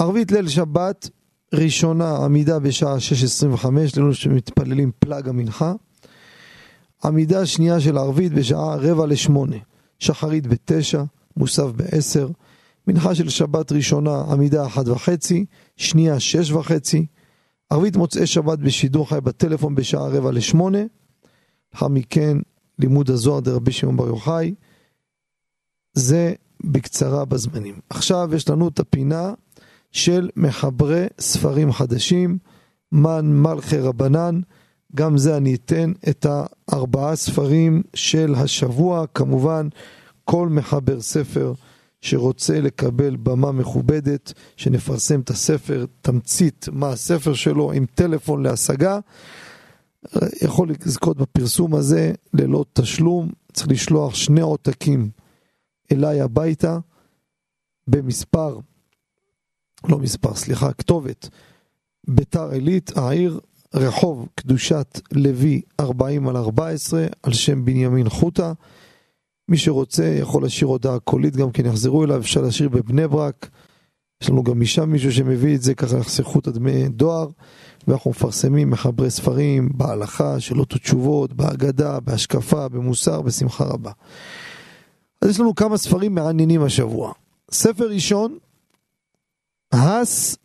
ערבית 0.01 0.33
ליל 0.33 0.49
שבת 0.49 1.11
ראשונה 1.55 2.17
עמידה 2.17 2.59
בשעה 2.59 2.97
6.25 3.57 3.67
לאלו 3.97 4.15
שמתפללים 4.15 4.91
פלג 4.99 5.29
המנחה. 5.29 5.73
עמידה 7.05 7.47
שנייה 7.47 7.81
של 7.81 7.99
ערבית 7.99 8.33
בשעה 8.33 8.77
רבע 8.77 9.07
לשמונה. 9.07 9.57
שחרית 9.99 10.47
בתשע, 10.47 11.03
מוסף 11.37 11.67
בעשר. 11.77 12.29
מנחה 12.87 13.15
של 13.15 13.29
שבת 13.29 13.73
ראשונה 13.73 14.21
עמידה 14.31 14.67
אחת 14.67 14.89
וחצי, 14.89 15.45
שנייה 15.77 16.21
שש 16.21 16.51
וחצי. 16.51 17.07
ערבית 17.71 17.97
מוצאי 17.97 18.27
שבת 18.27 18.59
בשידור 18.59 19.09
חי 19.09 19.21
בטלפון 19.21 19.75
בשעה 19.75 20.09
רבע 20.09 20.33
לשמונה. 20.33 20.83
לאחר 21.75 21.89
מכן 21.89 22.37
לימוד 22.79 23.11
הזוהר 23.11 23.41
דרבי 23.41 23.73
שמעון 23.73 23.97
בר 23.97 24.07
יוחאי. 24.07 24.55
זה 25.93 26.35
בקצרה 26.65 27.25
בזמנים. 27.25 27.75
עכשיו 27.91 28.31
יש 28.35 28.49
לנו 28.49 28.69
את 28.69 28.81
הפינה 28.81 29.33
של 29.93 30.31
מחברי 30.37 31.07
ספרים 31.21 31.73
חדשים, 31.73 32.39
מן 32.93 33.43
מלכי 33.43 33.79
רבנן, 33.79 34.41
גם 34.95 35.19
זה 35.19 35.37
אני 35.37 35.55
אתן 35.55 35.93
את 36.09 36.27
הארבעה 36.29 37.17
ספרים 37.17 37.83
של 37.95 38.35
השבוע, 38.35 39.05
כמובן 39.15 39.69
כל 40.25 40.49
מחבר 40.49 41.01
ספר 41.01 41.53
שרוצה 42.01 42.61
לקבל 42.61 43.17
במה 43.17 43.53
מכובדת, 43.53 44.33
שנפרסם 44.57 45.21
את 45.21 45.31
הספר, 45.31 45.87
תמצית 46.01 46.67
מה 46.73 46.89
הספר 46.89 47.35
שלו 47.35 47.73
עם 47.73 47.87
טלפון 47.95 48.43
להשגה, 48.43 48.99
יכול 50.43 50.71
לזכות 50.71 51.17
בפרסום 51.17 51.75
הזה 51.75 52.13
ללא 52.35 52.65
תשלום, 52.73 53.29
צריך 53.53 53.69
לשלוח 53.69 54.15
שני 54.15 54.41
עותקים 54.41 55.11
אליי 55.93 56.21
הביתה 56.21 56.79
במספר 57.87 58.59
לא 59.89 59.99
מספר, 59.99 60.35
סליחה, 60.35 60.73
כתובת 60.73 61.29
ביתר 62.09 62.51
עילית, 62.51 62.97
העיר 62.97 63.41
רחוב 63.75 64.29
קדושת 64.35 65.01
לוי 65.13 65.61
40 65.81 66.29
על 66.29 66.37
14 66.37 67.07
על 67.23 67.33
שם 67.33 67.65
בנימין 67.65 68.09
חוטה. 68.09 68.53
מי 69.49 69.57
שרוצה 69.57 70.05
יכול 70.05 70.43
להשאיר 70.43 70.69
הודעה 70.69 70.99
קולית, 70.99 71.37
גם 71.37 71.51
כן 71.51 71.67
יחזרו 71.67 72.05
אליו, 72.05 72.21
אפשר 72.21 72.43
להשאיר 72.43 72.69
בבני 72.69 73.09
ברק. 73.09 73.49
יש 74.23 74.31
לנו 74.31 74.45
גם 74.45 74.61
משם 74.61 74.91
מישהו 74.91 75.13
שמביא 75.13 75.55
את 75.55 75.63
זה, 75.63 75.75
ככה 75.75 75.99
יחסכו 75.99 76.39
את 76.39 76.47
הדמי 76.47 76.89
דואר. 76.89 77.29
ואנחנו 77.89 78.11
מפרסמים 78.11 78.71
מחברי 78.71 79.11
ספרים 79.11 79.69
בהלכה, 79.75 80.41
שאלות 80.41 80.75
ותשובות, 80.75 81.33
בהגדה, 81.33 82.01
בהשקפה, 82.01 82.69
במוסר, 82.69 83.23
בשמחה 83.23 83.65
רבה. 83.65 83.91
אז 85.23 85.31
יש 85.31 85.41
לנו 85.41 85.55
כמה 85.55 85.77
ספרים 85.77 86.15
מעניינים 86.15 86.63
השבוע. 86.63 87.13
ספר 87.51 87.89
ראשון, 87.89 88.39
הס 89.73 90.37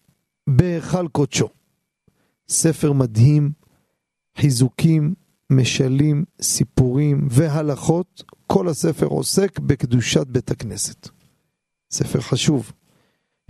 בהיכל 0.49 1.07
קודשו. 1.07 1.49
ספר 2.49 2.93
מדהים, 2.93 3.51
חיזוקים, 4.37 5.13
משלים, 5.49 6.25
סיפורים 6.41 7.27
והלכות. 7.31 8.23
כל 8.47 8.67
הספר 8.67 9.05
עוסק 9.05 9.59
בקדושת 9.59 10.27
בית 10.27 10.51
הכנסת. 10.51 11.09
ספר 11.91 12.21
חשוב. 12.21 12.71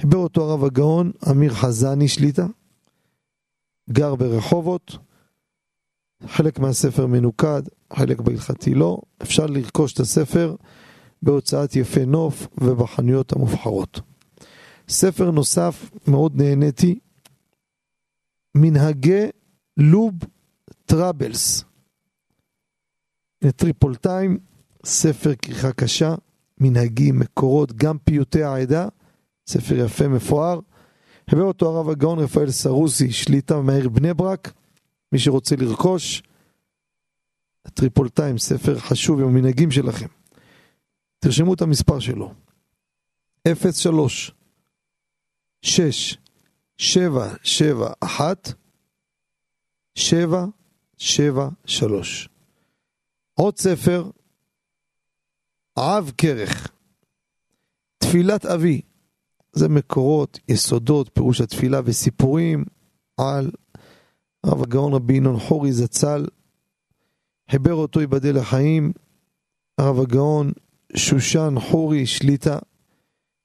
חיבר 0.02 0.18
אותו 0.18 0.44
הרב 0.44 0.64
הגאון 0.64 1.12
אמיר 1.32 1.54
חזני 1.54 2.08
שליטה, 2.08 2.46
גר 3.90 4.16
ברחובות, 4.16 4.98
חלק 6.28 6.60
מהספר 6.60 7.08
מנוקד, 7.08 7.62
חלק 7.94 8.20
בהלכתי 8.20 8.74
לא, 8.74 9.02
אפשר 9.22 9.46
לרכוש 9.46 9.94
את 9.94 10.00
הספר 10.00 10.56
בהוצאת 11.22 11.76
יפה 11.76 12.06
נוף 12.06 12.48
ובחנויות 12.58 13.34
המובחרות. 13.34 14.02
ספר 14.90 15.32
נוסף, 15.32 15.90
מאוד 16.08 16.42
נהניתי, 16.42 17.00
מנהגי 18.56 19.26
לוב 19.78 20.14
טראבלס. 20.86 21.64
טריפוליטאים, 23.56 24.38
ספר 24.86 25.36
כריכה 25.36 25.72
קשה, 25.72 26.16
מנהגים, 26.58 27.20
מקורות, 27.20 27.74
גם 27.74 27.98
פיוטי 27.98 28.44
העדה, 28.44 28.88
ספר 29.48 29.76
יפה, 29.76 30.08
מפואר. 30.08 30.60
הביא 31.28 31.44
אותו 31.44 31.70
הרב 31.70 31.90
הגאון 31.90 32.20
רפאל 32.20 32.52
סרוסי, 32.52 33.12
שליט"א 33.12 33.62
מהעיר 33.62 33.90
בני 33.90 34.14
ברק. 34.14 34.54
מי 35.12 35.20
שרוצה 35.20 35.56
לרכוש, 35.56 36.24
טריפוליטאים, 37.74 38.38
ספר 38.38 38.80
חשוב 38.80 39.20
עם 39.20 39.28
המנהגים 39.28 39.72
שלכם. 39.72 40.08
תרשמו 41.20 41.54
את 41.54 41.62
המספר 41.62 42.00
שלו. 42.00 42.34
03 43.72 44.32
6 45.66 46.18
7 46.78 47.28
7 47.44 47.94
1 48.00 48.54
7 49.96 50.46
7 50.98 51.50
3 51.66 52.30
עוד 53.34 53.58
ספר, 53.58 54.10
עב 55.76 56.12
כרך, 56.18 56.72
תפילת 57.98 58.46
אבי, 58.46 58.82
זה 59.54 59.70
מקורות, 59.70 60.40
יסודות, 60.48 61.10
פירוש 61.14 61.42
התפילה 61.42 61.82
וסיפורים 61.86 62.66
על 63.18 63.52
הרב 64.44 64.64
הגאון 64.64 64.94
רבי 64.94 65.14
ינון 65.14 65.40
חורי 65.40 65.72
זצ"ל, 65.72 66.26
חיבר 67.52 67.74
אותו 67.74 68.02
ייבדל 68.02 68.40
לחיים, 68.40 68.94
הרב 69.78 70.00
הגאון 70.00 70.52
שושן 70.96 71.54
חורי 71.60 72.06
שליטה, 72.06 72.60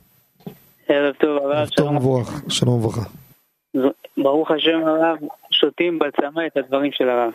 ערב 0.87 1.13
טוב 1.19 1.37
ערב 1.37 1.69
טוב 1.69 1.91
מבורך, 1.91 2.41
שלום 2.49 2.73
וברכה. 2.73 3.24
ברוך 4.17 4.51
השם 4.51 4.87
הרב, 4.87 5.17
שותים 5.51 5.99
בצמא 5.99 6.41
את 6.47 6.57
הדברים 6.57 6.91
של 6.91 7.09
הרב. 7.09 7.33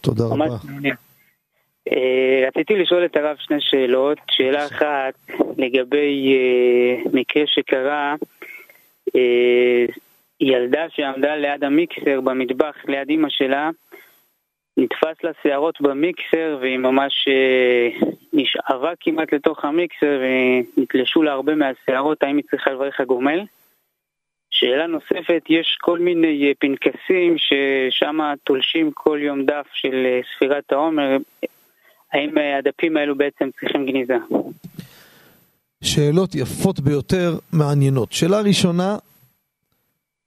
תודה 0.00 0.24
רבה. 0.24 0.44
Uh, 1.88 1.92
רציתי 2.46 2.76
לשאול 2.76 3.04
את 3.04 3.16
הרב 3.16 3.36
שני 3.38 3.60
שאלות. 3.60 4.18
שאלה 4.30 4.66
אחת 4.66 5.14
לגבי 5.58 6.34
uh, 6.34 7.08
מקרה 7.12 7.42
שקרה, 7.46 8.14
uh, 9.08 9.92
ילדה 10.40 10.86
שעמדה 10.88 11.36
ליד 11.36 11.64
המיקסר 11.64 12.20
במטבח 12.20 12.76
ליד 12.88 13.08
אימא 13.08 13.28
שלה, 13.30 13.70
נתפס 14.76 15.24
לה 15.24 15.30
שערות 15.42 15.80
במיקסר 15.80 16.58
והיא 16.60 16.78
ממש 16.78 17.28
אה, 17.28 17.88
נשאבה 18.32 18.92
כמעט 19.00 19.32
לתוך 19.32 19.64
המיקסר 19.64 20.20
ונתלשו 20.76 21.22
לה 21.22 21.32
הרבה 21.32 21.54
מהשערות, 21.54 22.22
האם 22.22 22.36
היא 22.36 22.44
צריכה 22.50 22.70
לברך 22.70 23.00
הגומל? 23.00 23.40
שאלה 24.60 24.86
נוספת, 24.86 25.42
יש 25.48 25.78
כל 25.80 25.98
מיני 25.98 26.48
אה, 26.48 26.52
פנקסים 26.58 27.36
ששם 27.38 28.18
תולשים 28.44 28.90
כל 28.94 29.18
יום 29.22 29.44
דף 29.46 29.66
של 29.72 30.06
אה, 30.06 30.20
ספירת 30.34 30.72
העומר, 30.72 31.16
האם 32.12 32.34
הדפים 32.58 32.96
האלו 32.96 33.14
בעצם 33.16 33.48
צריכים 33.60 33.86
גניזה? 33.86 34.16
שאלות 35.84 36.34
יפות 36.34 36.80
ביותר, 36.80 37.38
מעניינות. 37.52 38.12
שאלה 38.12 38.40
ראשונה, 38.40 38.96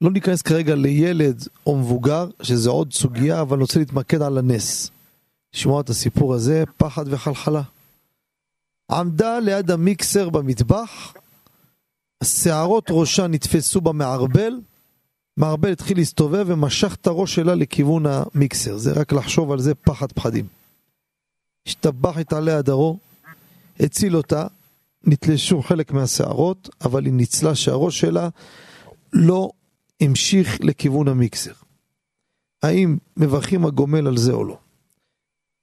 לא 0.02 0.12
ניכנס 0.12 0.42
כרגע 0.42 0.76
לילד 0.76 1.38
או 1.68 1.78
מבוגר, 1.78 2.26
שזה 2.42 2.70
עוד 2.70 2.94
סוגיה, 2.94 3.42
אבל 3.42 3.54
אני 3.54 3.62
רוצה 3.62 3.80
להתמקד 3.80 4.22
על 4.22 4.38
הנס. 4.38 4.92
לשמוע 5.54 5.82
את 5.82 5.90
הסיפור 5.90 6.34
הזה, 6.34 6.64
פחד 6.78 7.04
וחלחלה. 7.14 7.62
עמדה 8.92 9.40
ליד 9.40 9.72
המיקסר 9.72 10.30
במטבח, 10.30 11.14
שערות 12.24 12.88
ראשה 12.89 13.28
נתפסו 13.28 13.82
במערבל, 13.82 14.61
מערבל 15.38 15.71
התחיל 15.71 15.97
להסתובב 15.97 16.45
ומשך 16.47 16.95
את 16.95 17.07
הראש 17.07 17.36
שלה 17.36 17.55
לכיוון 17.55 18.03
המיקסר. 18.05 18.78
זה 18.78 18.91
רק 18.91 19.13
לחשוב 19.13 19.51
על 19.51 19.59
זה 19.59 19.76
פחד 19.76 20.11
פחדים. 20.11 20.47
השתבח 21.67 22.19
את 22.19 22.34
עליה 22.34 22.61
דרו, 22.61 22.97
הציל 23.80 24.17
אותה, 24.17 24.47
נתלשו 25.03 25.61
חלק 25.61 25.91
מהשערות, 25.91 26.69
אבל 26.82 27.05
היא 27.05 27.13
ניצלה 27.13 27.55
שהראש 27.55 27.99
שלה 27.99 28.30
לא 29.13 29.51
המשיך 30.01 30.57
לכיוון 30.61 31.07
המיקסר. 31.07 31.53
האם 32.63 32.97
מברכים 33.17 33.65
הגומל 33.65 34.07
על 34.07 34.17
זה 34.17 34.32
או 34.32 34.43
לא? 34.43 34.57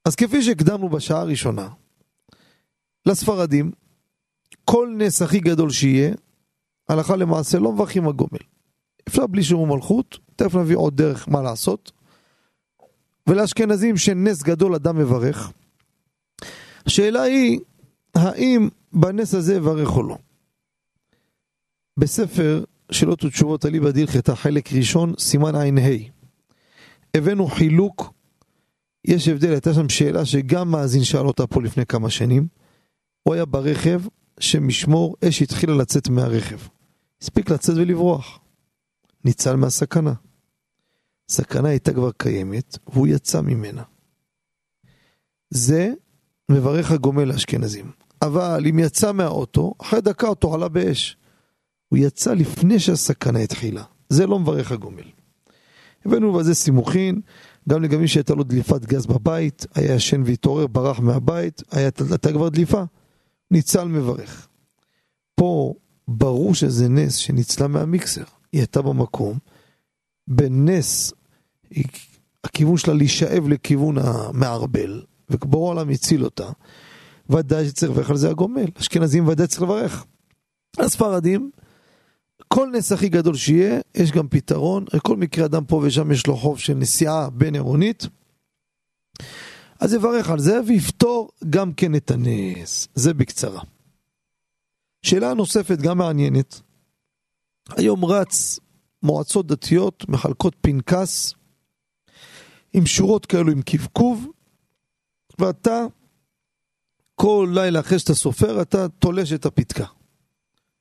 אז 0.04 0.14
כפי 0.14 0.42
שהקדמנו 0.42 0.88
בשעה 0.88 1.20
הראשונה, 1.20 1.68
לספרדים, 3.06 3.70
כל 4.64 4.94
נס 4.98 5.22
הכי 5.22 5.40
גדול 5.40 5.70
שיהיה, 5.70 6.14
הלכה 6.91 7.16
למעשה 7.16 7.59
לא 7.59 7.72
מברכים 7.72 8.09
הגומל. 8.09 8.41
אפשר 9.09 9.26
בלי 9.26 9.43
שיעור 9.43 9.66
מלכות, 9.66 10.18
תכף 10.36 10.55
נביא 10.55 10.76
עוד 10.76 10.97
דרך 10.97 11.28
מה 11.28 11.43
לעשות. 11.43 11.93
ולאשכנזים 13.26 13.97
שנס 13.97 14.43
גדול 14.43 14.74
אדם 14.74 14.99
מברך. 14.99 15.53
השאלה 16.86 17.22
היא, 17.22 17.61
האם 18.14 18.68
בנס 18.93 19.34
הזה 19.34 19.55
יברך 19.55 19.97
או 19.97 20.03
לא? 20.03 20.16
בספר 21.97 22.64
שאלות 22.93 23.24
ותשובות 23.24 23.66
אליבא 23.66 23.91
דילכתא, 23.91 24.34
חלק 24.34 24.72
ראשון, 24.72 25.14
סימן 25.18 25.55
ע"ה. 25.55 25.97
הבאנו 27.14 27.47
חילוק, 27.47 28.12
יש 29.05 29.28
הבדל, 29.28 29.51
הייתה 29.51 29.74
שם 29.74 29.88
שאלה 29.88 30.24
שגם 30.24 30.70
מאזין 30.70 31.05
שאל 31.05 31.26
אותה 31.26 31.47
פה 31.47 31.62
לפני 31.62 31.86
כמה 31.86 32.11
שנים. 32.11 32.47
הוא 33.22 33.34
היה 33.34 33.45
ברכב 33.45 34.03
שמשמור 34.41 35.16
אש 35.24 35.43
התחילה 35.43 35.74
לצאת 35.74 36.09
מהרכב. 36.09 36.59
הספיק 37.23 37.51
לצאת 37.51 37.77
ולברוח. 37.77 38.41
ניצל 39.25 39.57
מהסכנה. 39.57 40.12
סכנה 41.29 41.68
הייתה 41.68 41.93
כבר 41.93 42.11
קיימת, 42.12 42.79
והוא 42.93 43.07
יצא 43.07 43.41
ממנה. 43.41 43.83
זה 45.51 45.93
מברך 46.49 46.91
הגומל 46.91 47.25
לאשכנזים. 47.25 47.91
אבל 48.23 48.66
אם 48.71 48.79
יצא 48.79 49.12
מהאוטו, 49.12 49.75
אחרי 49.79 50.01
דקה 50.01 50.29
אותו 50.29 50.55
עלה 50.55 50.68
באש. 50.68 51.16
הוא 51.89 51.99
יצא 51.99 52.35
לפני 52.35 52.79
שהסכנה 52.79 53.39
התחילה. 53.39 53.85
זה 54.09 54.27
לא 54.27 54.39
מברך 54.39 54.73
הגומל. 54.73 55.11
הבאנו 56.05 56.33
בזה 56.33 56.55
סימוכין, 56.55 57.21
גם 57.68 57.83
לגבי 57.83 58.09
שהייתה 58.09 58.35
לו 58.35 58.45
דליפת 58.45 58.85
גז 58.85 59.07
בבית, 59.07 59.66
היה 59.75 59.95
ישן 59.95 60.23
והתעורר, 60.27 60.66
ברח 60.66 61.01
מהבית, 61.01 61.62
הייתה 61.71 62.33
כבר 62.33 62.49
דליפה, 62.49 62.83
ניצל 63.51 63.85
מברך. 63.85 64.49
פה 65.35 65.75
ברור 66.12 66.54
שזה 66.54 66.88
נס 66.88 67.16
שניצלה 67.16 67.68
מהמיקסר. 67.68 68.24
היא 68.52 68.61
הייתה 68.61 68.82
במקום, 68.82 69.38
בנס, 70.28 71.12
היא, 71.70 71.84
הכיוון 72.44 72.76
שלה 72.76 72.94
להישאב 72.94 73.48
לכיוון 73.48 73.98
המערבל, 73.98 75.02
ובורא 75.30 75.66
העולם 75.66 75.90
הציל 75.90 76.24
אותה. 76.24 76.48
ודאי 77.30 77.68
שצריך 77.68 77.92
לברך 77.92 78.11
על 78.11 78.16
זה 78.16 78.30
הגומל. 78.30 78.66
אשכנזים 78.80 79.28
ודאי 79.28 79.46
צריך 79.46 79.62
לברך. 79.62 80.04
הספרדים, 80.78 81.50
כל 82.48 82.70
נס 82.72 82.92
הכי 82.92 83.08
גדול 83.08 83.36
שיהיה, 83.36 83.80
יש 83.94 84.12
גם 84.12 84.28
פתרון. 84.28 84.84
כל 85.02 85.16
מקרה 85.16 85.44
אדם 85.44 85.64
פה 85.64 85.80
ושם 85.84 86.12
יש 86.12 86.26
לו 86.26 86.36
חוב 86.36 86.58
של 86.58 86.74
נסיעה 86.74 87.30
בין 87.30 87.54
עירונית. 87.54 88.06
אז 89.80 89.94
יברך 89.94 90.30
על 90.30 90.38
זה 90.38 90.61
ויפתור 90.66 91.30
גם 91.50 91.72
כן 91.72 91.94
את 91.94 92.11
הנס. 92.11 92.88
זה 92.94 93.14
בקצרה. 93.14 93.61
שאלה 95.03 95.34
נוספת 95.34 95.78
גם 95.78 95.98
מעניינת. 95.98 96.61
היום 97.76 98.05
רץ 98.05 98.59
מועצות 99.03 99.46
דתיות 99.46 100.09
מחלקות 100.09 100.57
פנקס 100.61 101.34
עם 102.72 102.86
שורות 102.86 103.26
כאלו 103.26 103.53
עם 103.53 103.62
קבקוב, 103.62 104.26
ואתה 105.38 105.84
כל 107.14 107.51
לילה 107.55 107.80
אחרי 107.80 107.98
שאתה 107.98 108.14
סופר 108.14 108.62
אתה 108.62 108.88
תולש 108.88 109.32
את 109.32 109.46
הפתקה. 109.46 109.84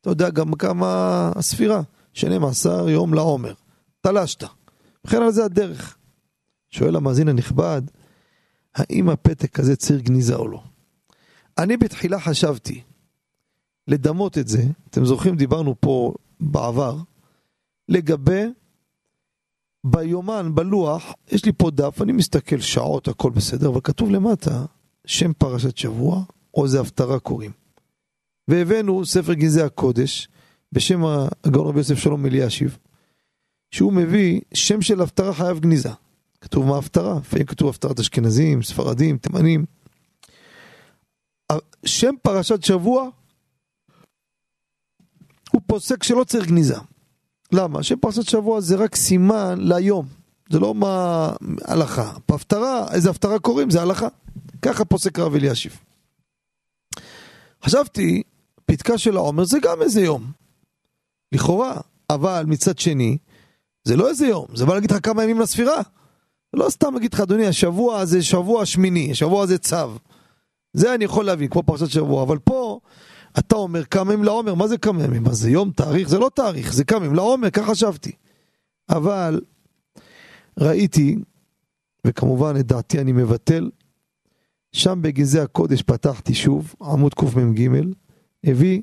אתה 0.01 0.09
יודע 0.09 0.29
גם 0.29 0.53
כמה 0.53 1.31
הספירה, 1.35 1.81
12 2.13 2.91
יום 2.91 3.13
לעומר. 3.13 3.53
תלשת. 4.01 4.43
וכן 5.05 5.21
על 5.21 5.31
זה 5.31 5.45
הדרך. 5.45 5.97
שואל 6.69 6.95
המאזין 6.95 7.27
הנכבד, 7.27 7.81
האם 8.75 9.09
הפתק 9.09 9.59
הזה 9.59 9.75
ציר 9.75 9.99
גניזה 9.99 10.35
או 10.35 10.47
לא? 10.47 10.63
אני 11.57 11.77
בתחילה 11.77 12.19
חשבתי 12.19 12.81
לדמות 13.89 14.37
את 14.37 14.47
זה, 14.47 14.63
אתם 14.89 15.05
זוכרים, 15.05 15.35
דיברנו 15.35 15.75
פה 15.79 16.13
בעבר, 16.39 16.97
לגבי 17.89 18.43
ביומן, 19.83 20.55
בלוח, 20.55 21.13
יש 21.31 21.45
לי 21.45 21.51
פה 21.57 21.71
דף, 21.71 22.01
אני 22.01 22.11
מסתכל 22.11 22.59
שעות, 22.59 23.07
הכל 23.07 23.29
בסדר, 23.29 23.69
אבל 23.69 23.79
כתוב 23.83 24.11
למטה 24.11 24.65
שם 25.05 25.33
פרשת 25.33 25.77
שבוע, 25.77 26.23
או 26.53 26.65
איזה 26.65 26.81
הפטרה 26.81 27.19
קוראים. 27.19 27.51
והבאנו 28.47 29.05
ספר 29.05 29.33
גנזי 29.33 29.61
הקודש, 29.61 30.27
בשם 30.71 31.01
הגאון 31.05 31.67
רבי 31.67 31.79
יוסף 31.79 31.97
שלום 31.97 32.25
אלישיב, 32.25 32.77
שהוא 33.71 33.93
מביא 33.93 34.41
שם 34.53 34.81
של 34.81 35.01
הפטרה 35.01 35.33
חייב 35.33 35.59
גניזה. 35.59 35.89
כתוב 36.41 36.65
מה 36.65 36.77
הפטרה, 36.77 37.19
לפעמים 37.19 37.45
כתוב 37.45 37.69
הפטרת 37.69 37.99
אשכנזים, 37.99 38.63
ספרדים, 38.63 39.17
תימנים. 39.17 39.65
שם 41.85 42.13
פרשת 42.21 42.63
שבוע 42.63 43.09
הוא 45.51 45.61
פוסק 45.67 46.03
שלא 46.03 46.23
צריך 46.23 46.47
גניזה. 46.47 46.75
למה? 47.51 47.83
שם 47.83 47.95
פרשת 47.95 48.29
שבוע 48.29 48.61
זה 48.61 48.75
רק 48.75 48.95
סימן 48.95 49.59
להיום. 49.59 50.05
זה 50.49 50.59
לא 50.59 50.75
מה 50.75 51.29
הלכה. 51.65 52.13
בהפטרה, 52.29 52.93
איזה 52.93 53.09
הפטרה 53.09 53.39
קוראים? 53.39 53.69
זה 53.69 53.81
הלכה. 53.81 54.07
ככה 54.61 54.85
פוסק 54.85 55.19
רב 55.19 55.35
אלישיב. 55.35 55.79
חשבתי, 57.63 58.23
פתקה 58.65 58.97
של 58.97 59.17
העומר 59.17 59.45
זה 59.45 59.59
גם 59.59 59.81
איזה 59.81 60.01
יום. 60.01 60.31
לכאורה. 61.31 61.81
אבל 62.09 62.43
מצד 62.47 62.79
שני, 62.79 63.17
זה 63.83 63.95
לא 63.95 64.09
איזה 64.09 64.27
יום, 64.27 64.45
זה 64.53 64.65
בא 64.65 64.73
להגיד 64.73 64.91
לך 64.91 64.97
כמה 65.03 65.23
ימים 65.23 65.39
לספירה. 65.39 65.81
לא 66.53 66.69
סתם 66.69 66.93
להגיד 66.93 67.13
לך, 67.13 67.19
אדוני, 67.19 67.47
השבוע 67.47 68.05
זה 68.05 68.23
שבוע 68.23 68.65
שמיני, 68.65 69.11
השבוע 69.11 69.45
זה 69.45 69.57
צו. 69.57 69.97
זה 70.73 70.95
אני 70.95 71.05
יכול 71.05 71.25
להבין, 71.25 71.49
כמו 71.49 71.63
פרשת 71.63 71.89
שבוע, 71.89 72.23
אבל 72.23 72.37
פה 72.37 72.79
אתה 73.39 73.55
אומר 73.55 73.83
ימים 73.95 74.23
לעומר, 74.23 74.55
מה 74.55 74.67
זה 74.67 74.77
כמה 74.77 75.03
ימים? 75.03 75.23
מה 75.23 75.33
זה 75.33 75.49
יום, 75.49 75.71
תאריך? 75.71 76.09
זה 76.09 76.19
לא 76.19 76.31
תאריך, 76.35 76.73
זה 76.73 76.83
ימים 76.95 77.15
לעומר, 77.15 77.49
כך 77.49 77.65
חשבתי. 77.65 78.11
אבל 78.89 79.41
ראיתי, 80.59 81.15
וכמובן 82.07 82.53
את 82.59 82.65
דעתי 82.65 83.01
אני 83.01 83.11
מבטל, 83.11 83.69
שם 84.71 84.99
בגזי 85.01 85.39
הקודש 85.39 85.81
פתחתי 85.81 86.33
שוב, 86.33 86.75
עמוד 86.81 87.13
קמ"ג, 87.13 87.69
הביא 88.43 88.81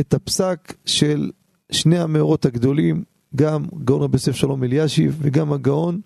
את 0.00 0.14
הפסק 0.14 0.74
של 0.84 1.30
שני 1.72 1.98
המאורות 1.98 2.44
הגדולים, 2.44 3.04
גם 3.36 3.64
גאון 3.84 4.02
רבי 4.02 4.16
יוסף 4.16 4.32
שלום 4.32 4.64
אלישיב 4.64 5.18
וגם 5.20 5.52
הגאון 5.52 6.00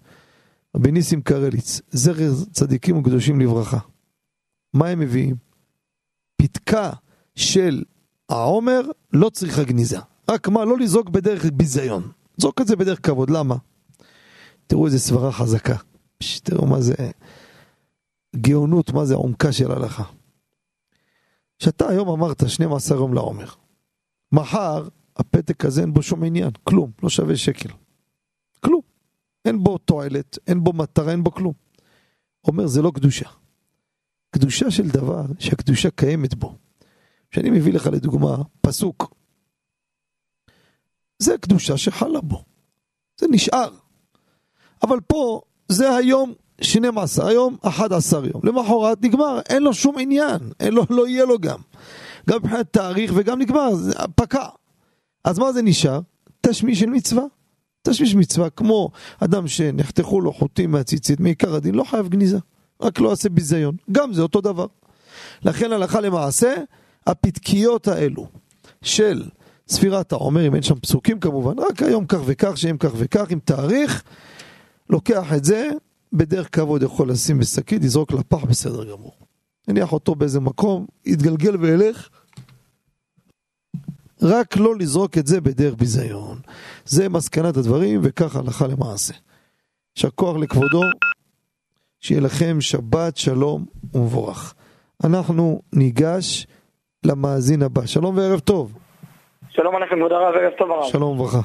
רבי 0.77 0.93
ניסים 0.93 1.23
קרליץ, 1.23 1.81
זכר 1.91 2.31
צדיקים 2.53 2.97
וקדושים 2.97 3.41
לברכה. 3.41 3.79
מה 4.75 4.89
הם 4.89 4.99
מביאים? 4.99 5.37
פתקה 6.37 6.91
של 7.39 7.83
העומר 8.29 8.81
לא 9.13 9.31
צריכה 9.31 9.65
גניזה. 9.65 9.99
רק 10.31 10.49
מה, 10.49 10.65
לא 10.65 10.79
לזרוק 10.79 11.09
בדרך 11.09 11.45
ביזיון. 11.53 12.11
זרוק 12.37 12.61
את 12.61 12.67
זה 12.67 12.77
בדרך 12.77 13.07
כבוד, 13.07 13.31
למה? 13.31 13.57
תראו 14.67 14.87
איזה 14.87 14.99
סברה 14.99 15.33
חזקה. 15.33 15.77
פש, 16.19 16.41
תראו 16.41 16.67
מה 16.67 16.81
זה 16.81 16.95
גאונות, 18.37 18.91
מה 18.91 19.05
זה 19.05 19.15
עומקה 19.15 19.53
של 19.53 19.73
הלכה. 19.73 20.05
שאתה 21.59 21.89
היום 21.89 22.09
אמרת 22.09 22.49
12 22.49 22.99
יום 22.99 23.15
לעומר. 23.15 23.49
מחר 24.33 24.89
הפתק 25.17 25.65
הזה 25.65 25.81
אין 25.81 25.93
בו 25.95 26.03
שום 26.03 26.25
עניין, 26.25 26.51
כלום, 26.65 26.91
לא 27.03 27.09
שווה 27.09 27.37
שקל. 27.37 27.69
כלום. 28.61 28.81
אין 29.45 29.65
בו 29.65 29.79
תועלת, 29.79 30.39
אין 30.47 30.65
בו 30.65 30.73
מטרה, 30.73 31.13
אין 31.13 31.25
בו 31.25 31.31
כלום. 31.31 31.53
אומר, 32.47 32.67
זה 32.67 32.83
לא 32.83 32.93
קדושה. 32.95 33.29
קדושה 34.31 34.71
של 34.71 34.89
דבר 34.89 35.25
שהקדושה 35.39 35.91
קיימת 35.91 36.35
בו. 36.35 36.55
שאני 37.31 37.51
מביא 37.51 37.73
לך 37.73 37.87
לדוגמה 37.87 38.37
פסוק. 38.61 39.15
זה 41.19 41.39
קדושה 41.39 41.77
שחלה 41.77 42.21
בו. 42.21 42.45
זה 43.21 43.27
נשאר. 43.31 43.69
אבל 44.83 45.01
פה 45.01 45.41
זה 45.69 45.97
היום 45.97 46.33
12, 46.61 47.29
היום 47.29 47.57
11 47.63 48.27
יום. 48.27 48.41
למחרת 48.45 49.03
נגמר, 49.03 49.41
אין 49.49 49.63
לו 49.63 49.75
שום 49.75 49.99
עניין, 49.99 50.39
אין 50.61 50.75
לו, 50.75 50.85
לא 50.91 51.09
יהיה 51.09 51.25
לו 51.25 51.39
גם. 51.39 51.59
גם 52.31 52.39
מבחינת 52.39 52.73
תאריך 52.73 53.13
וגם 53.15 53.39
נגמר, 53.39 53.75
זה 53.75 53.93
פקע. 54.15 54.47
אז 55.25 55.39
מה 55.39 55.53
זה 55.53 55.63
נשאר? 55.63 56.01
תשמיש 56.41 56.81
של 56.81 56.91
מצווה. 56.91 57.23
תשמיש 57.83 58.15
מצווה, 58.15 58.51
כמו 58.51 58.91
אדם 59.21 59.49
שנחתכו 59.49 60.21
לו 60.21 60.33
חוטים 60.33 60.71
מהציצית, 60.71 61.21
מעיקר 61.21 61.55
הדין, 61.55 61.75
לא 61.75 61.85
חייב 61.85 62.09
גניזה. 62.09 62.39
רק 62.83 63.01
לא 63.01 63.13
עושה 63.13 63.29
ביזיון. 63.29 63.77
גם 63.93 64.13
זה 64.13 64.23
אותו 64.23 64.41
דבר. 64.41 64.67
לכן 65.43 65.73
הלכה 65.73 66.01
למעשה, 66.01 66.55
הפתקיות 67.09 67.89
האלו 67.89 68.29
של 68.83 69.29
ספירת 69.69 70.13
העומר, 70.13 70.47
אם 70.47 70.55
אין 70.55 70.63
שם 70.63 70.79
פסוקים 70.81 71.21
כמובן, 71.21 71.59
רק 71.59 71.83
היום 71.83 72.07
כך 72.07 72.19
וכך, 72.27 72.57
שהם 72.57 72.79
כך 72.79 72.91
וכך, 72.97 73.31
עם 73.31 73.39
תאריך, 73.45 74.03
לוקח 74.91 75.33
את 75.33 75.45
זה, 75.45 75.71
בדרך 76.13 76.49
כבוד 76.53 76.83
יכול 76.83 77.11
לשים 77.11 77.39
בשקית, 77.39 77.85
יזרוק 77.85 78.13
לפח 78.13 78.45
בסדר 78.45 78.85
גמור. 78.85 79.13
נניח 79.69 79.93
אותו 79.93 80.15
באיזה 80.15 80.41
מקום, 80.41 80.87
יתגלגל 81.05 81.57
וילך, 81.57 82.09
רק 84.23 84.57
לא 84.57 84.77
לזרוק 84.77 85.19
את 85.19 85.27
זה 85.27 85.41
בדרך 85.41 85.75
ביזיון. 85.75 86.41
זה 86.85 87.09
מסקנת 87.09 87.57
הדברים, 87.57 88.01
וכך 88.03 88.37
הלכה 88.37 88.67
למעשה. 88.67 89.15
יישר 89.97 90.11
כוח 90.11 90.37
לכבודו, 90.37 90.83
שיהיה 92.01 92.21
לכם 92.21 92.61
שבת 92.61 93.17
שלום 93.17 93.67
ומבורך. 93.95 94.55
אנחנו 95.05 95.63
ניגש 95.73 96.47
למאזין 97.09 97.63
הבא. 97.63 97.87
שלום 97.87 98.19
וערב 98.19 98.41
טוב. 98.41 98.73
שלום 99.51 99.77
עליכם, 99.77 99.97
כבוד 99.97 100.13
הרב, 100.13 100.35
ערב 100.35 100.53
טוב 100.53 100.71
הרב. 100.71 100.85
שלום 100.85 101.21
וברכה. 101.21 101.39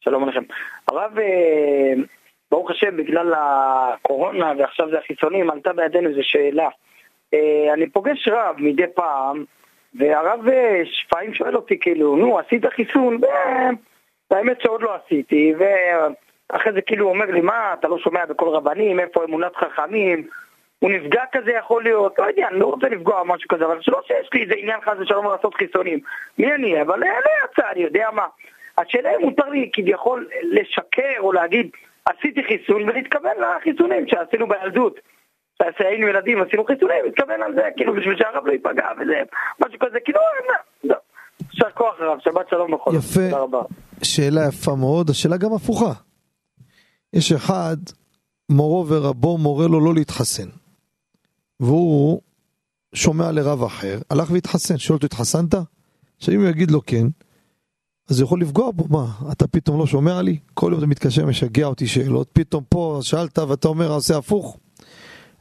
שלום 0.00 0.22
עליכם. 0.22 0.42
הרב, 0.88 1.18
אה, 1.18 1.92
ברוך 2.50 2.70
השם, 2.70 2.96
בגלל 2.96 3.34
הקורונה 3.36 4.52
ועכשיו 4.58 4.90
זה 4.90 4.98
החיצונים, 4.98 5.50
עלתה 5.50 5.72
בידינו 5.72 6.08
איזו 6.08 6.20
שאלה. 6.22 6.68
אה, 7.34 7.74
אני 7.74 7.90
פוגש 7.90 8.28
רב 8.28 8.56
מדי 8.58 8.86
פעם, 8.94 9.44
והרב 9.94 10.48
אה, 10.48 10.82
לפעמים 11.06 11.34
שואל 11.34 11.56
אותי, 11.56 11.78
כאילו, 11.80 12.16
נו, 12.16 12.38
עשית 12.38 12.66
חיסון? 12.66 13.20
והאמת 14.30 14.60
שעוד 14.60 14.82
לא 14.82 14.94
עשיתי, 14.94 15.54
ואחרי 15.58 16.72
זה 16.72 16.80
כאילו 16.80 17.04
הוא 17.04 17.14
אומר 17.14 17.26
לי, 17.26 17.40
מה, 17.40 17.74
אתה 17.78 17.88
לא 17.88 17.98
שומע 17.98 18.26
בכל 18.26 18.48
רבנים, 18.48 19.00
איפה 19.00 19.24
אמונת 19.24 19.56
חכמים? 19.56 20.26
הוא 20.80 20.90
נפגע 20.90 21.22
כזה 21.32 21.50
יכול 21.50 21.82
להיות, 21.82 22.18
לא 22.18 22.24
יודע, 22.24 22.48
אני 22.48 22.58
לא 22.58 22.66
רוצה 22.66 22.88
לפגוע 22.88 23.22
משהו 23.24 23.48
כזה, 23.48 23.64
אבל 23.64 23.78
שלא 23.80 24.00
שיש 24.06 24.28
לי 24.34 24.42
איזה 24.42 24.54
עניין 24.58 24.80
חס 24.80 24.92
ושלום 25.00 25.26
לעשות 25.26 25.54
חיסונים. 25.54 25.98
מי 26.38 26.54
אני? 26.54 26.82
אבל 26.82 26.98
לא 27.00 27.06
יצא, 27.44 27.70
אני 27.72 27.82
יודע 27.82 28.08
מה. 28.12 28.26
השאלה 28.78 29.10
אם 29.16 29.20
מותר 29.24 29.48
לי 29.48 29.70
כביכול 29.72 30.28
לשקר 30.42 31.18
או 31.18 31.32
להגיד, 31.32 31.70
עשיתי 32.04 32.40
חיסון 32.44 32.82
ולהתכוון 32.82 33.32
לחיסונים 33.40 34.08
שעשינו 34.08 34.46
בילדות. 34.48 35.00
כשהיינו 35.74 36.08
ילדים 36.08 36.42
עשינו 36.42 36.64
חיסונים, 36.64 37.04
להתכוון 37.04 37.42
על 37.42 37.54
זה, 37.54 37.62
כאילו 37.76 37.94
בשביל 37.94 38.16
שהרב 38.16 38.46
לא 38.46 38.52
ייפגע 38.52 38.88
וזה, 39.00 39.22
משהו 39.60 39.78
כזה, 39.78 39.98
כאילו, 40.04 40.20
לא. 40.84 40.96
יישר 41.52 41.70
כוח 41.74 41.94
רב, 41.98 42.18
שבת 42.24 42.48
שלום 42.50 42.70
בכל 42.70 42.90
יפה, 42.98 43.36
שאלה 44.02 44.40
יפה 44.48 44.76
מאוד, 44.80 45.10
השאלה 45.10 45.36
גם 45.36 45.52
הפוכה. 45.56 45.92
יש 47.12 47.32
אחד, 47.32 47.76
מורו 48.50 48.86
ורבו 48.88 49.38
מורה 49.38 49.66
לו 49.66 49.80
לא 49.80 49.94
להתחסן. 49.94 50.59
והוא 51.60 52.20
שומע 52.94 53.32
לרב 53.32 53.62
אחר, 53.62 54.00
הלך 54.10 54.30
והתחסן, 54.30 54.78
שואל 54.78 54.96
אותו, 54.96 55.06
התחסנת? 55.06 55.54
עכשיו 56.16 56.34
אם 56.34 56.40
הוא 56.40 56.48
יגיד 56.48 56.70
לו 56.70 56.80
כן, 56.86 57.06
אז 58.08 58.20
הוא 58.20 58.26
יכול 58.26 58.40
לפגוע 58.40 58.70
בו, 58.70 58.88
מה, 58.88 59.12
אתה 59.32 59.46
פתאום 59.46 59.78
לא 59.78 59.86
שומע 59.86 60.22
לי? 60.22 60.38
כל 60.54 60.68
יום 60.72 60.78
אתה 60.78 60.86
מתקשר, 60.86 61.26
משגע 61.26 61.66
אותי 61.66 61.86
שאלות, 61.86 62.28
פתאום 62.32 62.64
פה 62.68 62.98
שאלת 63.02 63.38
ואתה 63.38 63.68
אומר, 63.68 63.92
עושה 63.92 64.16
הפוך. 64.16 64.56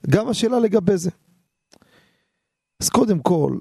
גם 0.09 0.29
השאלה 0.29 0.59
לגבי 0.59 0.97
זה. 0.97 1.09
אז 2.79 2.89
קודם 2.89 3.19
כל, 3.19 3.57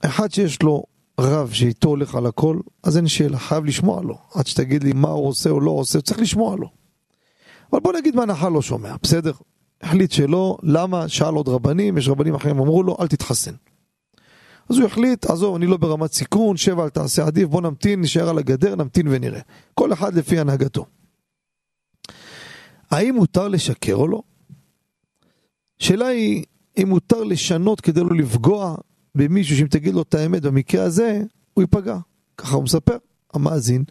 אחד 0.00 0.32
שיש 0.32 0.62
לו 0.62 0.84
רב 1.20 1.50
שאיתו 1.52 1.88
הולך 1.88 2.14
על 2.14 2.26
הכל, 2.26 2.58
אז 2.82 2.96
אין 2.96 3.08
שאלה, 3.08 3.38
חייב 3.38 3.64
לשמוע 3.64 4.02
לו. 4.02 4.18
עד 4.34 4.46
שתגיד 4.46 4.84
לי 4.84 4.92
מה 4.92 5.08
הוא 5.08 5.28
עושה 5.28 5.50
או 5.50 5.60
לא 5.60 5.70
עושה, 5.70 6.00
צריך 6.00 6.20
לשמוע 6.20 6.56
לו. 6.56 6.68
אבל 7.72 7.80
בוא 7.80 7.92
נגיד 7.92 8.16
בהנחה 8.16 8.48
לא 8.48 8.62
שומע, 8.62 8.94
בסדר? 9.02 9.32
החליט 9.82 10.12
שלא, 10.12 10.58
למה? 10.62 11.08
שאל 11.08 11.34
עוד 11.34 11.48
רבנים, 11.48 11.98
יש 11.98 12.08
רבנים 12.08 12.34
אחרים 12.34 12.58
אמרו 12.58 12.82
לו, 12.82 12.96
אל 13.00 13.06
תתחסן. 13.06 13.54
אז 14.68 14.78
הוא 14.78 14.86
החליט, 14.86 15.24
עזוב, 15.24 15.54
אני 15.56 15.66
לא 15.66 15.76
ברמת 15.76 16.12
סיכון, 16.12 16.56
שב 16.56 16.80
אל 16.80 16.88
תעשה 16.88 17.26
עדיף, 17.26 17.48
בוא 17.48 17.60
נמתין, 17.60 18.00
נשאר 18.00 18.28
על 18.28 18.38
הגדר, 18.38 18.74
נמתין 18.74 19.06
ונראה. 19.10 19.40
כל 19.74 19.92
אחד 19.92 20.14
לפי 20.14 20.38
הנהגתו. 20.38 20.86
האם 22.90 23.14
מותר 23.14 23.48
לשקר 23.48 23.94
או 23.94 24.08
לא? 24.08 24.22
שאלה 25.78 26.06
היא, 26.06 26.44
אם 26.82 26.88
מותר 26.88 27.24
לשנות 27.24 27.80
כדי 27.80 28.00
לא 28.00 28.16
לפגוע 28.16 28.76
במישהו 29.14 29.56
שאם 29.56 29.66
תגיד 29.66 29.94
לו 29.94 30.02
את 30.02 30.14
האמת 30.14 30.42
במקרה 30.42 30.84
הזה, 30.84 31.22
הוא 31.54 31.62
ייפגע. 31.62 31.98
ככה 32.36 32.56
הוא 32.56 32.64
מספר, 32.64 32.96
המאזין. 33.34 33.84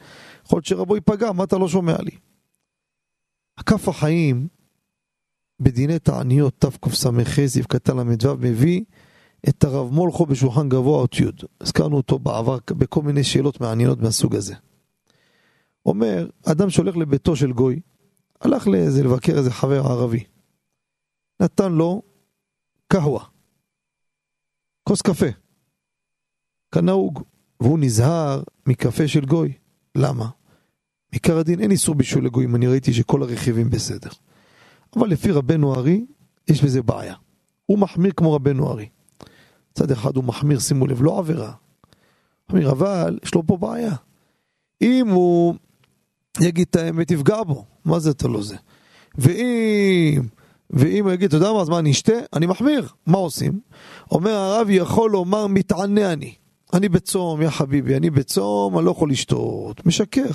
יכול 0.46 0.58
להיות 0.58 0.66
שרבו 0.66 0.96
ייפגע, 0.96 1.32
מה 1.32 1.44
אתה 1.44 1.58
לא 1.58 1.68
שומע 1.68 1.96
לי? 2.02 2.12
הכף 3.58 3.88
החיים 3.88 4.48
בדיני 5.62 6.00
תעניות 6.00 6.54
תקס"ח 6.60 7.46
זיו 7.46 7.68
קטן 7.68 7.98
ל"ו 7.98 8.38
מביא 8.40 8.84
את 9.50 9.64
הרב 9.64 9.94
מולכו 9.94 10.26
בשולחן 10.26 10.70
גבוה 10.70 11.00
אות 11.00 11.20
י'. 11.20 11.26
הזכרנו 11.62 11.98
אותו 11.98 12.20
בעבר 12.20 12.58
בכל 12.70 13.02
מיני 13.02 13.24
שאלות 13.24 13.62
מעניינות 13.62 14.02
מהסוג 14.02 14.36
הזה. 14.36 14.56
אומר, 15.86 16.30
אדם 16.46 16.70
שהולך 16.70 16.98
לביתו 16.98 17.36
של 17.36 17.52
גוי, 17.52 17.80
הלך 18.42 18.68
לאיזה 18.68 19.04
לבקר 19.04 19.38
איזה 19.38 19.52
חבר 19.52 19.86
ערבי. 19.86 20.24
נתן 21.40 21.72
לו 21.72 22.02
קהווה, 22.88 23.24
כוס 24.84 25.02
קפה, 25.02 25.26
כנהוג, 26.72 27.24
והוא 27.60 27.80
נזהר 27.80 28.44
מקפה 28.68 29.08
של 29.08 29.26
גוי. 29.26 29.54
למה? 29.96 30.30
מעיקר 31.12 31.38
הדין 31.38 31.60
אין 31.60 31.72
איסור 31.72 31.96
בישול 31.96 32.26
לגויים, 32.26 32.56
אני 32.56 32.68
ראיתי 32.68 32.94
שכל 32.94 33.24
הרכיבים 33.24 33.70
בסדר. 33.70 34.10
אבל 34.96 35.10
לפי 35.10 35.32
רבנו 35.32 35.76
ארי, 35.76 36.06
יש 36.48 36.64
בזה 36.64 36.82
בעיה. 36.82 37.16
הוא 37.66 37.80
מחמיר 37.80 38.12
כמו 38.16 38.34
רבנו 38.34 38.72
ארי. 38.72 38.90
מצד 39.72 39.92
אחד 39.92 40.16
הוא 40.16 40.24
מחמיר, 40.24 40.60
שימו 40.60 40.88
לב, 40.88 41.04
לא 41.04 41.20
עבירה. 41.20 41.52
מחמיר, 42.50 42.72
אבל 42.72 43.20
יש 43.24 43.36
לו 43.36 43.48
פה 43.48 43.58
בעיה. 43.58 43.96
אם 44.82 45.08
הוא 45.08 45.56
יגיד 46.40 46.68
את 46.70 46.76
האמת, 46.76 47.12
יפגע 47.12 47.44
בו. 47.44 47.66
מה 47.86 48.00
זה 48.00 48.12
אתה 48.12 48.28
לא 48.28 48.44
זה? 48.44 48.56
ואם, 49.18 50.22
ואם 50.70 51.06
הוא 51.06 51.14
יגיד, 51.14 51.28
אתה 51.28 51.38
יודע 51.38 51.54
מה, 51.54 51.62
אז 51.62 51.70
מה, 51.70 51.80
אני 51.80 51.92
אשתה? 51.92 52.14
אני 52.34 52.46
מחמיר. 52.46 52.88
מה 53.06 53.18
עושים? 53.18 53.60
אומר 54.12 54.32
הרב, 54.32 54.68
יכול 54.70 55.12
לומר, 55.12 55.48
מתענה 55.48 56.14
אני. 56.14 56.34
אני 56.74 56.90
בצום, 56.90 57.42
יא 57.42 57.50
חביבי, 57.50 57.96
אני 57.96 58.10
בצום, 58.10 58.78
אני 58.78 58.86
לא 58.86 58.92
יכול 58.92 59.12
לשתות. 59.12 59.86
משקר. 59.86 60.30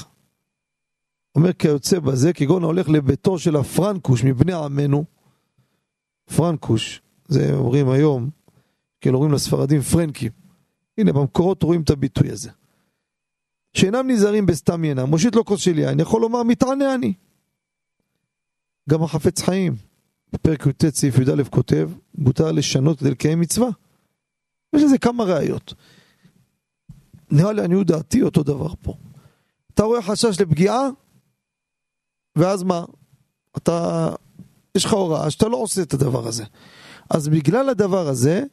אומר 1.37 1.53
כיוצא 1.53 1.99
בזה, 1.99 2.33
כגון 2.33 2.63
ההולך 2.63 2.89
לביתו 2.89 3.39
של 3.39 3.57
הפרנקוש 3.57 4.25
מבני 4.25 4.53
עמנו, 4.53 5.05
פרנקוש, 6.37 7.03
זה 7.29 7.55
אומרים 7.55 7.89
היום, 7.89 8.31
כאילו 9.01 9.17
אומרים 9.19 9.35
לספרדים 9.35 9.81
פרנקים. 9.81 10.33
הנה, 10.99 11.13
במקורות 11.13 11.63
רואים 11.63 11.83
את 11.83 11.91
הביטוי 11.91 12.31
הזה. 12.31 12.51
שאינם 13.75 14.11
נזהרים 14.11 14.47
בסתם 14.47 14.85
ינם, 14.85 15.09
מושיט 15.11 15.35
לו 15.35 15.45
כוס 15.45 15.61
של 15.61 15.79
יין, 15.79 16.01
יכול 16.01 16.21
לומר 16.21 16.43
מתענה 16.43 16.95
אני. 16.95 17.15
גם 18.91 19.03
החפץ 19.03 19.43
חיים, 19.43 19.77
בפרק 20.33 20.67
י"ט 20.67 20.95
סעיף 20.95 21.19
י"א 21.19 21.43
כותב, 21.51 21.91
מותר 22.15 22.53
לשנות 22.53 22.99
כדי 22.99 23.11
לקיים 23.11 23.41
מצווה. 23.41 23.69
יש 24.73 24.83
לזה 24.83 24.99
כמה 24.99 25.25
ראיות. 25.25 25.75
נראה 27.31 27.53
לעניות 27.53 27.87
דעתי 27.87 28.23
אותו 28.23 28.43
דבר 28.43 28.75
פה. 28.83 28.95
אתה 29.75 29.83
רואה 29.83 30.03
חשש 30.03 30.41
לפגיעה, 30.41 30.89
ואז 32.37 32.63
מה? 32.63 32.85
אתה, 33.57 34.09
יש 34.75 34.85
לך 34.85 34.93
הוראה 34.93 35.31
שאתה 35.31 35.49
לא 35.49 35.57
עושה 35.57 35.83
את 35.83 35.95
הדבר 35.95 36.29
הזה. 36.29 36.45
אז 37.11 37.29
בגלל 37.29 37.69
הדבר 37.69 38.09
הזה, 38.09 38.45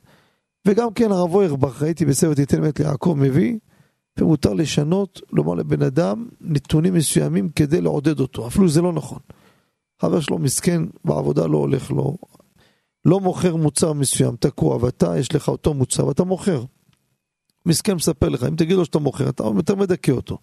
וגם 0.68 0.94
כן 0.94 1.12
הרב 1.12 1.34
אוירבך, 1.34 1.82
ראיתי 1.82 2.06
בסרט 2.06 2.36
תיתן 2.36 2.62
מת 2.62 2.80
ליעקב 2.80 3.16
מביא, 3.18 3.58
ומותר 4.20 4.54
לשנות, 4.54 5.22
לומר 5.32 5.54
לבן 5.54 5.82
אדם 5.82 6.28
נתונים 6.42 6.94
מסוימים 6.94 7.50
כדי 7.50 7.82
לעודד 7.82 8.20
אותו, 8.20 8.48
אפילו 8.48 8.70
זה 8.70 8.82
לא 8.82 8.94
נכון. 8.94 9.20
חבר 10.02 10.20
שלו 10.20 10.38
מסכן, 10.38 10.82
בעבודה 11.06 11.48
לא 11.48 11.58
הולך 11.58 11.92
לו, 11.92 12.18
לא 13.06 13.20
מוכר 13.20 13.56
מוצר 13.56 13.94
מסוים, 13.94 14.36
תקוע, 14.36 14.78
ואתה, 14.82 15.18
יש 15.18 15.36
לך 15.36 15.48
אותו 15.48 15.74
מוצר 15.74 16.08
ואתה 16.08 16.24
מוכר. 16.24 16.64
מסכן 17.66 17.94
מספר 17.94 18.30
לך, 18.30 18.44
אם 18.44 18.56
תגיד 18.56 18.78
לו 18.78 18.86
שאתה 18.86 19.00
מוכר, 19.00 19.30
אתה 19.30 19.44
יותר 19.56 19.76
מדכא 19.76 20.12
אותו. 20.12 20.38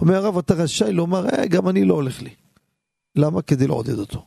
אומר 0.00 0.14
הרב, 0.16 0.38
אתה 0.38 0.54
רשאי 0.54 0.92
לומר, 0.92 1.26
אה, 1.28 1.46
גם 1.46 1.68
אני 1.68 1.84
לא 1.84 1.94
הולך 1.94 2.22
לי. 2.22 2.30
למה? 3.16 3.42
כדי 3.42 3.66
לעודד 3.66 3.98
אותו. 3.98 4.24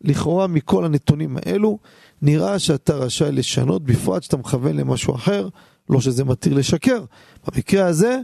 לכאורה 0.00 0.46
מכל 0.46 0.84
הנתונים 0.84 1.36
האלו, 1.36 1.78
נראה 2.22 2.58
שאתה 2.58 2.94
רשאי 2.94 3.32
לשנות, 3.32 3.82
בפרט 3.82 4.22
שאתה 4.22 4.36
מכוון 4.36 4.76
למשהו 4.76 5.14
אחר, 5.14 5.48
לא 5.90 6.00
שזה 6.00 6.24
מתיר 6.24 6.54
לשקר. 6.54 7.04
במקרה 7.46 7.86
הזה, 7.86 8.18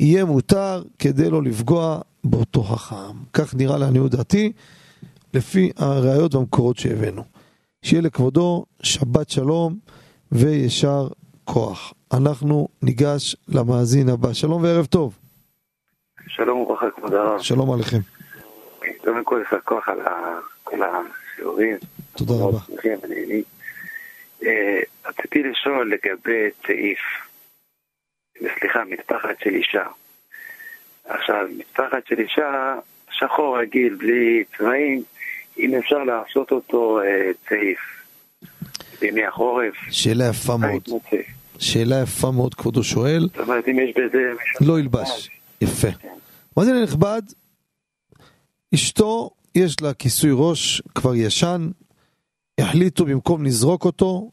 יהיה 0.00 0.24
מותר 0.24 0.82
כדי 0.98 1.30
לא 1.30 1.42
לפגוע 1.42 2.00
באותו 2.24 2.62
חכם. 2.62 3.16
כך 3.32 3.54
נראה 3.54 3.78
לעניות 3.78 4.10
דעתי, 4.10 4.52
לפי 5.34 5.70
הראיות 5.76 6.34
והמקורות 6.34 6.76
שהבאנו. 6.76 7.22
שיהיה 7.82 8.02
לכבודו 8.02 8.64
שבת 8.82 9.30
שלום 9.30 9.78
וישר 10.32 11.08
כוח. 11.44 11.94
אנחנו 12.12 12.68
ניגש 12.82 13.36
למאזין 13.48 14.08
הבא. 14.08 14.32
שלום 14.32 14.62
וערב 14.62 14.86
טוב. 14.86 15.18
שלום 16.28 16.58
וברכה 16.58 16.86
כבוד 16.96 17.14
הרב. 17.14 17.40
שלום 17.40 17.72
עליכם. 17.72 18.00
קודם 18.98 19.24
כל 19.24 19.40
יישר 19.44 19.60
כוח 19.60 19.88
על 19.88 19.98
כל 20.64 20.80
השיעורים. 20.82 21.76
תודה 22.16 22.32
רבה. 22.34 22.58
אה, 24.46 24.80
רציתי 25.06 25.42
לשאול 25.42 25.92
לגבי 25.92 26.50
צעיף, 26.66 26.98
סליחה, 28.58 28.84
מטפחת 28.90 29.40
של 29.44 29.50
אישה. 29.50 29.84
עכשיו, 31.04 31.46
מטפחת 31.58 32.06
של 32.06 32.18
אישה, 32.18 32.74
שחור 33.10 33.58
רגיל, 33.58 33.94
בלי 33.94 34.44
צבעים, 34.56 35.02
אם 35.58 35.74
אפשר 35.74 35.98
לעשות 35.98 36.52
אותו 36.52 37.00
אה, 37.00 37.30
צעיף. 37.48 37.78
בימי 39.00 39.24
החורף. 39.24 39.74
שאלה 39.90 40.24
יפה 40.28 40.56
מאוד. 40.56 40.82
שאלה 41.58 42.02
יפה 42.02 42.30
מאוד 42.30 42.54
כבודו 42.54 42.84
שואל. 42.84 43.28
זאת 43.32 43.38
אומרת, 43.38 43.68
אם 43.68 43.78
יש 43.78 43.94
בזה... 43.96 44.32
לא 44.60 44.78
ילבש. 44.78 45.30
יפה. 45.60 45.88
מאזין 46.56 46.76
הנכבד, 46.76 47.22
אשתו 48.74 49.30
יש 49.54 49.80
לה 49.80 49.94
כיסוי 49.94 50.30
ראש 50.34 50.82
כבר 50.94 51.14
ישן, 51.14 51.70
החליטו 52.60 53.04
במקום 53.04 53.44
לזרוק 53.44 53.84
אותו, 53.84 54.30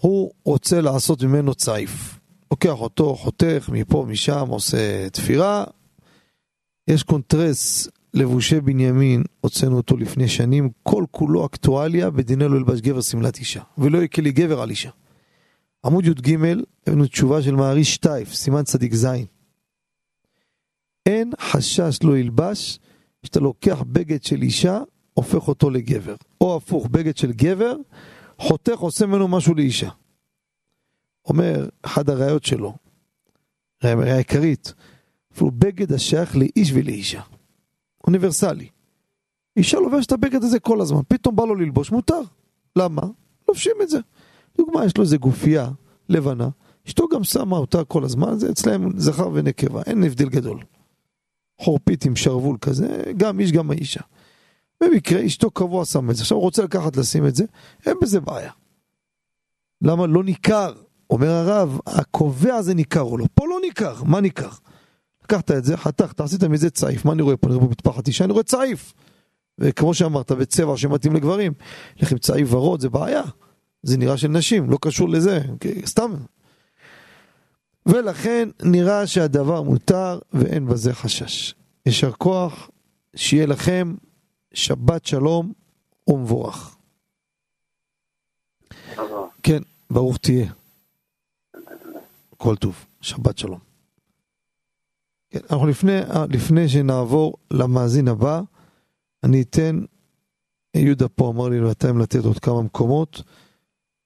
הוא 0.00 0.30
רוצה 0.44 0.80
לעשות 0.80 1.22
ממנו 1.22 1.54
צעיף. 1.54 2.18
לוקח 2.50 2.80
אותו, 2.80 3.14
חותך 3.14 3.70
מפה, 3.72 4.06
משם, 4.08 4.48
עושה 4.48 5.10
תפירה. 5.10 5.64
יש 6.88 7.02
קונטרס 7.02 7.88
לבושי 8.14 8.60
בנימין, 8.60 9.22
הוצאנו 9.40 9.76
אותו 9.76 9.96
לפני 9.96 10.28
שנים, 10.28 10.70
כל 10.82 11.04
כולו 11.10 11.46
אקטואליה, 11.46 12.10
בדיני 12.10 12.44
לא 12.48 12.56
ילבש 12.56 12.80
גבר 12.80 13.00
שמלת 13.00 13.38
אישה, 13.38 13.62
ולא 13.78 14.02
יקה 14.02 14.22
לי 14.22 14.32
גבר 14.32 14.60
על 14.60 14.70
אישה. 14.70 14.90
עמוד 15.84 16.06
י"ג, 16.06 16.36
הבאנו 16.86 17.06
תשובה 17.06 17.42
של 17.42 17.54
מעריש 17.54 17.94
שטייף, 17.94 18.32
סימן 18.32 18.62
צדיק 18.62 18.94
ז'. 18.94 19.06
אין 21.06 21.32
חשש 21.40 21.98
לא 22.02 22.18
ילבש, 22.18 22.78
שאתה 23.22 23.40
לוקח 23.40 23.82
בגד 23.82 24.22
של 24.22 24.42
אישה, 24.42 24.80
הופך 25.14 25.48
אותו 25.48 25.70
לגבר. 25.70 26.14
או 26.40 26.56
הפוך, 26.56 26.86
בגד 26.86 27.16
של 27.16 27.32
גבר, 27.32 27.76
חותך, 28.38 28.78
עושה 28.78 29.06
ממנו 29.06 29.28
משהו 29.28 29.54
לאישה. 29.54 29.90
אומר 31.28 31.68
אחד 31.82 32.10
הראיות 32.10 32.44
שלו, 32.44 32.74
ראיה 33.84 34.16
עיקרית, 34.16 34.74
אפילו 35.32 35.50
בגד 35.50 35.92
השייך 35.92 36.36
לאיש 36.36 36.72
ולאישה. 36.74 37.20
אוניברסלי. 38.06 38.68
אישה 39.56 39.78
לובשת 39.78 40.06
את 40.06 40.12
הבגד 40.12 40.44
הזה 40.44 40.60
כל 40.60 40.80
הזמן, 40.80 41.00
פתאום 41.08 41.36
בא 41.36 41.44
לו 41.44 41.54
ללבוש, 41.54 41.92
מותר. 41.92 42.20
למה? 42.76 43.02
לובשים 43.48 43.72
את 43.82 43.88
זה. 43.88 43.98
דוגמה, 44.58 44.84
יש 44.84 44.96
לו 44.96 45.02
איזה 45.04 45.16
גופייה 45.16 45.68
לבנה, 46.08 46.48
אשתו 46.86 47.08
גם 47.08 47.24
שמה 47.24 47.56
אותה 47.56 47.84
כל 47.84 48.04
הזמן, 48.04 48.38
זה 48.38 48.50
אצלהם 48.50 48.98
זכר 48.98 49.30
ונקבה, 49.32 49.82
אין 49.86 50.04
הבדל 50.04 50.28
גדול. 50.28 50.62
חורפית 51.60 52.04
עם 52.04 52.16
שרוול 52.16 52.56
כזה, 52.60 53.02
גם 53.16 53.40
איש 53.40 53.52
גם 53.52 53.70
האישה. 53.70 54.00
במקרה 54.82 55.26
אשתו 55.26 55.50
קבוע 55.50 55.84
שם 55.84 56.10
את 56.10 56.16
זה, 56.16 56.22
עכשיו 56.22 56.36
הוא 56.36 56.42
רוצה 56.42 56.62
לקחת 56.62 56.96
לשים 56.96 57.26
את 57.26 57.34
זה, 57.34 57.44
אין 57.86 57.96
בזה 58.02 58.20
בעיה. 58.20 58.52
למה 59.82 60.06
לא 60.06 60.24
ניכר? 60.24 60.72
אומר 61.10 61.30
הרב, 61.30 61.78
הקובע 61.86 62.62
זה 62.62 62.74
ניכר 62.74 63.00
או 63.00 63.18
לא, 63.18 63.26
פה 63.34 63.46
לא 63.46 63.56
ניכר, 63.62 64.02
מה 64.04 64.20
ניכר? 64.20 64.50
לקחת 65.24 65.50
את 65.50 65.64
זה, 65.64 65.76
חתכת, 65.76 66.20
עשית 66.20 66.44
מזה 66.44 66.70
צעיף, 66.70 67.04
מה 67.04 67.12
אני 67.12 67.22
רואה 67.22 67.36
פה? 67.36 67.46
אני 67.46 67.56
רואה 67.56 67.66
פה 67.66 67.72
מטפחת 67.72 68.08
אישה, 68.08 68.24
אני 68.24 68.32
רואה 68.32 68.44
צעיף. 68.44 68.94
וכמו 69.58 69.94
שאמרת, 69.94 70.32
בצבע 70.32 70.76
שמתאים 70.76 71.14
לגברים, 71.14 71.52
לך 71.96 72.12
עם 72.12 72.18
צעיף 72.18 72.52
ורוד 72.52 72.80
זה 72.80 72.88
בעיה. 72.88 73.22
זה 73.82 73.96
נראה 73.96 74.16
של 74.16 74.28
נשים, 74.28 74.70
לא 74.70 74.78
קשור 74.80 75.08
לזה, 75.08 75.40
סתם. 75.86 76.14
ולכן 77.86 78.48
נראה 78.62 79.06
שהדבר 79.06 79.62
מותר 79.62 80.18
ואין 80.32 80.66
בזה 80.66 80.94
חשש. 80.94 81.54
יישר 81.86 82.12
כוח, 82.12 82.70
שיהיה 83.16 83.46
לכם 83.46 83.94
שבת 84.54 85.06
שלום 85.06 85.52
ומבורך. 86.08 86.76
כן, 89.42 89.62
ברוך 89.90 90.18
תהיה. 90.18 90.52
כל 92.36 92.56
טוב, 92.56 92.86
שבת 93.00 93.38
שלום. 93.38 93.58
כן, 95.30 95.38
אנחנו 95.50 95.66
לפני, 95.66 96.00
לפני 96.30 96.68
שנעבור 96.68 97.34
למאזין 97.50 98.08
הבא, 98.08 98.40
אני 99.24 99.42
אתן, 99.42 99.80
יהודה 100.76 101.08
פה 101.08 101.30
אמר 101.30 101.48
לי 101.48 101.60
לתת 102.00 102.24
עוד 102.24 102.38
כמה 102.38 102.62
מקומות. 102.62 103.22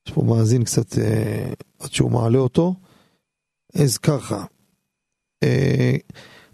יש 0.06 0.12
פה 0.12 0.22
מאזין 0.22 0.64
קצת 0.64 0.98
אה, 0.98 1.52
עד 1.78 1.92
שהוא 1.92 2.10
מעלה 2.10 2.38
אותו. 2.38 2.74
אז 3.82 3.98
ככה, 3.98 4.44
אה, 5.42 5.96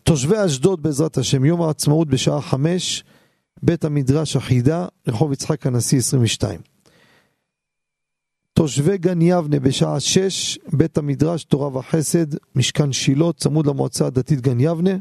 תושבי 0.02 0.34
אשדוד 0.46 0.82
בעזרת 0.82 1.18
השם, 1.18 1.44
יום 1.44 1.62
העצמאות 1.62 2.08
בשעה 2.08 2.40
חמש, 2.40 3.04
בית 3.62 3.84
המדרש 3.84 4.36
החידה, 4.36 4.86
רחוב 5.08 5.32
יצחק 5.32 5.66
הנשיא 5.66 5.98
22. 5.98 6.60
תושבי 8.52 8.98
גן 8.98 9.22
יבנה 9.22 9.60
בשעה 9.60 10.00
שש, 10.00 10.58
בית 10.72 10.98
המדרש 10.98 11.44
תורה 11.44 11.76
וחסד, 11.76 12.26
משכן 12.56 12.92
שילה, 12.92 13.32
צמוד 13.36 13.66
למועצה 13.66 14.06
הדתית 14.06 14.40
גן 14.40 14.60
יבנה. 14.60 14.96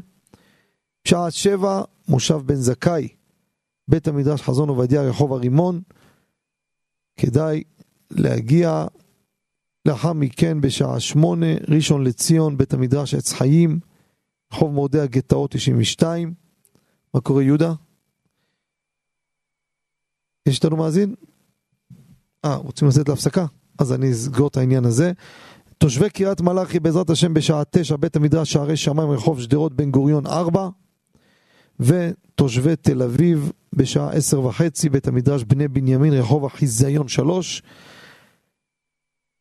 בשעה 1.04 1.30
שבע, 1.30 1.82
מושב 2.08 2.40
בן 2.46 2.54
זכאי, 2.54 3.08
בית 3.88 4.08
המדרש 4.08 4.42
חזון 4.42 4.68
עובדיה, 4.68 5.02
רחוב 5.02 5.32
הרימון. 5.32 5.80
כדאי 7.16 7.62
להגיע. 8.10 8.86
לאחר 9.86 10.12
מכן 10.12 10.60
בשעה 10.60 11.00
שמונה, 11.00 11.46
ראשון 11.68 12.04
לציון, 12.04 12.56
בית 12.56 12.74
המדרש 12.74 13.14
עץ 13.14 13.32
חיים, 13.32 13.80
רחוב 14.52 14.72
מורדי 14.72 15.00
הגטאות 15.00 15.50
92. 15.50 16.34
מה 17.14 17.20
קורה 17.20 17.42
יהודה? 17.42 17.72
יש 20.46 20.56
איתנו 20.56 20.76
מאזין? 20.76 21.14
אה, 22.44 22.54
רוצים 22.54 22.88
לצאת 22.88 23.08
להפסקה? 23.08 23.46
אז 23.78 23.92
אני 23.92 24.10
אסגור 24.10 24.48
את 24.48 24.56
העניין 24.56 24.84
הזה. 24.84 25.12
תושבי 25.78 26.10
קריית 26.10 26.40
מלאכי 26.40 26.80
בעזרת 26.80 27.10
השם 27.10 27.34
בשעה 27.34 27.62
תשע, 27.70 27.96
בית 27.96 28.16
המדרש 28.16 28.52
שערי 28.52 28.76
שמיים, 28.76 29.10
רחוב 29.10 29.40
שדרות 29.40 29.74
בן 29.74 29.90
גוריון 29.90 30.26
4. 30.26 30.68
ותושבי 31.80 32.76
תל 32.76 33.02
אביב 33.02 33.52
בשעה 33.72 34.10
עשר 34.10 34.40
וחצי, 34.40 34.88
בית 34.88 35.08
המדרש 35.08 35.44
בני 35.44 35.68
בנימין, 35.68 36.12
רחוב 36.12 36.44
החיזיון 36.44 37.08
3. 37.08 37.62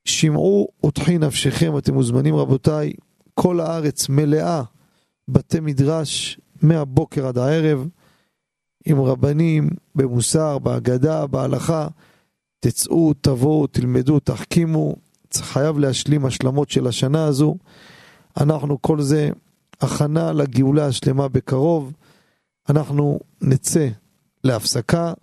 שמעו 0.05 0.67
ותחי 0.85 1.17
נפשכם, 1.17 1.77
אתם 1.77 1.93
מוזמנים 1.93 2.35
רבותיי, 2.35 2.93
כל 3.33 3.59
הארץ 3.59 4.09
מלאה 4.09 4.63
בתי 5.27 5.59
מדרש 5.59 6.39
מהבוקר 6.61 7.27
עד 7.27 7.37
הערב, 7.37 7.87
עם 8.85 9.01
רבנים 9.01 9.69
במוסר, 9.95 10.59
בהגדה, 10.59 11.27
בהלכה, 11.27 11.87
תצאו, 12.59 13.13
תבואו, 13.21 13.67
תלמדו, 13.67 14.19
תחכימו, 14.19 14.95
חייב 15.33 15.77
להשלים 15.77 16.25
השלמות 16.25 16.69
של 16.69 16.87
השנה 16.87 17.25
הזו. 17.25 17.55
אנחנו 18.41 18.81
כל 18.81 19.01
זה 19.01 19.29
הכנה 19.81 20.31
לגאולה 20.31 20.85
השלמה 20.85 21.27
בקרוב. 21.27 21.93
אנחנו 22.69 23.19
נצא 23.41 23.87
להפסקה 24.43 25.13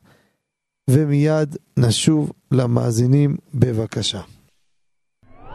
ומיד 0.90 1.56
נשוב 1.76 2.32
למאזינים 2.50 3.36
בבקשה. 3.54 4.20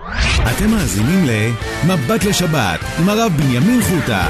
אתם 0.04 0.70
מאזינים 0.72 1.26
ל"מבט 1.28 2.26
לשבת" 2.30 2.80
עם 3.00 3.10
הרב 3.10 3.32
בנימין 3.38 3.82
חוטה. 3.82 4.26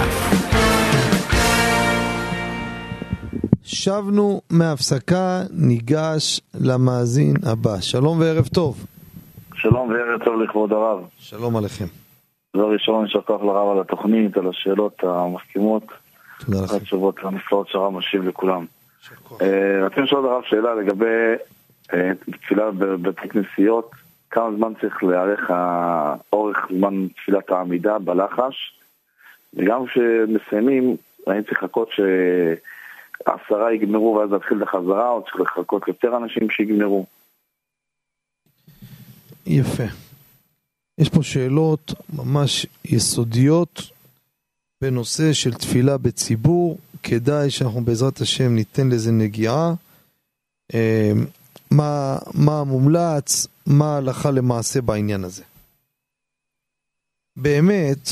שבנו 3.64 4.42
מהפסקה, 4.50 5.42
ניגש 5.52 6.42
למאזין 6.62 7.34
הבא. 7.46 7.82
שלום 7.82 8.20
וערב 8.20 8.48
טוב. 8.48 8.86
שלום 9.56 9.90
וערב 9.90 10.24
טוב 10.26 10.42
לכבוד 10.42 10.72
הרב. 10.72 11.00
שלום 11.18 11.58
עליכם. 11.58 11.86
דבר 12.56 12.72
ראשון, 12.72 13.06
יישר 13.06 13.22
כוח 13.22 13.42
לרב 13.42 13.72
על 13.72 13.82
התוכנית, 13.82 14.38
על 14.38 14.50
השאלות 14.50 15.04
המסכימות. 15.04 15.84
תודה 16.46 16.64
לכם. 16.64 16.76
התשובות 16.76 17.16
הנפלאות 17.24 17.68
שהרב 17.70 17.94
משיב 17.94 18.24
לכולם. 18.24 18.66
אה, 19.42 19.86
רצינו 19.86 20.06
לשאול 20.06 20.26
את 20.26 20.32
הרב 20.32 20.42
שאלה 20.46 20.76
לגבי 20.76 21.34
אה, 21.94 22.12
תפילה 22.42 22.72
בבתי 22.72 23.30
כנסיות, 23.30 23.92
כמה 24.34 24.50
זמן 24.58 24.74
צריך 24.82 25.04
להיערך 25.04 25.50
האורך 25.50 26.58
זמן 26.78 27.08
תפילת 27.08 27.50
העמידה 27.50 28.00
בלחש, 28.00 28.80
וגם 29.54 29.86
כשמסיימים, 29.86 30.98
האם 31.28 31.44
צריך 31.44 31.64
לחכות 31.64 31.90
שעשרה 31.92 33.74
יגמרו 33.74 34.16
ואז 34.16 34.32
להתחיל 34.32 34.58
את 34.58 34.68
החזרה, 34.68 35.10
או 35.10 35.24
צריך 35.24 35.36
לחכות 35.40 35.88
יותר 35.88 36.18
אנשים 36.18 36.50
שיגמרו? 36.50 37.06
יפה. 39.46 39.84
יש 40.98 41.10
פה 41.10 41.24
שאלות 41.24 41.94
ממש 42.14 42.68
יסודיות 42.86 43.82
בנושא 44.84 45.34
של 45.34 45.54
תפילה 45.54 45.98
בציבור. 45.98 46.78
כדאי 47.04 47.50
שאנחנו 47.50 47.82
בעזרת 47.82 48.18
השם 48.18 48.56
ניתן 48.56 48.90
לזה 48.90 49.12
נגיעה. 49.12 49.74
מה, 51.74 52.18
מה 52.34 52.60
המומלץ, 52.60 53.48
מה 53.66 53.94
ההלכה 53.94 54.32
למעשה 54.32 54.82
בעניין 54.82 55.24
הזה. 55.24 55.44
באמת, 57.36 58.10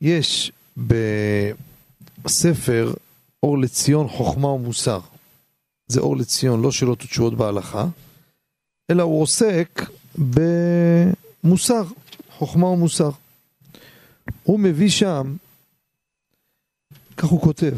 יש 0.00 0.52
בספר 2.22 2.94
אור 3.42 3.58
לציון 3.58 4.08
חוכמה 4.08 4.48
ומוסר. 4.48 5.00
זה 5.88 6.00
אור 6.00 6.16
לציון, 6.16 6.62
לא 6.62 6.72
שאלות 6.72 7.02
ותשובות 7.02 7.34
בהלכה, 7.34 7.86
אלא 8.90 9.02
הוא 9.02 9.22
עוסק 9.22 9.80
במוסר, 10.18 11.82
חוכמה 12.30 12.66
ומוסר. 12.66 13.10
הוא 14.42 14.60
מביא 14.60 14.90
שם, 14.90 15.36
כך 17.16 17.24
הוא 17.24 17.40
כותב, 17.40 17.76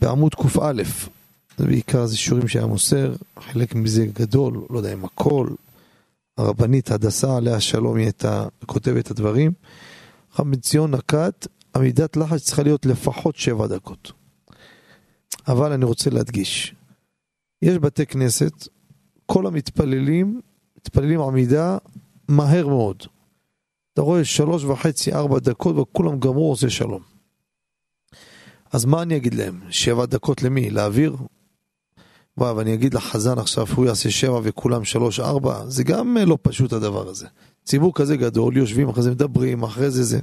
בעמוד 0.00 0.34
קא, 0.34 0.72
זה 1.58 1.66
בעיקר 1.66 2.06
זה 2.06 2.16
שיעורים 2.16 2.48
שהיה 2.48 2.66
מוסר, 2.66 3.14
חלק 3.38 3.74
מזה 3.74 4.06
גדול, 4.06 4.66
לא 4.70 4.78
יודע 4.78 4.92
אם 4.92 5.04
הכל, 5.04 5.48
הרבנית 6.36 6.90
הדסה 6.90 7.36
עליה 7.36 7.60
שלום 7.60 7.96
היא 7.96 8.04
הייתה 8.04 8.46
כותבת 8.66 9.06
את 9.06 9.10
הדברים. 9.10 9.52
בן 10.38 10.56
ציון 10.56 10.94
נקט, 10.94 11.46
עמידת 11.76 12.16
לחץ 12.16 12.42
צריכה 12.44 12.62
להיות 12.62 12.86
לפחות 12.86 13.36
שבע 13.36 13.66
דקות. 13.66 14.12
אבל 15.48 15.72
אני 15.72 15.84
רוצה 15.84 16.10
להדגיש, 16.10 16.74
יש 17.62 17.78
בתי 17.78 18.06
כנסת, 18.06 18.68
כל 19.26 19.46
המתפללים, 19.46 20.40
מתפללים 20.76 21.20
עמידה 21.20 21.78
מהר 22.28 22.68
מאוד. 22.68 23.02
אתה 23.92 24.02
רואה 24.02 24.24
שלוש 24.24 24.64
וחצי, 24.64 25.12
ארבע 25.12 25.38
דקות 25.38 25.76
וכולם 25.76 26.18
גמרו 26.18 26.50
עושה 26.50 26.70
שלום. 26.70 27.02
אז 28.72 28.84
מה 28.84 29.02
אני 29.02 29.16
אגיד 29.16 29.34
להם? 29.34 29.60
שבע 29.70 30.06
דקות 30.06 30.42
למי? 30.42 30.70
לאוויר? 30.70 31.16
וואו, 32.38 32.56
ואני 32.56 32.74
אגיד 32.74 32.94
לחזן 32.94 33.38
עכשיו, 33.38 33.66
הוא 33.74 33.86
יעשה 33.86 34.10
שבע 34.10 34.40
וכולם 34.42 34.84
שלוש, 34.84 35.20
ארבע, 35.20 35.66
זה 35.66 35.84
גם 35.84 36.16
לא 36.26 36.38
פשוט 36.42 36.72
הדבר 36.72 37.08
הזה. 37.08 37.26
ציבור 37.64 37.94
כזה 37.94 38.16
גדול, 38.16 38.56
יושבים 38.56 38.88
אחרי 38.88 39.02
זה 39.02 39.10
מדברים, 39.10 39.62
אחרי 39.62 39.90
זה 39.90 40.04
זה. 40.04 40.20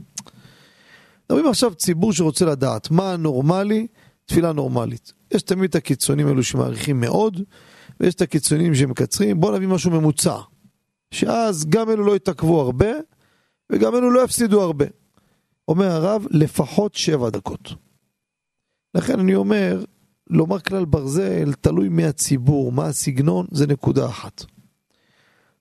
מדברים 1.26 1.50
עכשיו 1.50 1.76
ציבור 1.76 2.14
שרוצה 2.14 2.46
לדעת 2.46 2.92
מה 2.92 3.14
הנורמלי, 3.14 3.88
תפילה 4.26 4.52
נורמלית. 4.52 5.14
יש 5.32 5.42
תמיד 5.42 5.70
את 5.70 5.76
הקיצונים 5.76 6.28
האלו 6.28 6.44
שמעריכים 6.44 7.00
מאוד, 7.00 7.42
ויש 8.00 8.16
את 8.16 8.22
הקיצונים 8.22 8.76
שמקצרים, 8.76 9.40
בואו 9.40 9.56
נביא 9.56 9.68
משהו 9.68 9.92
ממוצע. 9.92 10.38
שאז 11.12 11.66
גם 11.70 11.90
אלו 11.90 12.06
לא 12.06 12.16
יתעכבו 12.16 12.62
הרבה, 12.62 12.90
וגם 13.72 13.96
אלו 13.96 14.12
לא 14.12 14.24
יפסידו 14.24 14.62
הרבה. 14.62 14.86
אומר 15.68 15.92
הרב, 15.92 16.26
לפחות 16.32 16.96
שבע 16.96 17.30
דקות. 17.30 17.74
לכן 18.96 19.20
אני 19.20 19.36
אומר, 19.36 19.84
לומר 20.30 20.60
כלל 20.60 20.86
ברזל, 20.86 21.54
תלוי 21.54 21.90
מהציבור, 21.90 22.72
מה 22.72 22.86
הסגנון, 22.86 23.46
זה 23.52 23.68
נקודה 23.68 24.06
אחת. 24.06 24.46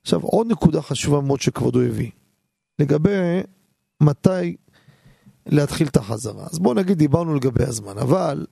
עכשיו, 0.01 0.21
עוד 0.21 0.47
נקודה 0.51 0.81
חשובה 0.81 1.21
מאוד 1.21 1.41
שכבודו 1.41 1.81
הביא, 1.81 2.11
לגבי 2.79 3.41
מתי 4.01 4.55
להתחיל 5.45 5.87
את 5.87 5.97
החזרה. 5.97 6.45
אז 6.51 6.59
בואו 6.59 6.73
נגיד, 6.73 6.97
דיברנו 6.97 7.35
לגבי 7.35 7.63
הזמן, 7.63 7.97
אבל 7.97 8.45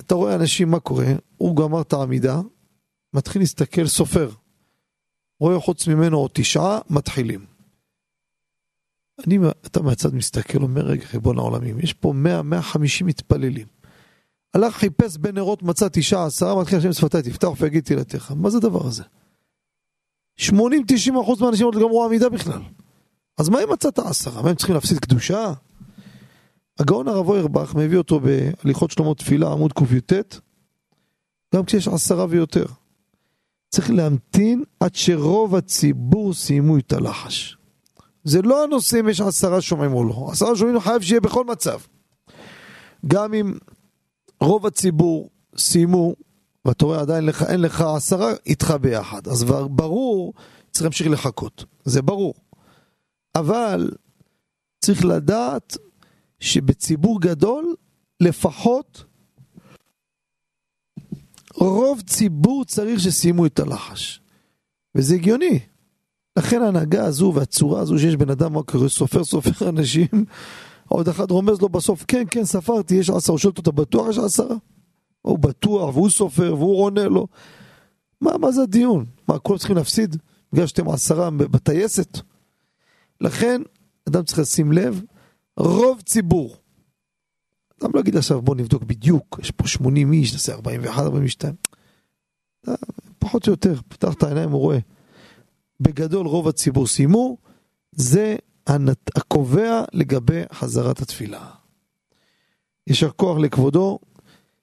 אתה 0.00 0.14
רואה 0.14 0.34
אנשים, 0.34 0.70
מה 0.70 0.80
קורה? 0.80 1.06
הוא 1.36 1.56
גמר 1.56 1.80
את 1.80 1.92
העמידה, 1.92 2.40
מתחיל 3.14 3.42
להסתכל, 3.42 3.86
סופר. 3.86 4.30
רואה 5.40 5.60
חוץ 5.60 5.88
ממנו 5.88 6.18
עוד 6.18 6.30
תשעה, 6.34 6.78
מתחילים. 6.90 7.46
אני, 9.26 9.38
אתה 9.66 9.82
מהצד 9.82 10.14
מסתכל, 10.14 10.62
אומר, 10.62 10.82
רגע, 10.82 11.04
ריבון 11.12 11.38
העולמים, 11.38 11.78
יש 11.80 11.92
פה 11.92 12.14
100-150 13.02 13.04
מתפללים. 13.04 13.66
הלך, 14.56 14.76
חיפש 14.76 15.16
בין 15.16 15.34
נרות, 15.34 15.62
מצא 15.62 15.88
תשעה, 15.92 16.26
עשרה, 16.26 16.60
מתחיל 16.60 16.78
לשם 16.78 16.92
שפתיי, 16.92 17.22
תפתח 17.22 17.48
ויגיד 17.60 17.84
תהילתך. 17.84 18.32
מה 18.36 18.50
זה 18.50 18.56
הדבר 18.56 18.86
הזה? 18.86 19.02
80-90% 20.40 20.50
מהאנשים 21.40 21.66
עוד 21.66 21.74
לא 21.74 21.80
גמרו 21.80 22.04
עמידה 22.04 22.28
בכלל. 22.28 22.60
אז 23.38 23.48
מה 23.48 23.62
אם 23.62 23.72
מצאת 23.72 23.98
עשרה? 23.98 24.42
מה 24.42 24.50
הם 24.50 24.56
צריכים 24.56 24.74
להפסיד 24.74 24.98
קדושה? 24.98 25.52
הגאון 26.78 27.08
הרב 27.08 27.28
אוירבך 27.28 27.74
מביא 27.74 27.98
אותו 27.98 28.20
בהליכות 28.20 28.90
שלמה 28.90 29.14
תפילה, 29.14 29.52
עמוד 29.52 29.72
קי"ט, 29.72 30.12
גם 31.54 31.64
כשיש 31.64 31.88
עשרה 31.88 32.26
ויותר. 32.28 32.66
צריך 33.68 33.90
להמתין 33.90 34.64
עד 34.80 34.94
שרוב 34.94 35.54
הציבור 35.54 36.34
סיימו 36.34 36.78
את 36.78 36.92
הלחש. 36.92 37.56
זה 38.24 38.42
לא 38.42 38.64
הנושא 38.64 39.00
אם 39.00 39.08
יש 39.08 39.20
עשרה 39.20 39.60
שומעים 39.60 39.92
או 39.92 40.04
לא. 40.04 40.28
עשרה 40.32 40.56
שומעים 40.56 40.80
חייב 40.80 41.02
שיהיה 41.02 41.20
בכל 41.20 41.44
מצב. 41.44 41.78
גם 43.06 43.34
אם 43.34 43.54
רוב 44.40 44.66
הציבור 44.66 45.30
סיימו, 45.56 46.14
ואתה 46.64 46.84
רואה 46.84 47.00
עדיין 47.00 47.24
לך, 47.24 47.42
אין 47.42 47.60
לך 47.60 47.80
עשרה, 47.80 48.32
איתך 48.46 48.74
ביחד. 48.80 49.28
אז 49.28 49.44
ברור, 49.70 50.34
צריך 50.70 50.82
להמשיך 50.82 51.08
לחכות. 51.08 51.64
זה 51.84 52.02
ברור. 52.02 52.34
אבל 53.34 53.90
צריך 54.80 55.04
לדעת 55.04 55.76
שבציבור 56.40 57.20
גדול, 57.20 57.74
לפחות 58.20 59.04
רוב 61.54 62.00
ציבור 62.00 62.64
צריך 62.64 63.00
שסיימו 63.00 63.46
את 63.46 63.58
הלחש. 63.58 64.20
וזה 64.94 65.14
הגיוני. 65.14 65.58
לכן 66.38 66.62
ההנהגה 66.62 67.04
הזו 67.04 67.32
והצורה 67.34 67.80
הזו 67.80 67.98
שיש 67.98 68.16
בן 68.16 68.30
אדם, 68.30 68.54
סופר 68.88 69.24
סופר 69.24 69.68
אנשים, 69.68 70.08
עוד 70.88 71.08
אחד 71.08 71.30
רומז 71.30 71.60
לו 71.60 71.68
בסוף, 71.68 72.04
כן, 72.08 72.24
כן, 72.30 72.44
ספרתי, 72.44 72.94
יש 72.94 73.10
עשרה, 73.10 73.32
הוא 73.32 73.38
שואל 73.38 73.50
אותו, 73.50 73.62
אתה 73.62 73.70
בטוח 73.70 74.08
יש 74.08 74.18
עשרה? 74.18 74.56
הוא 75.22 75.38
בטוח, 75.38 75.94
והוא 75.94 76.10
סופר, 76.10 76.54
והוא 76.54 76.84
עונה 76.84 77.04
לו. 77.04 77.26
מה, 78.20 78.38
מה 78.38 78.52
זה 78.52 78.62
הדיון? 78.62 79.04
מה, 79.28 79.38
כולם 79.38 79.58
צריכים 79.58 79.76
להפסיד 79.76 80.16
בגלל 80.52 80.66
שאתם 80.66 80.88
עשרה 80.88 81.30
בטייסת? 81.30 82.18
לכן, 83.20 83.62
אדם 84.08 84.24
צריך 84.24 84.38
לשים 84.38 84.72
לב, 84.72 85.02
רוב 85.56 86.00
ציבור. 86.00 86.56
אדם 87.80 87.90
לא 87.94 88.00
יגיד 88.00 88.16
עכשיו, 88.16 88.42
בוא 88.42 88.54
נבדוק 88.54 88.82
בדיוק, 88.82 89.40
יש 89.42 89.50
פה 89.50 89.66
80 89.66 90.12
איש, 90.12 90.32
נעשה 90.32 90.52
41, 90.52 91.02
42. 91.02 91.54
אה, 92.68 92.74
פחות 93.18 93.46
או 93.46 93.52
יותר, 93.52 93.74
פתח 93.88 94.12
את 94.12 94.22
העיניים, 94.22 94.50
הוא 94.50 94.60
רואה. 94.60 94.78
בגדול 95.80 96.26
רוב 96.26 96.48
הציבור 96.48 96.86
סיימו, 96.86 97.36
זה 97.92 98.36
הקובע 99.16 99.82
לגבי 99.92 100.42
חזרת 100.52 101.00
התפילה. 101.00 101.40
יישר 102.86 103.10
כוח 103.10 103.38
לכבודו, 103.38 103.98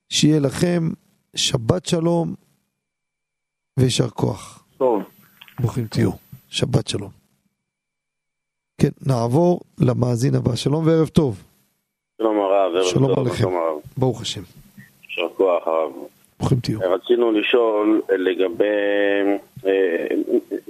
שיהיה 0.10 0.40
לכם 0.40 0.90
שבת 1.36 1.86
שלום 1.86 2.34
ויישר 3.78 4.10
כוח. 4.10 4.66
טוב. 4.78 5.02
ברוכים 5.60 5.88
תהיו, 5.88 6.12
שבת 6.50 6.88
שלום. 6.88 7.10
כן, 8.82 8.90
נעבור 9.08 9.60
למאזין 9.80 10.36
הבא. 10.36 10.56
שלום 10.56 10.88
וערב 10.88 11.08
טוב. 11.08 11.44
שלום 12.18 12.40
הרב, 12.40 12.76
ערב 12.76 12.86
שלום 12.86 13.16
טוב. 13.16 13.20
עליכם. 13.20 13.38
שלום 13.38 13.56
הרב. 13.56 13.82
ברוך 13.98 14.22
השם. 14.22 14.42
יישר 15.04 15.34
כוח 15.38 15.68
הרב. 15.68 15.92
ברוכים 16.40 16.60
תהיו. 16.60 16.80
רצינו 16.80 17.32
לשאול 17.32 18.02
לגבי, 18.10 18.66
אה, 19.66 20.08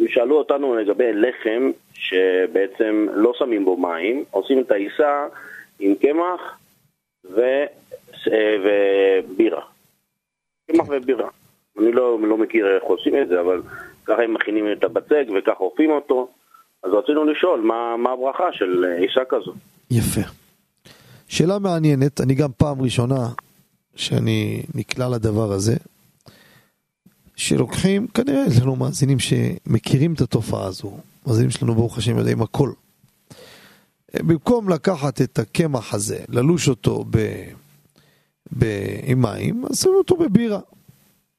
שאלו 0.08 0.38
אותנו 0.38 0.76
לגבי 0.76 1.14
לחם 1.14 1.72
שבעצם 2.04 3.08
לא 3.14 3.34
שמים 3.40 3.66
בו 3.66 3.78
מים, 3.78 4.24
עושים 4.32 4.60
את 4.60 4.72
העיסה 4.72 5.26
עם 5.80 5.96
קמח 5.96 6.60
ו, 7.26 7.42
אה, 8.32 8.56
ובירה. 8.64 9.62
קמח 10.72 10.88
ובירה. 10.90 11.30
אני 11.80 11.92
לא, 11.92 12.20
לא 12.22 12.38
מכיר 12.38 12.76
איך 12.76 12.84
עושים 12.84 13.22
את 13.22 13.28
זה, 13.28 13.42
אבל 13.42 13.62
ככה 14.06 14.22
הם 14.22 14.34
מכינים 14.34 14.72
את 14.72 14.84
הבצק 14.84 15.26
וככה 15.36 15.64
אופים 15.64 15.92
אותו. 15.92 16.30
אז 16.84 16.92
רצינו 16.94 17.26
לשאול 17.26 17.60
מה, 17.60 17.98
מה 17.98 18.12
הברכה 18.12 18.44
של 18.52 18.86
עיסה 19.00 19.22
כזו. 19.30 19.54
יפה. 19.92 20.22
שאלה 21.28 21.60
מעניינת, 21.60 22.22
אני 22.22 22.36
גם 22.36 22.50
פעם 22.58 22.82
ראשונה 22.82 23.28
שאני 23.96 24.64
נקלע 24.76 25.10
לדבר 25.10 25.52
הזה, 25.52 25.76
שלוקחים, 27.36 28.08
כנראה 28.08 28.44
יש 28.48 28.62
לנו 28.62 28.76
מאזינים 28.76 29.18
שמכירים 29.20 30.14
את 30.14 30.22
התופעה 30.22 30.66
הזו, 30.66 30.98
מאזינים 31.28 31.52
שלנו 31.52 31.76
ברוך 31.76 31.98
השם 31.98 32.18
יודעים 32.18 32.42
הכל. 32.42 32.72
במקום 34.16 34.70
לקחת 34.70 35.22
את 35.22 35.40
הקמח 35.40 35.94
הזה, 35.94 36.24
ללוש 36.30 36.70
אותו 36.70 37.06
ב, 37.10 37.44
ב, 38.60 38.66
עם 39.04 39.22
מים, 39.22 39.66
אז 39.70 39.80
שמים 39.80 39.96
אותו 39.96 40.18
בבירה, 40.18 40.60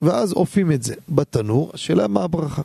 ואז 0.02 0.32
אופים 0.32 0.72
את 0.72 0.82
זה 0.82 0.94
בתנור, 1.08 1.70
השאלה 1.74 2.08
מה 2.08 2.22
הברכה. 2.22 2.62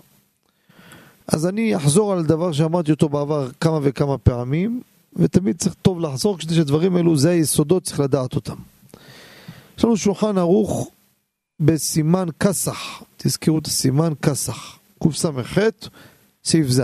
אז 1.28 1.48
אני 1.48 1.76
אחזור 1.76 2.14
על 2.14 2.26
דבר 2.26 2.52
שאמרתי 2.52 2.92
אותו 2.92 3.10
בעבר 3.10 3.52
כמה 3.52 3.80
וכמה 3.82 4.18
פעמים, 4.18 4.82
ותמיד 5.16 5.58
צריך 5.58 5.76
טוב 5.82 6.00
לחזור 6.00 6.38
כדי 6.38 6.56
שדברים 6.56 6.98
אלו, 6.98 7.18
זה 7.18 7.30
היסודות, 7.30 7.84
צריך 7.84 8.00
לדעת 8.00 8.36
אותם. 8.36 8.56
יש 9.78 9.84
לנו 9.84 9.98
שולחן 9.98 10.38
ערוך 10.38 10.90
בסימן 11.60 12.28
כסח, 12.40 13.04
תזכרו 13.18 13.60
את 13.60 13.68
הסימן 13.68 14.14
כסח, 14.22 14.80
קס"ח, 15.04 15.58
סעיף 16.44 16.68
ז'. 16.68 16.82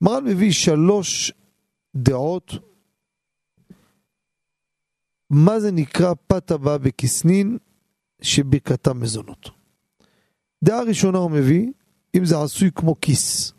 מרן 0.00 0.24
מביא 0.24 0.52
שלוש 0.52 1.32
דעות, 1.96 2.52
מה 5.30 5.60
זה 5.60 5.70
נקרא 5.72 6.14
פת 6.26 6.50
הבאה 6.50 6.78
בכסנין 6.78 7.58
שברכתם 8.22 9.00
מזונות. 9.00 9.50
דעה 10.64 10.82
ראשונה 10.82 11.18
הוא 11.18 11.30
מביא, 11.30 11.66
אם 12.16 12.24
זה 12.24 12.42
עשוי 12.42 12.70
כמו 12.74 13.00
כיס, 13.00 13.52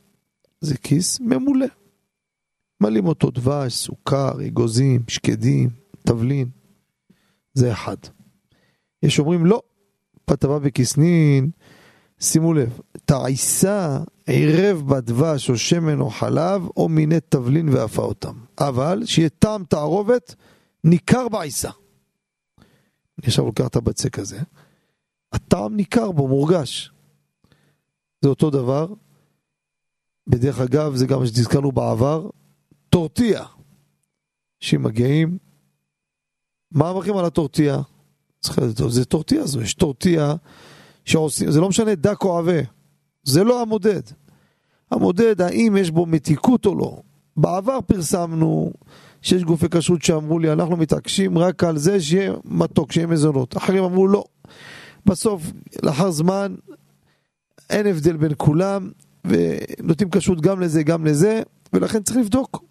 זה 0.61 0.77
כיס 0.77 1.19
ממולא. 1.19 1.67
מלאים 2.81 3.07
אותו 3.07 3.31
דבש, 3.31 3.73
סוכר, 3.73 4.31
אגוזים, 4.47 5.03
שקדים, 5.07 5.69
תבלין. 6.07 6.49
זה 7.53 7.71
אחד. 7.71 7.97
יש 9.03 9.19
אומרים 9.19 9.45
לא, 9.45 9.61
פת 10.25 10.43
הבא 10.43 10.59
בכסנין, 10.59 11.51
שימו 12.19 12.53
לב, 12.53 12.79
תעיסה 13.05 13.99
עירב 14.25 14.83
בדבש 14.87 15.49
או 15.49 15.57
שמן 15.57 15.99
או 15.99 16.09
חלב 16.09 16.67
או 16.77 16.89
מיני 16.89 17.19
תבלין 17.29 17.69
ואפה 17.69 18.01
אותם. 18.01 18.33
אבל 18.59 19.05
שיהיה 19.05 19.29
טעם 19.29 19.63
תערובת 19.63 20.35
ניכר 20.83 21.29
בעיסה. 21.29 21.69
אני 23.17 23.27
עכשיו 23.27 23.45
לוקח 23.45 23.67
את 23.67 23.75
הבצק 23.75 24.19
הזה, 24.19 24.39
הטעם 25.33 25.75
ניכר 25.75 26.11
בו, 26.11 26.27
מורגש. 26.27 26.91
זה 28.21 28.29
אותו 28.29 28.49
דבר, 28.49 28.87
בדרך 30.27 30.59
אגב, 30.59 30.95
זה 30.95 31.05
גם 31.05 31.19
מה 31.19 31.27
שתזכרנו 31.27 31.71
בעבר, 31.71 32.29
טורטיה. 32.89 33.45
אנשים 34.61 34.83
מגיעים, 34.83 35.37
מה 36.71 36.89
המחים 36.89 37.17
על 37.17 37.25
הטורטיה? 37.25 37.81
זה 38.87 39.05
טורטיה 39.05 39.45
זו, 39.45 39.61
יש 39.61 39.73
טורטיה 39.73 40.35
שעושים, 41.07 41.51
זה 41.51 41.61
לא 41.61 41.69
משנה 41.69 41.95
דק 41.95 42.23
או 42.23 42.37
עבה, 42.37 42.61
זה 43.23 43.43
לא 43.43 43.61
המודד. 43.61 44.01
המודד, 44.91 45.41
האם 45.41 45.77
יש 45.77 45.91
בו 45.91 46.05
מתיקות 46.05 46.65
או 46.65 46.75
לא. 46.75 47.01
בעבר 47.37 47.79
פרסמנו 47.81 48.71
שיש 49.21 49.43
גופי 49.43 49.69
כשרות 49.69 50.01
שאמרו 50.01 50.39
לי, 50.39 50.51
אנחנו 50.51 50.77
מתעקשים 50.77 51.37
רק 51.37 51.63
על 51.63 51.77
זה 51.77 52.01
שיהיה 52.01 52.33
מתוק, 52.45 52.91
שיהיה 52.91 53.07
מזונות. 53.07 53.57
אחרים 53.57 53.83
אמרו 53.83 54.07
לא. 54.07 54.23
בסוף, 55.05 55.41
לאחר 55.83 56.11
זמן, 56.11 56.55
אין 57.69 57.87
הבדל 57.87 58.17
בין 58.17 58.31
כולם, 58.37 58.91
ונותנים 59.25 60.09
כשרות 60.09 60.41
גם 60.41 60.59
לזה, 60.59 60.83
גם 60.83 61.05
לזה, 61.05 61.41
ולכן 61.73 62.03
צריך 62.03 62.17
לבדוק. 62.17 62.63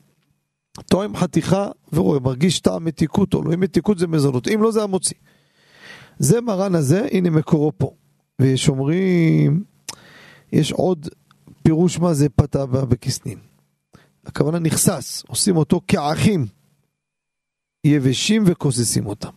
טועם 0.87 1.17
חתיכה 1.17 1.69
ורואה, 1.93 2.21
מרגיש 2.21 2.61
טעם 2.61 2.85
מתיקות 2.85 3.35
או 3.35 3.43
לא, 3.43 3.55
אם 3.55 3.61
מתיקות 3.61 3.99
זה 3.99 4.07
מזונות, 4.07 4.49
אם 4.49 4.63
לא 4.63 4.73
זה 4.73 4.83
המוציא. 4.83 5.17
זה 6.19 6.41
מרן 6.41 6.75
הזה, 6.75 7.07
הנה 7.13 7.31
מקורו 7.31 7.73
פה. 7.79 7.91
ויש 8.41 8.69
אומרים, 8.69 9.65
יש 10.53 10.73
עוד 10.73 11.09
פירוש 11.63 11.99
מה 11.99 12.15
זה 12.15 12.29
פתה 12.29 12.67
בכסנין. 12.67 13.39
הכוונה 14.27 14.59
נכסס, 14.59 15.25
עושים 15.29 15.57
אותו 15.57 15.81
כאחים, 15.89 16.47
יבשים 17.85 18.43
וכוססים 18.47 19.07
אותם. 19.07 19.31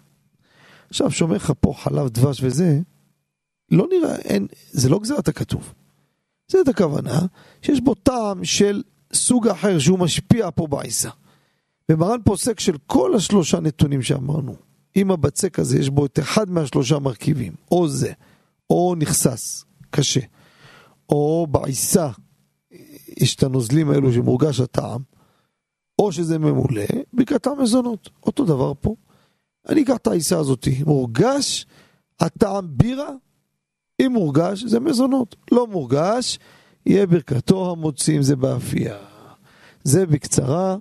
עכשיו, 0.89 1.11
שומע 1.11 1.35
לך 1.35 1.53
פה 1.59 1.73
חלב 1.77 2.09
דבש 2.09 2.43
וזה, 2.43 2.80
לא 3.71 3.88
נראה, 3.89 4.15
אין, 4.15 4.47
זה 4.71 4.89
לא 4.89 4.99
גזירת 4.99 5.27
הכתוב. 5.27 5.73
זה 6.47 6.61
את 6.61 6.67
הכוונה 6.67 7.19
שיש 7.61 7.81
בו 7.81 7.95
טעם 7.95 8.45
של 8.45 8.84
סוג 9.13 9.47
אחר 9.47 9.80
שהוא 9.80 9.99
משפיע 9.99 10.49
פה 10.55 10.67
בעיסה. 10.67 11.09
ומרן 11.89 12.19
פוסק 12.26 12.59
של 12.59 12.77
כל 12.88 13.15
השלושה 13.15 13.59
נתונים 13.59 14.01
שאמרנו, 14.01 14.55
אם 14.95 15.11
הבצק 15.11 15.59
הזה 15.59 15.80
יש 15.80 15.89
בו 15.89 16.05
את 16.05 16.19
אחד 16.19 16.49
מהשלושה 16.49 16.99
מרכיבים, 16.99 17.53
או 17.71 17.88
זה, 17.88 18.13
או 18.70 18.96
נכסס, 18.98 19.66
קשה, 19.90 20.22
או 21.10 21.48
בעיסה 21.52 22.10
יש 23.18 23.36
את 23.36 23.44
הנוזלים 23.44 23.90
האלו 23.90 24.14
שמורגש 24.14 24.60
הטעם, 24.60 25.02
או 26.00 26.12
שזה 26.12 26.40
ממולא, 26.40 26.84
ברכת 27.14 27.48
המזונות. 27.48 28.10
אותו 28.26 28.46
דבר 28.46 28.74
פה. 28.82 28.96
אני 29.70 29.84
אקח 29.84 29.96
את 29.96 30.08
העיסה 30.08 30.40
הזאתי, 30.40 30.84
מורגש 30.86 31.66
הטעם 32.20 32.68
בירה, 32.72 33.10
אם 34.02 34.12
מורגש 34.14 34.64
זה 34.64 34.80
מזונות, 34.80 35.36
לא 35.52 35.68
מורגש, 35.68 36.40
יהיה 36.86 37.08
ברכתו 37.08 37.72
המוציא 37.72 38.18
אם 38.18 38.22
זה 38.22 38.36
באפייה. 38.36 38.98
זה 39.84 40.06
בקצרה, 40.06 40.78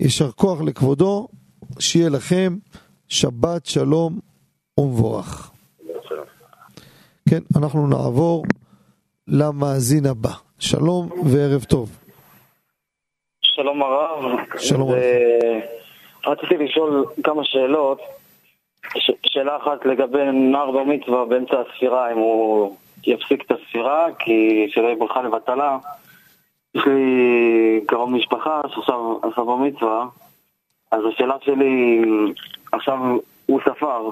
יישר 0.00 0.32
כוח 0.32 0.60
לכבודו, 0.60 1.28
שיהיה 1.78 2.08
לכם 2.08 2.58
שבת 3.08 3.66
שלום 3.66 4.20
ומבורך. 4.80 5.51
כן, 7.32 7.58
אנחנו 7.58 7.86
נעבור 7.86 8.44
למאזין 9.28 10.06
הבא. 10.06 10.30
שלום 10.58 11.08
וערב 11.24 11.64
טוב. 11.64 11.98
שלום 13.42 13.82
הרב. 13.82 14.24
שלום 14.58 14.88
הרב. 14.90 15.00
רציתי 16.26 16.56
לשאול 16.64 17.04
כמה 17.24 17.44
שאלות. 17.44 18.00
ש- 18.98 19.10
שאלה 19.26 19.56
אחת 19.56 19.86
לגבי 19.86 20.18
נער 20.32 20.70
בר 20.70 20.84
מצווה 20.84 21.24
באמצע 21.24 21.54
הספירה, 21.60 22.12
אם 22.12 22.16
הוא 22.18 22.76
יפסיק 23.06 23.42
את 23.46 23.52
הספירה, 23.52 24.06
כי 24.18 24.66
שלא 24.68 24.82
יהיה 24.86 24.96
ברכה 24.96 25.22
לבטלה. 25.22 25.78
יש 26.74 26.82
לי 26.86 27.80
קרוב 27.86 28.10
משפחה 28.10 28.60
שעכשיו 28.74 29.18
עשה 29.22 29.42
בר 29.42 29.56
מצווה, 29.56 30.06
אז 30.90 31.00
השאלה 31.14 31.34
שלי, 31.44 32.00
עכשיו 32.72 32.98
הוא 33.46 33.60
ספר, 33.60 34.10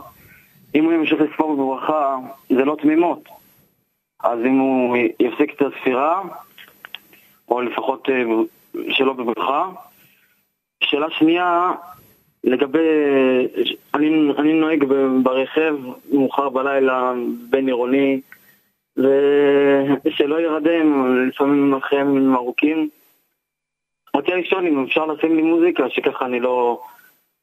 אם 0.74 0.84
הוא 0.84 0.92
ימשיך 0.92 1.20
לספור 1.20 1.54
בברכה, 1.56 2.18
זה 2.48 2.64
לא 2.64 2.76
תמימות. 2.82 3.28
אז 4.22 4.38
אם 4.40 4.58
הוא 4.58 4.96
יפסיק 5.20 5.54
את 5.54 5.62
הספירה, 5.62 6.22
או 7.48 7.60
לפחות 7.60 8.08
אה, 8.10 8.22
שלא 8.90 9.12
בברכה. 9.12 9.68
שאלה 10.84 11.10
שנייה, 11.10 11.72
לגבי, 12.44 12.88
אני, 13.94 14.30
אני 14.38 14.52
נוהג 14.52 14.84
ברכב 15.22 15.76
מאוחר 16.12 16.48
בלילה, 16.48 17.12
בין 17.50 17.66
עירוני, 17.66 18.20
ושלא 20.04 20.40
ירדם, 20.40 21.16
לפעמים 21.28 21.74
אחריהם 21.74 22.34
ארוכים. 22.34 22.88
רציתי 24.16 24.40
לשאול 24.40 24.66
אם 24.66 24.84
אפשר 24.84 25.06
לשים 25.06 25.36
לי 25.36 25.42
מוזיקה, 25.42 25.90
שככה 25.90 26.26
אני 26.26 26.40
לא, 26.40 26.80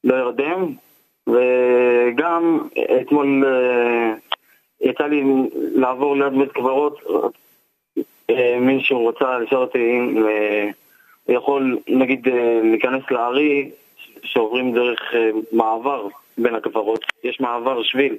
לא 0.03 0.15
ארדם, 0.15 0.73
וגם 1.27 2.67
אתמול 3.01 3.43
אה, 3.45 4.13
יצא 4.81 5.03
לי 5.03 5.23
לעבור 5.75 6.17
ליד 6.17 6.33
בית 6.33 6.51
קברות, 6.51 6.99
אה, 8.29 8.59
מישהו 8.59 9.07
רצה 9.07 9.39
לשאול 9.39 9.61
אותי 9.61 9.79
אם 9.79 10.27
אה, 10.27 10.69
הוא 11.23 11.35
יכול 11.35 11.79
נגיד 11.87 12.27
להיכנס 12.63 13.03
לארי 13.11 13.71
שעוברים 14.23 14.73
דרך 14.73 14.99
מעבר 15.51 16.07
בין 16.37 16.55
הקברות, 16.55 17.05
יש 17.23 17.39
מעבר 17.39 17.83
שביל 17.83 18.17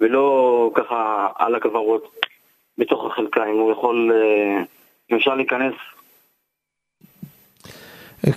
ולא 0.00 0.70
ככה 0.74 1.28
על 1.34 1.54
הקברות 1.54 2.08
בתוך 2.78 3.06
החלקה, 3.06 3.44
אם 3.44 3.58
הוא 3.58 3.72
יכול, 3.72 4.12
אם 5.10 5.16
אפשר 5.16 5.34
להיכנס. 5.34 5.74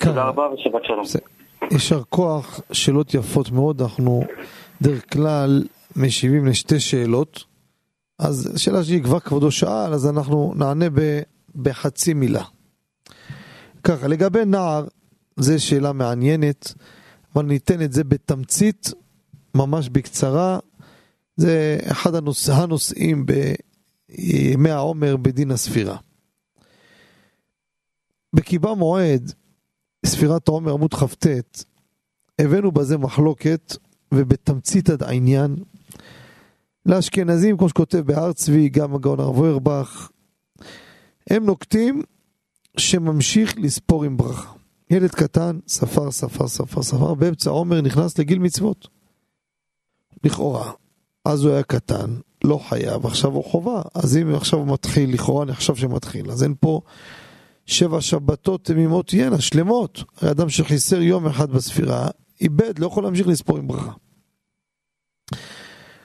תודה 0.04 0.24
רבה 0.24 0.50
ושבת 0.54 0.86
שלום. 0.86 1.06
יישר 1.72 2.04
כוח, 2.10 2.60
שאלות 2.72 3.14
יפות 3.14 3.52
מאוד, 3.52 3.82
אנחנו 3.82 4.24
דרך 4.82 5.14
כלל 5.14 5.64
משיבים 5.96 6.46
לשתי 6.46 6.80
שאלות. 6.80 7.44
אז 8.20 8.52
שאלה 8.56 8.84
שהיא 8.84 9.04
כבר 9.04 9.20
כבודו 9.20 9.52
שאל, 9.52 9.94
אז 9.94 10.08
אנחנו 10.08 10.54
נענה 10.56 10.90
ב, 10.90 11.22
בחצי 11.56 12.14
מילה. 12.14 12.44
ככה, 13.84 14.08
לגבי 14.08 14.46
נער, 14.46 14.88
זו 15.38 15.64
שאלה 15.64 15.94
מעניינת, 15.94 16.74
אבל 17.36 17.46
ניתן 17.46 17.82
את 17.82 17.94
זה 17.94 18.04
בתמצית, 18.04 18.92
ממש 19.56 19.90
בקצרה. 19.90 20.60
זה 21.38 21.78
אחד 21.92 22.16
הנוש... 22.16 22.50
הנושאים 22.50 23.26
בימי 23.26 24.70
העומר 24.70 25.18
בדין 25.18 25.52
הספירה. 25.52 25.98
בקיבה 28.34 28.74
מועד, 28.74 29.34
ספירת 30.06 30.48
העומר 30.48 30.74
עמוד 30.74 30.94
כ"ט, 30.94 31.28
הבאנו 32.40 32.72
בזה 32.72 32.98
מחלוקת, 32.98 33.78
ובתמצית 34.14 34.90
העניין, 35.02 35.56
לאשכנזים, 36.86 37.58
כמו 37.58 37.70
שכותב 37.70 37.98
בהר 37.98 38.34
צבי, 38.34 38.70
גם 38.70 38.96
הגאון 38.96 39.20
הרב 39.20 39.38
אוירבך, 39.38 40.10
הם 41.30 41.46
נוקטים 41.46 42.02
שממשיך 42.78 43.54
לספור 43.58 44.04
עם 44.04 44.18
ברכה. 44.18 44.52
ילד 44.90 45.12
קטן, 45.12 45.60
ספר, 45.68 46.12
ספר, 46.12 46.48
ספר, 46.48 46.84
ספר, 46.84 47.14
באמצע 47.14 47.50
העומר 47.50 47.82
נכנס 47.82 48.18
לגיל 48.18 48.40
מצוות. 48.40 48.88
לכאורה. 50.24 50.72
אז 51.26 51.44
הוא 51.44 51.54
היה 51.54 51.64
קטן, 51.64 52.16
לא 52.44 52.58
חייב, 52.70 53.06
עכשיו 53.06 53.32
הוא 53.32 53.44
חובה. 53.44 53.82
אז 53.94 54.18
אם 54.18 54.36
עכשיו 54.36 54.60
הוא 54.60 54.68
מתחיל, 54.68 55.14
לכאורה 55.14 55.46
נחשב 55.46 55.76
שמתחיל. 55.76 56.32
אז 56.32 56.44
אין 56.44 56.54
פה 56.60 56.82
שבע 57.66 58.02
שבתות 58.02 58.64
תמימות 58.64 59.08
תהיינה, 59.08 59.42
שלמות. 59.42 60.04
האדם 60.22 60.50
שחיסר 60.50 61.02
יום 61.02 61.28
אחד 61.28 61.52
בספירה, 61.52 62.08
איבד, 62.42 62.80
לא 62.80 62.88
יכול 62.88 63.04
להמשיך 63.04 63.28
לספור 63.28 63.58
עם 63.58 63.68
ברכה. 63.68 63.92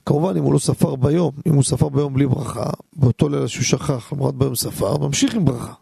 כמובן, 0.07 0.37
אם 0.37 0.43
הוא 0.43 0.53
לא 0.53 0.59
ספר 0.59 0.97
ביום, 0.97 1.33
אם 1.47 1.55
הוא 1.55 1.63
ספר 1.63 1.89
ביום 1.89 2.15
בלי 2.15 2.27
ברכה, 2.27 2.71
באותו 2.93 3.29
לילה 3.29 3.49
שהוא 3.49 3.65
שכח, 3.65 4.13
למרות 4.13 4.39
ביום 4.39 4.55
ספר, 4.55 4.99
ממשיך 4.99 5.35
עם 5.35 5.45
ברכה. 5.45 5.73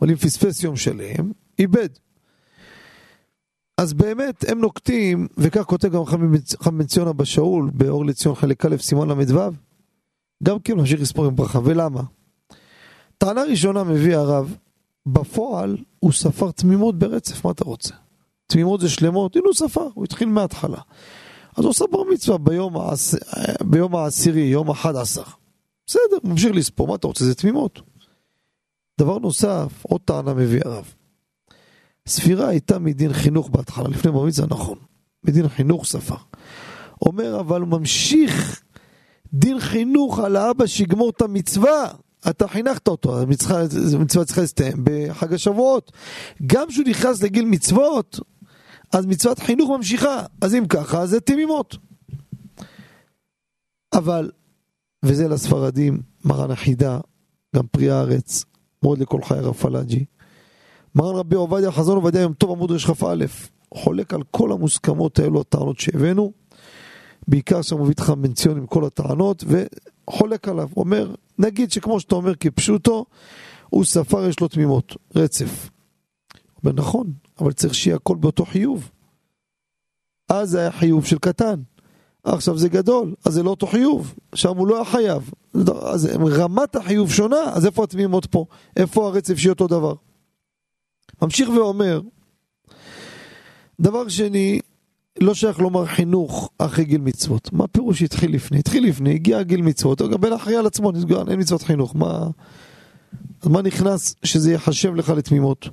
אבל 0.00 0.10
אם 0.10 0.16
פספס 0.16 0.62
יום 0.62 0.76
שלם, 0.76 1.32
איבד. 1.58 1.88
אז 3.78 3.92
באמת 3.94 4.44
הם 4.48 4.60
נוקטים, 4.60 5.28
וכך 5.36 5.62
כותב 5.62 5.88
גם 5.88 6.04
חם 6.60 6.78
בן 6.78 6.86
ציון 6.86 7.08
אבא 7.08 7.24
שאול 7.24 7.70
באור 7.74 8.06
לציון 8.06 8.34
חלק 8.34 8.64
א' 8.64 8.76
סימן 8.78 9.08
ל"ו, 9.08 9.50
גם 10.42 10.58
כן 10.58 10.76
ממשיך 10.76 11.00
לספור 11.00 11.26
עם 11.26 11.36
ברכה. 11.36 11.58
ולמה? 11.64 12.02
טענה 13.18 13.42
ראשונה 13.42 13.84
מביא 13.84 14.16
הרב, 14.16 14.56
בפועל 15.06 15.76
הוא 15.98 16.12
ספר 16.12 16.50
תמימות 16.50 16.98
ברצף, 16.98 17.44
מה 17.44 17.50
אתה 17.50 17.64
רוצה? 17.64 17.94
תמימות 18.46 18.80
זה 18.80 18.88
שלמות, 18.88 19.36
הנה 19.36 19.44
הוא 19.46 19.54
ספר, 19.54 19.88
הוא 19.94 20.04
התחיל 20.04 20.28
מההתחלה. 20.28 20.80
אז 21.56 21.64
הוא 21.64 21.70
עושה 21.70 21.84
בר 21.90 22.02
מצווה 22.12 22.38
ביום, 22.38 22.76
העש... 22.76 23.14
ביום 23.64 23.96
העשירי, 23.96 24.40
יום 24.40 24.70
אחד 24.70 24.96
עשר. 24.96 25.22
בסדר, 25.86 26.18
ממשיך 26.24 26.54
לספור, 26.54 26.88
מה 26.88 26.94
אתה 26.94 27.06
רוצה? 27.06 27.24
זה 27.24 27.34
תמימות. 27.34 27.80
דבר 29.00 29.18
נוסף, 29.18 29.72
עוד 29.82 30.00
טענה 30.04 30.34
מביא 30.34 30.60
הרב. 30.64 30.94
ספירה 32.06 32.48
הייתה 32.48 32.78
מדין 32.78 33.12
חינוך 33.12 33.48
בהתחלה, 33.48 33.88
לפני 33.88 34.12
בר 34.12 34.24
מצווה, 34.24 34.46
נכון. 34.50 34.78
מדין 35.24 35.48
חינוך 35.48 35.86
ספר. 35.86 36.16
אומר, 37.02 37.40
אבל 37.40 37.62
ממשיך 37.62 38.62
דין 39.32 39.60
חינוך 39.60 40.18
על 40.18 40.36
האבא 40.36 40.66
שיגמור 40.66 41.10
את 41.10 41.22
המצווה. 41.22 41.88
אתה 42.30 42.48
חינכת 42.48 42.88
אותו, 42.88 43.20
המצווה 43.20 44.24
צריכה 44.24 44.40
להסתיים 44.40 44.76
בחג 44.84 45.34
השבועות. 45.34 45.92
גם 46.46 46.68
כשהוא 46.68 46.86
נכנס 46.86 47.22
לגיל 47.22 47.44
מצוות, 47.44 48.20
אז 48.92 49.06
מצוות 49.06 49.38
חינוך 49.38 49.70
ממשיכה. 49.70 50.22
אז 50.40 50.54
אם 50.54 50.66
ככה, 50.68 51.06
זה 51.06 51.20
תמימות. 51.20 51.76
אבל, 53.92 54.30
וזה 55.04 55.28
לספרדים, 55.28 56.02
מרן 56.24 56.50
החידה, 56.50 56.98
גם 57.56 57.66
פרי 57.66 57.90
הארץ, 57.90 58.44
מאוד 58.82 58.98
לכל 58.98 59.22
חי 59.22 59.38
הרב 59.38 59.54
פלאג'י. 59.54 60.04
מרן 60.94 61.16
רבי 61.16 61.36
עובדיה 61.36 61.72
חזון 61.72 61.96
עובדיה 61.96 62.20
יום 62.20 62.32
טוב 62.32 62.50
עמוד 62.50 62.70
רכ"א, 62.70 63.14
חולק 63.74 64.14
על 64.14 64.22
כל 64.30 64.52
המוסכמות 64.52 65.18
האלו, 65.18 65.40
הטענות 65.40 65.80
שהבאנו, 65.80 66.32
בעיקר 67.28 67.62
שם 67.62 67.76
מביא 67.76 67.88
איתך 67.88 68.12
מנציון 68.16 68.58
עם 68.58 68.66
כל 68.66 68.84
הטענות, 68.84 69.44
וחולק 70.10 70.48
עליו, 70.48 70.68
אומר, 70.76 71.14
נגיד 71.38 71.72
שכמו 71.72 72.00
שאתה 72.00 72.14
אומר 72.14 72.34
כפשוטו, 72.34 73.04
הוא 73.68 73.84
ספר 73.84 74.28
יש 74.28 74.40
לו 74.40 74.48
תמימות, 74.48 74.96
רצף. 75.16 75.70
אומר 76.64 76.74
נכון, 76.74 77.12
אבל 77.40 77.52
צריך 77.52 77.74
שיהיה 77.74 77.96
הכל 77.96 78.16
באותו 78.16 78.44
חיוב. 78.44 78.90
אז 80.28 80.50
זה 80.50 80.60
היה 80.60 80.72
חיוב 80.72 81.04
של 81.04 81.18
קטן. 81.18 81.62
עכשיו 82.24 82.58
זה 82.58 82.68
גדול, 82.68 83.14
אז 83.24 83.32
זה 83.32 83.42
לא 83.42 83.50
אותו 83.50 83.66
חיוב, 83.66 84.14
שם 84.34 84.56
הוא 84.56 84.66
לא 84.66 84.76
היה 84.76 84.84
חייב. 84.84 85.30
אז 85.82 86.08
רמת 86.16 86.76
החיוב 86.76 87.10
שונה, 87.10 87.42
אז 87.52 87.66
איפה 87.66 87.84
התמימות 87.84 88.26
פה? 88.26 88.44
איפה 88.76 89.06
הרצף 89.06 89.36
שיהיה 89.36 89.52
אותו 89.52 89.66
דבר? 89.66 89.94
ממשיך 91.22 91.48
ואומר, 91.48 92.00
דבר 93.80 94.08
שני, 94.08 94.60
לא 95.20 95.34
שייך 95.34 95.58
לומר 95.58 95.86
חינוך 95.86 96.50
אחרי 96.58 96.84
גיל 96.84 97.00
מצוות. 97.00 97.52
מה 97.52 97.68
פירוש 97.68 98.02
התחיל 98.02 98.34
לפני? 98.34 98.58
התחיל 98.58 98.88
לפני, 98.88 99.14
הגיע 99.14 99.42
גיל 99.42 99.62
מצוות, 99.62 100.02
גם 100.02 100.20
בן 100.20 100.32
אחראי 100.32 100.56
על 100.56 100.66
עצמו, 100.66 100.92
נסגר, 100.92 101.30
אין 101.30 101.40
מצוות 101.40 101.62
חינוך. 101.62 101.96
מה, 101.96 102.26
מה 103.44 103.62
נכנס 103.62 104.14
שזה 104.24 104.52
ייחשב 104.52 104.94
לך 104.94 105.08
לתמימות? 105.08 105.68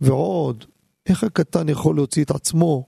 ועוד, 0.00 0.64
איך 1.06 1.24
הקטן 1.24 1.68
יכול 1.68 1.96
להוציא 1.96 2.24
את 2.24 2.30
עצמו 2.30 2.86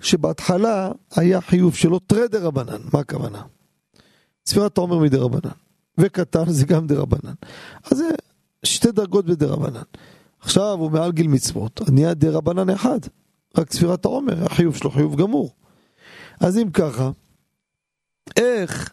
שבהתחלה 0.00 0.92
היה 1.16 1.40
חיוב 1.40 1.74
שלו 1.74 1.98
תרי 1.98 2.28
דה 2.28 2.38
רבנן, 2.38 2.80
מה 2.92 3.00
הכוונה? 3.00 3.42
ספירת 4.46 4.78
העומר 4.78 4.98
מדרבנן, 4.98 5.52
וקטן 5.98 6.50
זה 6.50 6.66
גם 6.66 6.86
דרבנן. 6.86 7.34
אז 7.84 7.98
זה 7.98 8.08
שתי 8.64 8.92
דרגות 8.92 9.26
בדרבנן. 9.26 9.82
עכשיו 10.42 10.72
הוא 10.78 10.90
מעל 10.90 11.12
גיל 11.12 11.28
מצוות, 11.28 11.80
נהיה 11.88 12.14
דרבנן 12.14 12.70
אחד, 12.70 12.98
רק 13.58 13.72
ספירת 13.72 14.04
העומר, 14.04 14.44
החיוב 14.44 14.76
שלו 14.76 14.90
חיוב 14.90 15.16
גמור. 15.16 15.50
אז 16.40 16.58
אם 16.58 16.70
ככה, 16.70 17.10
איך 18.36 18.92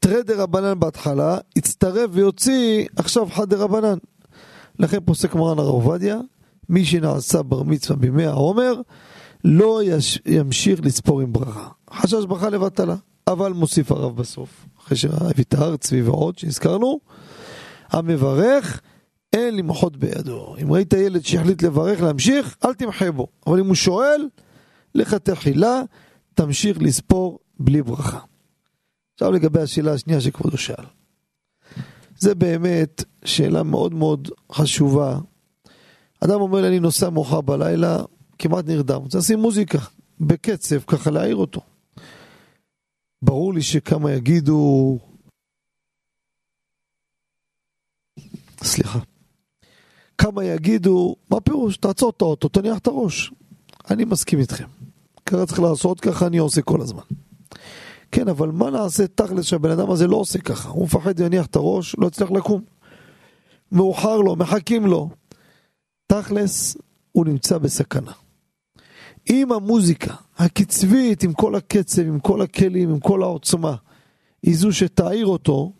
תרי 0.00 0.22
דרבנן 0.22 0.80
בהתחלה, 0.80 1.38
יצטרף 1.56 2.10
ויוציא 2.12 2.86
עכשיו 2.96 3.26
חד 3.26 3.50
דרבנן. 3.50 3.98
לכן 4.78 4.98
פוסק 5.04 5.34
מרן 5.34 5.58
הרב 5.58 5.74
עובדיה, 5.74 6.18
מי 6.68 6.84
שנעשה 6.84 7.42
בר 7.42 7.62
מצווה 7.62 7.96
בימי 7.96 8.26
העומר, 8.26 8.80
לא 9.44 9.80
יש, 9.84 10.20
ימשיך 10.26 10.80
לספור 10.82 11.20
עם 11.20 11.32
ברכה. 11.32 11.68
חשש 11.90 12.24
ברכה 12.24 12.50
לבטלה. 12.50 12.96
אבל 13.28 13.52
מוסיף 13.52 13.92
הרב 13.92 14.16
בסוף, 14.16 14.66
אחרי 14.80 14.96
שהביא 14.96 15.44
את 15.74 15.80
צבי 15.80 16.02
ועוד 16.02 16.38
שהזכרנו, 16.38 17.00
המברך 17.88 18.80
אין 19.32 19.56
למחות 19.56 19.96
בידו. 19.96 20.56
אם 20.62 20.72
ראית 20.72 20.92
ילד 20.92 21.24
שהחליט 21.24 21.62
לברך 21.62 22.00
להמשיך, 22.00 22.56
אל 22.64 22.74
תמחה 22.74 23.12
בו. 23.12 23.26
אבל 23.46 23.58
אם 23.58 23.66
הוא 23.66 23.74
שואל, 23.74 24.28
לך 24.94 25.14
תחילה, 25.14 25.82
תמשיך 26.34 26.78
לספור 26.80 27.38
בלי 27.58 27.82
ברכה. 27.82 28.20
עכשיו 29.14 29.32
לגבי 29.32 29.60
השאלה 29.60 29.92
השנייה 29.92 30.20
שכבודו 30.20 30.58
שאל. 30.58 30.84
זה 32.18 32.34
באמת 32.34 33.04
שאלה 33.24 33.62
מאוד 33.62 33.94
מאוד 33.94 34.28
חשובה. 34.52 35.18
אדם 36.24 36.40
אומר 36.40 36.60
לי, 36.60 36.68
אני 36.68 36.80
נוסע 36.80 37.10
מאוחר 37.10 37.40
בלילה, 37.40 37.98
כמעט 38.38 38.64
נרדם, 38.66 39.00
רוצה 39.02 39.18
לשים 39.18 39.38
מוזיקה, 39.38 39.78
בקצב, 40.20 40.78
ככה 40.78 41.10
להעיר 41.10 41.36
אותו. 41.36 41.60
ברור 43.22 43.54
לי 43.54 43.62
שכמה 43.62 44.12
יגידו... 44.12 44.98
סליחה. 48.62 48.98
כמה 50.18 50.44
יגידו, 50.44 51.16
מה 51.30 51.40
פירוש? 51.40 51.76
תעצור 51.76 52.12
את 52.16 52.22
האוטו, 52.22 52.48
תניח 52.48 52.78
את 52.78 52.86
הראש. 52.86 53.32
אני 53.90 54.04
מסכים 54.04 54.38
איתכם. 54.38 54.66
ככה 55.26 55.46
צריך 55.46 55.60
לעשות, 55.60 56.00
ככה 56.00 56.26
אני 56.26 56.38
עושה 56.38 56.62
כל 56.62 56.80
הזמן. 56.80 57.02
כן, 58.12 58.28
אבל 58.28 58.48
מה 58.48 58.70
נעשה 58.70 59.06
תכלס 59.06 59.44
שהבן 59.44 59.70
אדם 59.70 59.90
הזה 59.90 60.06
לא 60.06 60.16
עושה 60.16 60.38
ככה? 60.38 60.68
הוא 60.68 60.84
מפחד 60.84 61.20
להניח 61.20 61.46
את 61.46 61.56
הראש, 61.56 61.96
לא 61.98 62.06
יצליח 62.06 62.30
לקום. 62.30 62.62
מאוחר 63.72 64.16
לו, 64.16 64.36
מחכים 64.36 64.86
לו. 64.86 65.10
תכלס, 66.06 66.76
הוא 67.12 67.26
נמצא 67.26 67.58
בסכנה. 67.58 68.12
אם 69.30 69.52
המוזיקה 69.52 70.14
הקצבית, 70.38 71.22
עם 71.22 71.32
כל 71.32 71.54
הקצב, 71.54 72.02
עם 72.02 72.20
כל 72.20 72.42
הכלים, 72.42 72.90
עם 72.90 73.00
כל 73.00 73.22
העוצמה, 73.22 73.74
היא 74.42 74.56
זו 74.56 74.72
שתעיר 74.72 75.26
אותו 75.26 75.72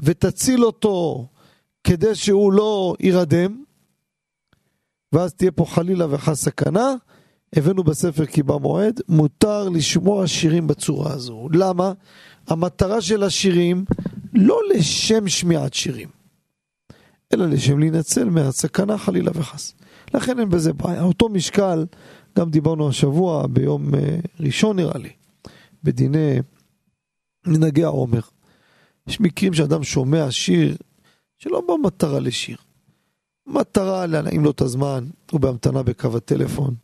ותציל 0.00 0.64
אותו 0.64 1.26
כדי 1.86 2.14
שהוא 2.14 2.52
לא 2.52 2.94
יירדם, 3.00 3.64
ואז 5.12 5.34
תהיה 5.34 5.50
פה 5.50 5.64
חלילה 5.64 6.06
וחס 6.10 6.44
סכנה, 6.44 6.94
הבאנו 7.56 7.84
בספר 7.84 8.26
כי 8.26 8.42
במועד, 8.42 9.00
מותר 9.08 9.68
לשמוע 9.68 10.26
שירים 10.26 10.66
בצורה 10.66 11.12
הזו. 11.12 11.48
למה? 11.52 11.92
המטרה 12.48 13.00
של 13.00 13.22
השירים 13.22 13.84
לא 14.34 14.60
לשם 14.74 15.28
שמיעת 15.28 15.74
שירים, 15.74 16.08
אלא 17.34 17.46
לשם 17.46 17.78
להינצל 17.78 18.24
מהסכנה 18.24 18.98
חלילה 18.98 19.30
וחס. 19.34 19.74
לכן 20.14 20.38
אין 20.38 20.48
בזה 20.48 20.72
בעיה. 20.72 21.02
אותו 21.02 21.28
משקל 21.28 21.86
גם 22.38 22.50
דיברנו 22.50 22.88
השבוע, 22.88 23.46
ביום 23.46 23.94
אה, 23.94 24.18
ראשון 24.40 24.76
נראה 24.76 24.98
לי, 24.98 25.10
בדיני 25.84 26.38
מנהגי 27.46 27.84
העומר. 27.84 28.20
יש 29.06 29.20
מקרים 29.20 29.54
שאדם 29.54 29.82
שומע 29.84 30.30
שיר 30.30 30.76
שלא 31.48 31.62
במטרה 31.68 32.20
לשיר. 32.20 32.56
מטרה 33.46 34.06
להנעים 34.06 34.44
לו 34.44 34.50
את 34.50 34.60
הזמן, 34.60 35.04
הוא 35.30 35.40
בהמתנה 35.40 35.82
בקו 35.82 36.16
הטלפון, 36.16 36.74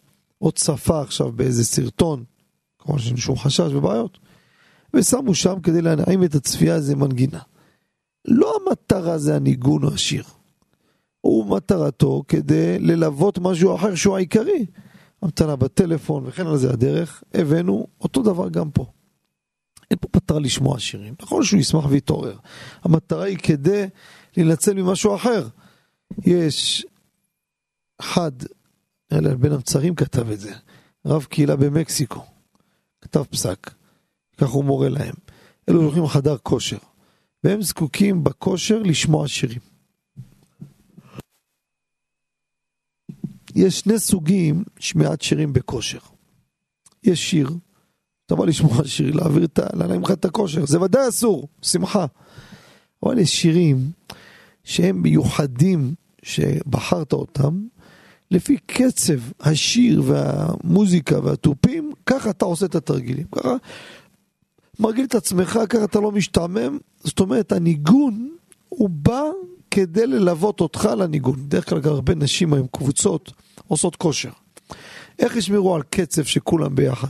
או 0.40 0.52
צפה 0.52 1.00
עכשיו 1.00 1.32
באיזה 1.32 1.64
סרטון, 1.64 2.24
כמובן 2.78 3.02
שאין 3.02 3.16
שום 3.16 3.36
חשש 3.36 3.72
ובעיות, 3.72 4.18
ושמו 4.94 5.34
שם 5.34 5.60
כדי 5.60 5.82
להנעים 5.82 6.24
את 6.24 6.34
הצפייה 6.34 6.74
איזה 6.74 6.96
מנגינה. 6.96 7.40
לא 8.24 8.58
המטרה 8.66 9.18
זה 9.18 9.36
הניגון 9.36 9.84
או 9.84 9.94
השיר. 9.94 10.24
הוא 11.20 11.56
מטרתו 11.56 12.22
כדי 12.28 12.78
ללוות 12.78 13.38
משהו 13.38 13.74
אחר 13.76 13.94
שהוא 13.94 14.16
העיקרי. 14.16 14.66
המתנה 15.22 15.56
בטלפון 15.56 16.24
וכן 16.26 16.46
על 16.46 16.56
זה 16.56 16.70
הדרך, 16.70 17.22
הבאנו 17.34 17.86
אותו 18.00 18.22
דבר 18.22 18.48
גם 18.48 18.70
פה. 18.70 18.86
אין 19.90 19.98
פה 20.00 20.08
מטרה 20.16 20.40
לשמוע 20.40 20.78
שירים, 20.78 21.14
נכון 21.22 21.44
שהוא 21.44 21.60
ישמח 21.60 21.84
ויתעורר. 21.88 22.36
המטרה 22.82 23.24
היא 23.24 23.38
כדי 23.38 23.86
להינצל 24.36 24.74
ממשהו 24.74 25.16
אחר. 25.16 25.48
יש 26.24 26.86
אחד, 28.00 28.32
אלה 29.12 29.34
בין 29.34 29.52
המצרים 29.52 29.94
כתב 29.94 30.30
את 30.30 30.40
זה, 30.40 30.54
רב 31.06 31.24
קהילה 31.24 31.56
במקסיקו, 31.56 32.24
כתב 33.00 33.22
פסק, 33.22 33.70
כך 34.36 34.48
הוא 34.48 34.64
מורה 34.64 34.88
להם. 34.88 35.14
אלו 35.68 35.82
הולכים 35.82 36.04
לחדר 36.04 36.36
כושר, 36.38 36.78
והם 37.44 37.62
זקוקים 37.62 38.24
בכושר 38.24 38.78
לשמוע 38.78 39.28
שירים. 39.28 39.60
יש 43.54 43.80
שני 43.80 43.98
סוגים 43.98 44.64
שמיעת 44.78 45.22
שירים 45.22 45.52
בכושר. 45.52 45.98
יש 47.02 47.30
שיר, 47.30 47.50
אתה 48.26 48.34
בא 48.34 48.46
לשמוע 48.46 48.84
שיר, 48.84 49.16
להעביר 49.16 49.44
את 49.44 49.58
ה... 49.58 49.66
להנעים 49.76 50.02
לך 50.02 50.10
את 50.10 50.24
הכושר, 50.24 50.66
זה 50.66 50.80
ודאי 50.80 51.08
אסור, 51.08 51.48
שמחה. 51.62 52.06
אבל 53.02 53.18
יש 53.18 53.30
שירים 53.42 53.90
שהם 54.64 55.02
מיוחדים, 55.02 55.94
שבחרת 56.22 57.12
אותם, 57.12 57.66
לפי 58.30 58.56
קצב 58.66 59.18
השיר 59.40 60.02
והמוזיקה 60.06 61.20
והתופים, 61.24 61.92
ככה 62.06 62.30
אתה 62.30 62.44
עושה 62.44 62.66
את 62.66 62.74
התרגילים. 62.74 63.26
ככה 63.32 63.56
מרגיל 64.78 65.04
את 65.04 65.14
עצמך, 65.14 65.58
ככה 65.68 65.84
אתה 65.84 66.00
לא 66.00 66.12
משתעמם. 66.12 66.78
זאת 67.04 67.20
אומרת, 67.20 67.52
הניגון 67.52 68.36
הוא 68.68 68.88
בא 68.88 69.22
כדי 69.70 70.06
ללוות 70.06 70.60
אותך 70.60 70.88
לניגון. 70.98 71.36
בדרך 71.36 71.68
כלל 71.68 71.80
גם 71.80 71.92
הרבה 71.92 72.14
נשים 72.14 72.54
היום, 72.54 72.66
קבוצות, 72.72 73.32
עושות 73.68 73.96
כושר. 73.96 74.30
איך 75.18 75.36
ישמרו 75.36 75.74
על 75.74 75.82
קצב 75.90 76.22
שכולם 76.22 76.74
ביחד? 76.74 77.08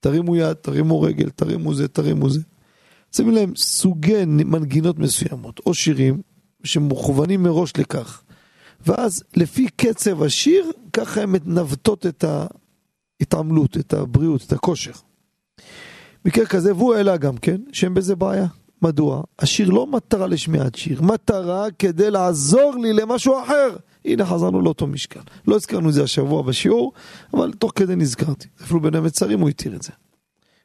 תרימו 0.00 0.36
יד, 0.36 0.52
תרימו 0.52 1.02
רגל, 1.02 1.30
תרימו 1.30 1.74
זה, 1.74 1.88
תרימו 1.88 2.30
זה. 2.30 2.40
שמים 3.16 3.30
להם 3.30 3.52
סוגי 3.56 4.24
מנגינות 4.26 4.98
מסוימות, 4.98 5.60
או 5.66 5.74
שירים 5.74 6.20
שמוכוונים 6.64 7.42
מראש 7.42 7.72
לכך. 7.78 8.22
ואז 8.86 9.22
לפי 9.36 9.68
קצב 9.76 10.22
השיר, 10.22 10.70
ככה 10.92 11.22
הן 11.22 11.30
מנווטות 11.30 12.06
את 12.06 12.24
ההתעמלות, 13.20 13.76
את 13.76 13.92
הבריאות, 13.92 14.42
את 14.46 14.52
הכושר. 14.52 14.92
מקרה 16.24 16.46
כזה, 16.46 16.74
והוא 16.74 16.94
העלה 16.94 17.16
גם 17.16 17.36
כן, 17.36 17.60
שאין 17.72 17.94
בזה 17.94 18.16
בעיה. 18.16 18.46
מדוע? 18.82 19.22
השיר 19.38 19.70
לא 19.70 19.86
מטרה 19.86 20.26
לשמיעת 20.26 20.74
שיר, 20.74 21.02
מטרה 21.02 21.70
כדי 21.78 22.10
לעזור 22.10 22.74
לי 22.82 22.92
למשהו 22.92 23.42
אחר. 23.44 23.76
הנה 24.04 24.26
חזרנו 24.26 24.60
לאותו 24.60 24.86
משקל. 24.86 25.20
לא 25.48 25.56
הזכרנו 25.56 25.88
את 25.88 25.94
זה 25.94 26.02
השבוע 26.02 26.42
בשיעור, 26.42 26.92
אבל 27.34 27.52
תוך 27.52 27.72
כדי 27.74 27.96
נזכרתי. 27.96 28.48
אפילו 28.62 28.80
בין 28.80 28.94
המצרים 28.94 29.40
הוא 29.40 29.48
התיר 29.48 29.76
את 29.76 29.82
זה. 29.82 29.90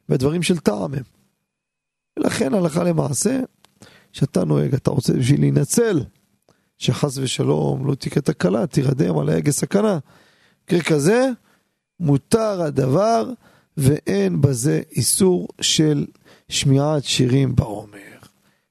ודברים 0.08 0.42
של 0.42 0.58
טעם 0.58 0.94
הם. 0.94 1.02
ולכן 2.18 2.54
הלכה 2.54 2.84
למעשה, 2.84 3.40
כשאתה 4.12 4.44
נוהג, 4.44 4.74
אתה 4.74 4.90
רוצה 4.90 5.12
בשביל 5.12 5.40
להינצל, 5.40 6.00
שחס 6.78 7.18
ושלום 7.18 7.86
לא 7.86 7.94
תקרה 7.94 8.22
תקלה, 8.22 8.66
תירדם 8.66 9.18
על 9.18 9.28
ההגה 9.28 9.52
סכנה. 9.52 9.98
מקרה 10.64 10.82
כזה, 10.82 11.28
מותר 12.00 12.62
הדבר 12.62 13.30
ואין 13.76 14.40
בזה 14.40 14.82
איסור 14.90 15.48
של 15.60 16.06
שמיעת 16.48 17.04
שירים 17.04 17.56
בעומר. 17.56 18.18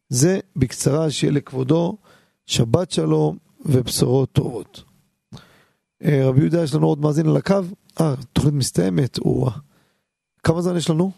זה 0.09 0.39
בקצרה 0.55 1.11
שיהיה 1.11 1.33
לכבודו 1.33 1.97
שבת 2.45 2.91
שלום 2.91 3.37
ובשורות 3.65 4.31
טובות. 4.31 4.83
אה, 6.03 6.27
רבי 6.27 6.39
יהודה, 6.39 6.63
יש 6.63 6.73
לנו 6.73 6.87
עוד 6.87 6.99
מאזין 6.99 7.27
על 7.27 7.37
הקו? 7.37 7.55
אה, 8.01 8.15
תוכנית 8.33 8.53
מסתיימת, 8.53 9.17
או... 9.17 9.49
כמה 10.43 10.61
זמן 10.61 10.77
יש 10.77 10.89
לנו? 10.89 11.11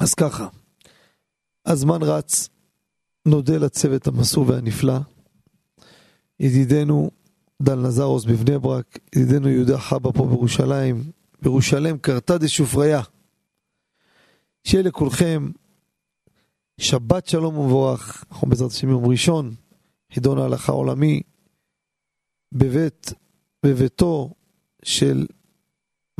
אז 0.00 0.14
ככה, 0.14 0.48
הזמן 1.66 2.02
רץ, 2.02 2.48
נודה 3.26 3.58
לצוות 3.58 4.06
המסור 4.06 4.48
והנפלא, 4.48 4.98
ידידנו 6.40 7.10
דל 7.62 7.74
נזרוס 7.74 8.24
בבני 8.24 8.58
ברק, 8.58 8.98
ידידנו 9.16 9.48
יהודה 9.48 9.78
חבא 9.78 10.10
פה 10.10 10.26
בירושלים, 10.26 11.02
בירושלים 11.42 11.98
קרתה 11.98 12.38
דשופריה. 12.38 13.02
שיהיה 14.64 14.84
לכולכם 14.84 15.50
שבת 16.80 17.26
שלום 17.26 17.58
ומבורך, 17.58 18.24
אנחנו 18.30 18.48
בעזרת 18.48 18.70
השם 18.70 18.88
יום 18.88 19.06
ראשון, 19.06 19.54
חידון 20.12 20.38
ההלכה 20.38 20.72
העולמי, 20.72 21.22
בבית, 22.52 23.12
בביתו 23.66 24.30
של 24.82 25.26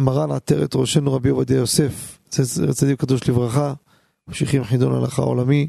מרן 0.01 0.31
עטרת 0.31 0.77
ראשנו 0.77 1.13
רבי 1.13 1.29
עובדיה 1.29 1.57
יוסף, 1.57 2.19
צדיק 2.73 3.01
קדוש 3.01 3.29
לברכה, 3.29 3.75
ממשיכים 4.29 4.65
חידון 4.65 4.95
ההלכה 4.95 5.23
העולמי, 5.23 5.69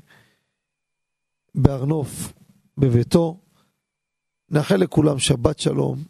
בהר 1.56 1.86
נוף, 1.86 2.34
בביתו. 2.78 3.38
נאחל 4.50 4.76
לכולם 4.76 5.20
שבת 5.20 5.60
שלום, 5.60 6.04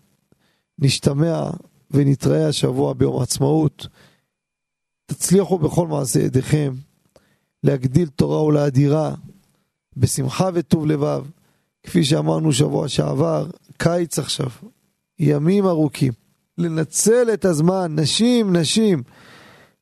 נשתמע 0.80 1.49
ונתראה 1.91 2.47
השבוע 2.47 2.93
ביום 2.93 3.19
העצמאות. 3.19 3.88
תצליחו 5.05 5.57
בכל 5.59 5.88
מעשה 5.88 6.19
ידיכם 6.19 6.73
להגדיל 7.63 8.09
תורה 8.09 8.43
ולאדירה 8.43 9.15
בשמחה 9.97 10.49
וטוב 10.53 10.85
לבב. 10.85 11.26
כפי 11.84 12.03
שאמרנו 12.03 12.53
שבוע 12.53 12.88
שעבר, 12.88 13.47
קיץ 13.77 14.19
עכשיו, 14.19 14.49
ימים 15.19 15.65
ארוכים. 15.65 16.13
לנצל 16.57 17.30
את 17.34 17.45
הזמן, 17.45 17.99
נשים, 17.99 18.55
נשים, 18.55 19.03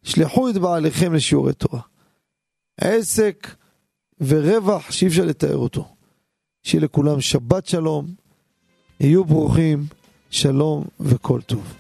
שלחו 0.04 0.50
את 0.50 0.58
בעליכם 0.58 1.14
לשיעורי 1.14 1.54
תורה. 1.54 1.82
עסק 2.82 3.56
ורווח 4.22 4.92
שאי 4.92 5.08
אפשר 5.08 5.26
לתאר 5.26 5.58
אותו. 5.58 5.88
שיהיה 6.64 6.84
לכולם 6.84 7.22
שבת 7.22 7.66
שלום, 7.66 8.06
היו 9.00 9.26
ברוכים, 9.26 9.86
שלום 10.30 10.84
וכל 11.00 11.42
טוב. 11.42 11.79